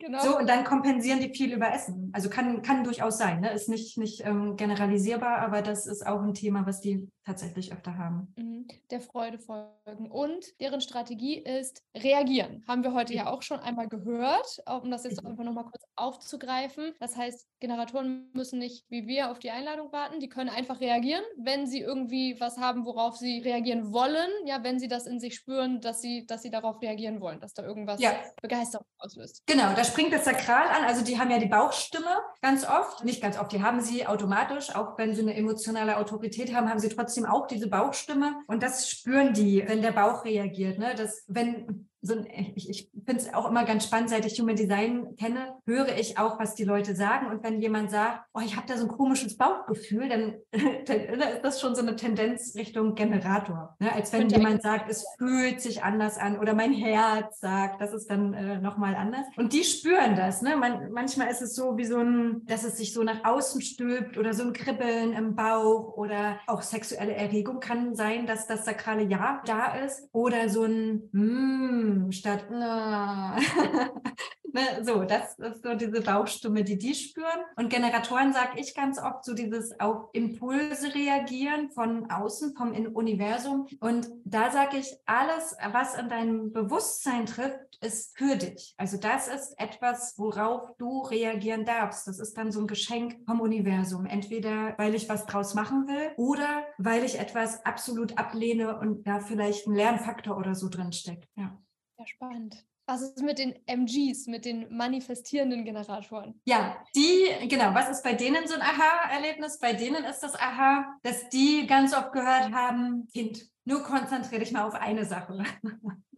Genau. 0.00 0.24
So, 0.24 0.38
und 0.38 0.48
dann 0.48 0.64
kompensieren 0.64 1.20
die 1.20 1.28
viel 1.28 1.52
über 1.52 1.72
Essen. 1.72 2.10
Also 2.14 2.30
kann, 2.30 2.62
kann 2.62 2.82
durchaus 2.84 3.18
sein, 3.18 3.40
ne? 3.40 3.52
ist 3.52 3.68
nicht, 3.68 3.98
nicht 3.98 4.24
ähm, 4.24 4.56
generalisierbar, 4.56 5.38
aber 5.38 5.60
das 5.60 5.86
ist 5.86 6.06
auch 6.06 6.22
ein 6.22 6.32
Thema, 6.32 6.66
was 6.66 6.80
die 6.80 7.06
tatsächlich 7.24 7.72
öfter 7.72 7.96
haben. 7.96 8.32
Mhm. 8.36 8.66
Der 8.90 9.00
Freude 9.00 9.38
folgen. 9.38 10.10
Und 10.10 10.58
deren 10.58 10.80
Strategie 10.80 11.38
ist 11.38 11.84
reagieren. 11.94 12.64
Haben 12.66 12.82
wir 12.82 12.94
heute 12.94 13.14
ja 13.14 13.26
auch 13.26 13.42
schon 13.42 13.60
einmal 13.60 13.88
gehört, 13.88 14.62
um 14.66 14.90
das 14.90 15.04
jetzt 15.04 15.24
einfach 15.24 15.44
nochmal 15.44 15.69
kurz 15.70 15.84
aufzugreifen. 15.96 16.94
Das 16.98 17.16
heißt, 17.16 17.46
Generatoren 17.60 18.30
müssen 18.32 18.58
nicht 18.58 18.84
wie 18.88 19.06
wir 19.06 19.30
auf 19.30 19.38
die 19.38 19.50
Einladung 19.50 19.92
warten, 19.92 20.20
die 20.20 20.28
können 20.28 20.50
einfach 20.50 20.80
reagieren, 20.80 21.22
wenn 21.36 21.66
sie 21.66 21.80
irgendwie 21.80 22.38
was 22.40 22.58
haben, 22.58 22.84
worauf 22.84 23.16
sie 23.16 23.40
reagieren 23.40 23.92
wollen, 23.92 24.30
ja, 24.46 24.62
wenn 24.62 24.78
sie 24.78 24.88
das 24.88 25.06
in 25.06 25.20
sich 25.20 25.34
spüren, 25.34 25.80
dass 25.80 26.00
sie, 26.00 26.26
dass 26.26 26.42
sie 26.42 26.50
darauf 26.50 26.80
reagieren 26.80 27.20
wollen, 27.20 27.40
dass 27.40 27.54
da 27.54 27.62
irgendwas 27.62 28.00
ja. 28.00 28.12
Begeisterung 28.40 28.86
auslöst. 28.98 29.42
Genau, 29.46 29.74
da 29.74 29.84
springt 29.84 30.12
das 30.12 30.24
Sakral 30.24 30.68
an. 30.68 30.84
Also 30.84 31.04
die 31.04 31.18
haben 31.18 31.30
ja 31.30 31.38
die 31.38 31.46
Bauchstimme 31.46 32.16
ganz 32.40 32.66
oft, 32.66 33.04
nicht 33.04 33.22
ganz 33.22 33.38
oft, 33.38 33.52
die 33.52 33.62
haben 33.62 33.80
sie 33.80 34.06
automatisch, 34.06 34.74
auch 34.74 34.96
wenn 34.98 35.14
sie 35.14 35.22
eine 35.22 35.34
emotionale 35.34 35.98
Autorität 35.98 36.54
haben, 36.54 36.68
haben 36.68 36.80
sie 36.80 36.88
trotzdem 36.88 37.26
auch 37.26 37.46
diese 37.46 37.68
Bauchstimme. 37.68 38.42
Und 38.46 38.62
das 38.62 38.88
spüren 38.88 39.32
die, 39.34 39.62
wenn 39.66 39.82
der 39.82 39.92
Bauch 39.92 40.24
reagiert. 40.24 40.78
Ne? 40.78 40.94
Das, 40.96 41.24
wenn 41.28 41.89
so 42.02 42.14
ein, 42.14 42.26
ich, 42.54 42.68
ich 42.68 42.90
finde 43.04 43.22
es 43.22 43.34
auch 43.34 43.48
immer 43.48 43.64
ganz 43.64 43.84
spannend, 43.84 44.10
seit 44.10 44.24
ich 44.24 44.40
Human 44.40 44.56
Design 44.56 45.16
kenne, 45.16 45.54
höre 45.66 45.96
ich 45.98 46.18
auch, 46.18 46.38
was 46.38 46.54
die 46.54 46.64
Leute 46.64 46.96
sagen. 46.96 47.26
Und 47.26 47.42
wenn 47.42 47.60
jemand 47.60 47.90
sagt, 47.90 48.22
oh, 48.32 48.40
ich 48.40 48.56
habe 48.56 48.66
da 48.66 48.76
so 48.76 48.84
ein 48.84 48.90
komisches 48.90 49.36
Bauchgefühl, 49.36 50.08
dann, 50.08 50.34
dann, 50.86 51.20
ist 51.20 51.42
das 51.42 51.60
schon 51.60 51.74
so 51.74 51.82
eine 51.82 51.96
Tendenz 51.96 52.54
Richtung 52.56 52.94
Generator. 52.94 53.76
Ne? 53.80 53.92
Als 53.92 54.12
wenn 54.12 54.28
jemand 54.28 54.62
sagt, 54.62 54.90
es 54.90 55.04
fühlt 55.18 55.60
sich 55.60 55.82
anders 55.82 56.16
an 56.16 56.38
oder 56.38 56.54
mein 56.54 56.72
Herz 56.72 57.40
sagt, 57.40 57.80
das 57.80 57.92
ist 57.92 58.10
dann 58.10 58.32
äh, 58.32 58.58
nochmal 58.60 58.94
anders. 58.94 59.26
Und 59.36 59.52
die 59.52 59.64
spüren 59.64 60.16
das. 60.16 60.40
Ne? 60.42 60.56
Man, 60.56 60.92
manchmal 60.92 61.28
ist 61.28 61.42
es 61.42 61.54
so 61.54 61.76
wie 61.76 61.84
so 61.84 61.98
ein, 61.98 62.42
dass 62.46 62.64
es 62.64 62.78
sich 62.78 62.94
so 62.94 63.02
nach 63.02 63.24
außen 63.24 63.60
stülpt 63.60 64.16
oder 64.16 64.32
so 64.32 64.44
ein 64.44 64.52
Kribbeln 64.52 65.12
im 65.12 65.34
Bauch 65.34 65.96
oder 65.96 66.38
auch 66.46 66.62
sexuelle 66.62 67.14
Erregung 67.14 67.60
kann 67.60 67.94
sein, 67.94 68.26
dass 68.26 68.46
das 68.46 68.64
sakrale 68.64 69.02
Ja 69.02 69.42
da 69.44 69.74
ist 69.74 70.08
oder 70.12 70.48
so 70.48 70.64
ein 70.64 71.08
mm, 71.12 71.89
statt 72.12 72.50
ne, 74.52 74.82
so, 74.82 75.04
das 75.04 75.38
ist 75.38 75.62
so 75.62 75.74
diese 75.74 76.00
Bauchstimme, 76.00 76.64
die 76.64 76.78
die 76.78 76.94
spüren. 76.94 77.40
Und 77.56 77.70
Generatoren 77.70 78.32
sage 78.32 78.58
ich 78.58 78.74
ganz 78.74 78.98
oft 78.98 79.24
so 79.24 79.34
dieses 79.34 79.78
auf 79.80 80.08
Impulse 80.12 80.94
reagieren 80.94 81.70
von 81.70 82.10
außen, 82.10 82.54
vom 82.56 82.72
Universum. 82.72 83.66
Und 83.80 84.08
da 84.24 84.50
sage 84.50 84.78
ich, 84.78 84.94
alles, 85.06 85.56
was 85.72 85.94
in 85.94 86.08
deinem 86.08 86.52
Bewusstsein 86.52 87.26
trifft, 87.26 87.78
ist 87.80 88.16
für 88.16 88.36
dich. 88.36 88.74
Also 88.76 88.98
das 88.98 89.28
ist 89.28 89.58
etwas, 89.58 90.14
worauf 90.18 90.76
du 90.78 91.02
reagieren 91.02 91.64
darfst. 91.64 92.06
Das 92.06 92.18
ist 92.18 92.36
dann 92.36 92.52
so 92.52 92.60
ein 92.60 92.66
Geschenk 92.66 93.18
vom 93.26 93.40
Universum. 93.40 94.06
Entweder 94.06 94.74
weil 94.78 94.94
ich 94.94 95.08
was 95.08 95.26
draus 95.26 95.54
machen 95.54 95.86
will 95.86 96.12
oder 96.16 96.64
weil 96.78 97.04
ich 97.04 97.18
etwas 97.18 97.64
absolut 97.64 98.18
ablehne 98.18 98.78
und 98.78 99.06
da 99.06 99.20
vielleicht 99.20 99.66
ein 99.66 99.74
Lernfaktor 99.74 100.36
oder 100.36 100.54
so 100.54 100.68
drin 100.68 100.92
steckt. 100.92 101.28
Ja. 101.36 101.58
Ja, 102.00 102.06
spannend. 102.06 102.64
Was 102.86 103.02
ist 103.02 103.20
mit 103.20 103.38
den 103.38 103.54
MGs, 103.66 104.26
mit 104.26 104.46
den 104.46 104.74
manifestierenden 104.74 105.66
Generatoren? 105.66 106.40
Ja, 106.46 106.82
die, 106.96 107.26
genau, 107.46 107.74
was 107.74 107.90
ist 107.90 108.02
bei 108.02 108.14
denen 108.14 108.48
so 108.48 108.54
ein 108.54 108.62
Aha-Erlebnis? 108.62 109.58
Bei 109.58 109.74
denen 109.74 110.04
ist 110.04 110.20
das 110.20 110.34
Aha, 110.34 110.96
dass 111.02 111.28
die 111.28 111.66
ganz 111.66 111.94
oft 111.94 112.12
gehört 112.12 112.52
haben, 112.52 113.06
Kind, 113.12 113.46
nur 113.66 113.82
konzentriere 113.82 114.40
dich 114.40 114.50
mal 114.50 114.66
auf 114.66 114.72
eine 114.72 115.04
Sache. 115.04 115.44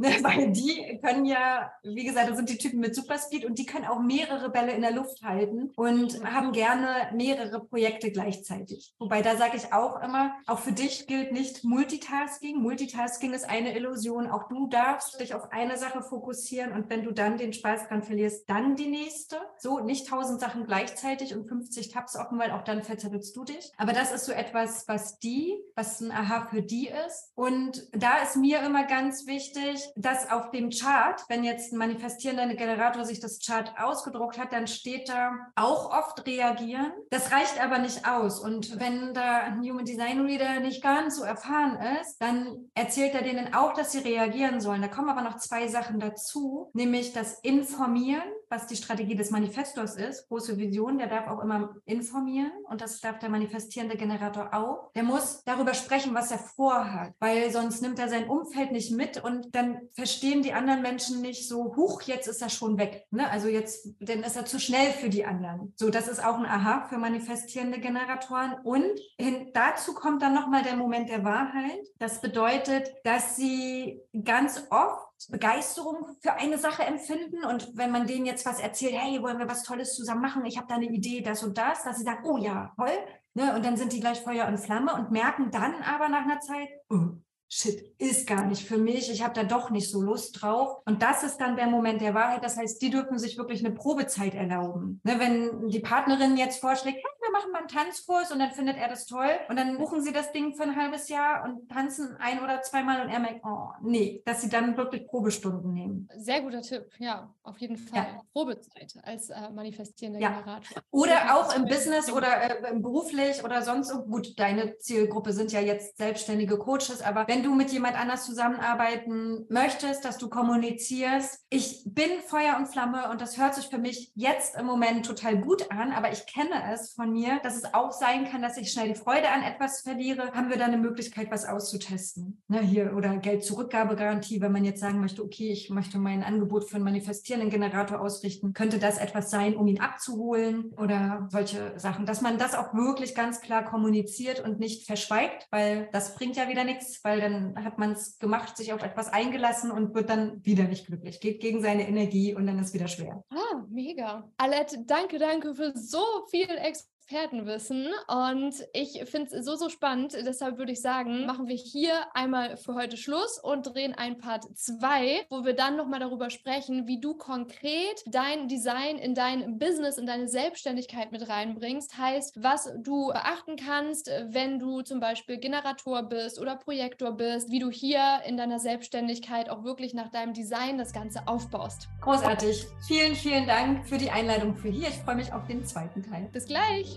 Ne, 0.02 0.18
weil 0.22 0.50
die 0.50 0.98
können 1.00 1.24
ja, 1.24 1.72
wie 1.84 2.04
gesagt, 2.04 2.28
das 2.28 2.36
sind 2.36 2.48
die 2.48 2.58
Typen 2.58 2.80
mit 2.80 2.96
Superspeed 2.96 3.44
und 3.44 3.56
die 3.56 3.66
können 3.66 3.84
auch 3.84 4.00
mehrere 4.00 4.50
Bälle 4.50 4.72
in 4.72 4.82
der 4.82 4.90
Luft 4.90 5.22
halten 5.22 5.70
und 5.76 6.24
haben 6.24 6.50
gerne 6.50 7.12
mehrere 7.14 7.64
Projekte 7.64 8.10
gleichzeitig. 8.10 8.92
Wobei 8.98 9.22
da 9.22 9.36
sage 9.36 9.56
ich 9.56 9.72
auch 9.72 10.02
immer, 10.02 10.34
auch 10.48 10.58
für 10.58 10.72
dich 10.72 11.06
gilt 11.06 11.30
nicht 11.30 11.62
Multitasking. 11.62 12.60
Multitasking 12.60 13.32
ist 13.32 13.48
eine 13.48 13.76
Illusion. 13.76 14.28
Auch 14.28 14.48
du 14.48 14.66
darfst 14.66 15.20
dich 15.20 15.34
auf 15.34 15.52
eine 15.52 15.78
Sache 15.78 16.02
fokussieren 16.02 16.72
und 16.72 16.90
wenn 16.90 17.04
du 17.04 17.12
dann 17.12 17.38
den 17.38 17.52
Spaß 17.52 17.86
dran 17.86 18.02
verlierst, 18.02 18.50
dann 18.50 18.74
die 18.74 18.88
nächste. 18.88 19.36
So, 19.58 19.78
nicht 19.78 20.08
tausend 20.08 20.40
Sachen 20.40 20.66
gleichzeitig 20.66 21.32
und 21.32 21.46
50 21.46 21.90
Tabs 21.90 22.16
offen, 22.16 22.40
weil 22.40 22.50
auch 22.50 22.64
dann 22.64 22.82
verzettelst 22.82 23.36
du 23.36 23.44
dich. 23.44 23.70
Aber 23.76 23.92
das 23.92 24.10
ist 24.10 24.24
so 24.24 24.32
etwas, 24.32 24.88
was 24.88 25.20
die, 25.20 25.56
was 25.76 26.00
ein 26.00 26.10
Aha 26.10 26.48
für 26.50 26.62
die 26.62 26.88
ist. 27.06 27.30
Und 27.36 27.88
da 27.92 28.18
ist 28.18 28.34
mir 28.34 28.62
immer 28.62 28.84
ganz 28.84 29.28
wichtig, 29.28 29.91
dass 29.96 30.30
auf 30.30 30.50
dem 30.50 30.70
Chart, 30.70 31.22
wenn 31.28 31.44
jetzt 31.44 31.72
ein 31.72 31.78
manifestierender 31.78 32.54
Generator 32.54 33.04
sich 33.04 33.20
das 33.20 33.38
Chart 33.44 33.72
ausgedruckt 33.78 34.38
hat, 34.38 34.52
dann 34.52 34.66
steht 34.66 35.08
da 35.08 35.32
auch 35.56 35.90
oft 35.90 36.26
reagieren. 36.26 36.92
Das 37.10 37.32
reicht 37.32 37.62
aber 37.62 37.78
nicht 37.78 38.06
aus. 38.08 38.40
Und 38.40 38.78
wenn 38.80 39.14
da 39.14 39.38
ein 39.40 39.60
Human 39.62 39.84
Design 39.84 40.20
Reader 40.20 40.60
nicht 40.60 40.82
ganz 40.82 41.16
so 41.16 41.24
erfahren 41.24 41.78
ist, 42.00 42.18
dann 42.20 42.70
erzählt 42.74 43.14
er 43.14 43.22
denen 43.22 43.54
auch, 43.54 43.72
dass 43.74 43.92
sie 43.92 43.98
reagieren 43.98 44.60
sollen. 44.60 44.82
Da 44.82 44.88
kommen 44.88 45.08
aber 45.08 45.22
noch 45.22 45.36
zwei 45.36 45.68
Sachen 45.68 46.00
dazu, 46.00 46.70
nämlich 46.72 47.12
das 47.12 47.40
Informieren 47.40 48.22
was 48.52 48.66
die 48.66 48.76
Strategie 48.76 49.16
des 49.16 49.30
Manifestors 49.30 49.96
ist, 49.96 50.28
große 50.28 50.58
Vision, 50.58 50.98
der 50.98 51.06
darf 51.08 51.26
auch 51.26 51.40
immer 51.40 51.74
informieren 51.86 52.52
und 52.68 52.82
das 52.82 53.00
darf 53.00 53.18
der 53.18 53.30
manifestierende 53.30 53.96
Generator 53.96 54.50
auch. 54.52 54.92
Der 54.92 55.04
muss 55.04 55.42
darüber 55.44 55.72
sprechen, 55.72 56.14
was 56.14 56.30
er 56.30 56.38
vorhat, 56.38 57.14
weil 57.18 57.50
sonst 57.50 57.80
nimmt 57.80 57.98
er 57.98 58.10
sein 58.10 58.28
Umfeld 58.28 58.70
nicht 58.70 58.92
mit 58.92 59.24
und 59.24 59.54
dann 59.54 59.80
verstehen 59.94 60.42
die 60.42 60.52
anderen 60.52 60.82
Menschen 60.82 61.22
nicht 61.22 61.48
so, 61.48 61.74
huch, 61.76 62.02
jetzt 62.02 62.28
ist 62.28 62.42
er 62.42 62.50
schon 62.50 62.76
weg. 62.76 63.06
Ne? 63.10 63.28
Also 63.30 63.48
jetzt, 63.48 63.88
dann 64.00 64.22
ist 64.22 64.36
er 64.36 64.44
zu 64.44 64.60
schnell 64.60 64.92
für 64.92 65.08
die 65.08 65.24
anderen. 65.24 65.72
So, 65.76 65.88
das 65.88 66.06
ist 66.06 66.22
auch 66.22 66.38
ein 66.38 66.44
Aha 66.44 66.86
für 66.90 66.98
manifestierende 66.98 67.80
Generatoren. 67.80 68.54
Und 68.64 69.00
hin, 69.18 69.50
dazu 69.54 69.94
kommt 69.94 70.20
dann 70.20 70.34
nochmal 70.34 70.62
der 70.62 70.76
Moment 70.76 71.08
der 71.08 71.24
Wahrheit. 71.24 71.80
Das 71.98 72.20
bedeutet, 72.20 72.92
dass 73.04 73.36
sie 73.36 74.02
ganz 74.24 74.66
oft 74.70 75.11
Begeisterung 75.28 76.16
für 76.20 76.34
eine 76.34 76.58
Sache 76.58 76.82
empfinden 76.84 77.44
und 77.44 77.76
wenn 77.76 77.90
man 77.90 78.06
denen 78.06 78.26
jetzt 78.26 78.46
was 78.46 78.60
erzählt, 78.60 78.94
hey, 78.96 79.22
wollen 79.22 79.38
wir 79.38 79.48
was 79.48 79.62
Tolles 79.62 79.94
zusammen 79.94 80.22
machen, 80.22 80.44
ich 80.46 80.56
habe 80.56 80.66
da 80.68 80.76
eine 80.76 80.86
Idee, 80.86 81.22
das 81.22 81.42
und 81.42 81.58
das, 81.58 81.84
dass 81.84 81.98
sie 81.98 82.04
sagen, 82.04 82.24
oh 82.24 82.36
ja, 82.36 82.72
toll, 82.76 82.90
ne? 83.34 83.54
und 83.54 83.64
dann 83.64 83.76
sind 83.76 83.92
die 83.92 84.00
gleich 84.00 84.20
Feuer 84.20 84.46
und 84.46 84.58
Flamme 84.58 84.94
und 84.94 85.10
merken 85.10 85.50
dann 85.50 85.74
aber 85.82 86.08
nach 86.08 86.22
einer 86.22 86.40
Zeit, 86.40 86.68
oh, 86.90 87.16
shit, 87.52 87.92
ist 87.98 88.26
gar 88.26 88.46
nicht 88.46 88.66
für 88.66 88.78
mich, 88.78 89.10
ich 89.10 89.22
habe 89.22 89.34
da 89.34 89.44
doch 89.44 89.68
nicht 89.68 89.90
so 89.90 90.00
Lust 90.00 90.40
drauf. 90.40 90.80
Und 90.86 91.02
das 91.02 91.22
ist 91.22 91.36
dann 91.36 91.54
der 91.54 91.66
Moment 91.66 92.00
der 92.00 92.14
Wahrheit. 92.14 92.42
Das 92.42 92.56
heißt, 92.56 92.80
die 92.80 92.88
dürfen 92.88 93.18
sich 93.18 93.36
wirklich 93.36 93.64
eine 93.64 93.74
Probezeit 93.74 94.34
erlauben. 94.34 95.00
Ne, 95.04 95.18
wenn 95.18 95.68
die 95.68 95.80
Partnerin 95.80 96.38
jetzt 96.38 96.60
vorschlägt, 96.60 96.96
hey, 96.96 97.12
wir 97.20 97.30
machen 97.30 97.52
mal 97.52 97.58
einen 97.58 97.68
Tanzkurs 97.68 98.32
und 98.32 98.38
dann 98.38 98.52
findet 98.52 98.78
er 98.78 98.88
das 98.88 99.06
toll 99.06 99.28
und 99.48 99.56
dann 99.56 99.76
buchen 99.76 100.00
sie 100.00 100.12
das 100.12 100.32
Ding 100.32 100.54
für 100.54 100.62
ein 100.62 100.76
halbes 100.76 101.08
Jahr 101.08 101.44
und 101.44 101.68
tanzen 101.68 102.16
ein 102.18 102.42
oder 102.42 102.62
zweimal 102.62 103.02
und 103.02 103.10
er 103.10 103.20
merkt, 103.20 103.44
oh 103.44 103.68
nee, 103.82 104.22
dass 104.24 104.40
sie 104.40 104.48
dann 104.48 104.76
wirklich 104.76 105.06
Probestunden 105.06 105.72
nehmen. 105.72 106.08
Sehr 106.16 106.40
guter 106.40 106.62
Tipp, 106.62 106.86
ja, 106.98 107.32
auf 107.42 107.58
jeden 107.58 107.76
Fall. 107.76 108.06
Ja. 108.14 108.22
Probezeit 108.32 108.94
als 109.02 109.28
äh, 109.28 109.50
manifestierender 109.50 110.20
ja. 110.20 110.40
Generator. 110.40 110.82
Oder 110.90 111.36
auch 111.36 111.54
im 111.54 111.66
Business 111.66 112.10
oder 112.10 112.50
äh, 112.50 112.74
beruflich 112.74 113.44
oder 113.44 113.62
sonst. 113.62 113.92
Gut, 113.92 114.38
deine 114.38 114.78
Zielgruppe 114.78 115.32
sind 115.32 115.52
ja 115.52 115.60
jetzt 115.60 115.98
selbstständige 115.98 116.56
Coaches, 116.56 117.02
aber 117.02 117.28
wenn 117.28 117.41
du 117.42 117.54
mit 117.54 117.70
jemand 117.70 117.98
anders 117.98 118.24
zusammenarbeiten 118.24 119.46
möchtest, 119.48 120.04
dass 120.04 120.18
du 120.18 120.28
kommunizierst. 120.28 121.44
Ich 121.50 121.82
bin 121.86 122.10
Feuer 122.26 122.56
und 122.58 122.68
Flamme 122.68 123.10
und 123.10 123.20
das 123.20 123.38
hört 123.38 123.54
sich 123.54 123.66
für 123.66 123.78
mich 123.78 124.12
jetzt 124.14 124.56
im 124.56 124.66
Moment 124.66 125.06
total 125.06 125.38
gut 125.38 125.70
an, 125.70 125.92
aber 125.92 126.12
ich 126.12 126.26
kenne 126.26 126.72
es 126.72 126.92
von 126.92 127.12
mir, 127.12 127.40
dass 127.42 127.56
es 127.56 127.74
auch 127.74 127.92
sein 127.92 128.28
kann, 128.28 128.42
dass 128.42 128.56
ich 128.56 128.72
schnell 128.72 128.88
die 128.88 128.94
Freude 128.94 129.30
an 129.30 129.42
etwas 129.42 129.82
verliere, 129.82 130.32
haben 130.32 130.50
wir 130.50 130.56
da 130.56 130.66
eine 130.66 130.78
Möglichkeit, 130.78 131.30
was 131.30 131.46
auszutesten. 131.46 132.42
Ne, 132.48 132.60
hier 132.60 132.94
oder 132.96 133.16
Geld-Zurückgabegarantie, 133.16 134.40
wenn 134.40 134.52
man 134.52 134.64
jetzt 134.64 134.80
sagen 134.80 135.00
möchte, 135.00 135.22
okay, 135.22 135.50
ich 135.50 135.70
möchte 135.70 135.98
mein 135.98 136.22
Angebot 136.22 136.68
für 136.68 136.76
einen 136.76 136.84
manifestierenden 136.84 137.50
Generator 137.50 138.00
ausrichten, 138.00 138.52
könnte 138.52 138.78
das 138.78 138.98
etwas 138.98 139.30
sein, 139.30 139.56
um 139.56 139.66
ihn 139.66 139.80
abzuholen 139.80 140.72
oder 140.76 141.28
solche 141.30 141.78
Sachen, 141.78 142.06
dass 142.06 142.20
man 142.20 142.38
das 142.38 142.54
auch 142.54 142.74
wirklich 142.74 143.14
ganz 143.14 143.40
klar 143.40 143.64
kommuniziert 143.64 144.40
und 144.40 144.58
nicht 144.58 144.86
verschweigt, 144.86 145.46
weil 145.50 145.88
das 145.92 146.14
bringt 146.14 146.36
ja 146.36 146.48
wieder 146.48 146.64
nichts, 146.64 147.00
weil 147.04 147.20
dann 147.20 147.31
hat 147.56 147.78
man 147.78 147.92
es 147.92 148.18
gemacht, 148.18 148.56
sich 148.56 148.72
auf 148.72 148.82
etwas 148.82 149.08
eingelassen 149.08 149.70
und 149.70 149.94
wird 149.94 150.10
dann 150.10 150.44
wieder 150.44 150.64
nicht 150.64 150.86
glücklich, 150.86 151.20
geht 151.20 151.40
gegen 151.40 151.62
seine 151.62 151.88
Energie 151.88 152.34
und 152.34 152.46
dann 152.46 152.58
ist 152.58 152.74
wieder 152.74 152.88
schwer. 152.88 153.24
Ah, 153.30 153.62
mega. 153.68 154.30
Alette, 154.36 154.84
danke, 154.84 155.18
danke 155.18 155.54
für 155.54 155.72
so 155.76 156.02
viel 156.30 156.48
Expertise. 156.48 156.92
Expertenwissen 157.12 157.88
und 158.08 158.54
ich 158.72 159.04
finde 159.04 159.36
es 159.36 159.44
so, 159.44 159.54
so 159.54 159.68
spannend. 159.68 160.14
Deshalb 160.14 160.56
würde 160.56 160.72
ich 160.72 160.80
sagen, 160.80 161.26
machen 161.26 161.46
wir 161.46 161.56
hier 161.56 161.92
einmal 162.14 162.56
für 162.56 162.74
heute 162.74 162.96
Schluss 162.96 163.38
und 163.38 163.66
drehen 163.66 163.94
ein 163.94 164.16
Part 164.16 164.46
2, 164.56 165.26
wo 165.28 165.44
wir 165.44 165.52
dann 165.52 165.76
nochmal 165.76 166.00
darüber 166.00 166.30
sprechen, 166.30 166.86
wie 166.86 167.00
du 167.00 167.14
konkret 167.14 168.02
dein 168.06 168.48
Design 168.48 168.96
in 168.96 169.14
dein 169.14 169.58
Business, 169.58 169.98
in 169.98 170.06
deine 170.06 170.26
Selbstständigkeit 170.26 171.12
mit 171.12 171.28
reinbringst. 171.28 171.98
Heißt, 171.98 172.42
was 172.42 172.72
du 172.78 173.08
beachten 173.08 173.56
kannst, 173.56 174.10
wenn 174.28 174.58
du 174.58 174.80
zum 174.80 174.98
Beispiel 174.98 175.36
Generator 175.36 176.02
bist 176.04 176.40
oder 176.40 176.56
Projektor 176.56 177.12
bist, 177.12 177.50
wie 177.50 177.58
du 177.58 177.70
hier 177.70 178.22
in 178.26 178.38
deiner 178.38 178.58
Selbstständigkeit 178.58 179.50
auch 179.50 179.64
wirklich 179.64 179.92
nach 179.92 180.08
deinem 180.08 180.32
Design 180.32 180.78
das 180.78 180.94
Ganze 180.94 181.28
aufbaust. 181.28 181.88
Großartig. 182.00 182.66
Vielen, 182.86 183.14
vielen 183.14 183.46
Dank 183.46 183.86
für 183.86 183.98
die 183.98 184.10
Einladung 184.10 184.54
für 184.54 184.70
hier. 184.70 184.88
Ich 184.88 184.96
freue 184.96 185.16
mich 185.16 185.32
auf 185.32 185.46
den 185.46 185.64
zweiten 185.66 186.02
Teil. 186.02 186.28
Bis 186.32 186.46
gleich. 186.46 186.96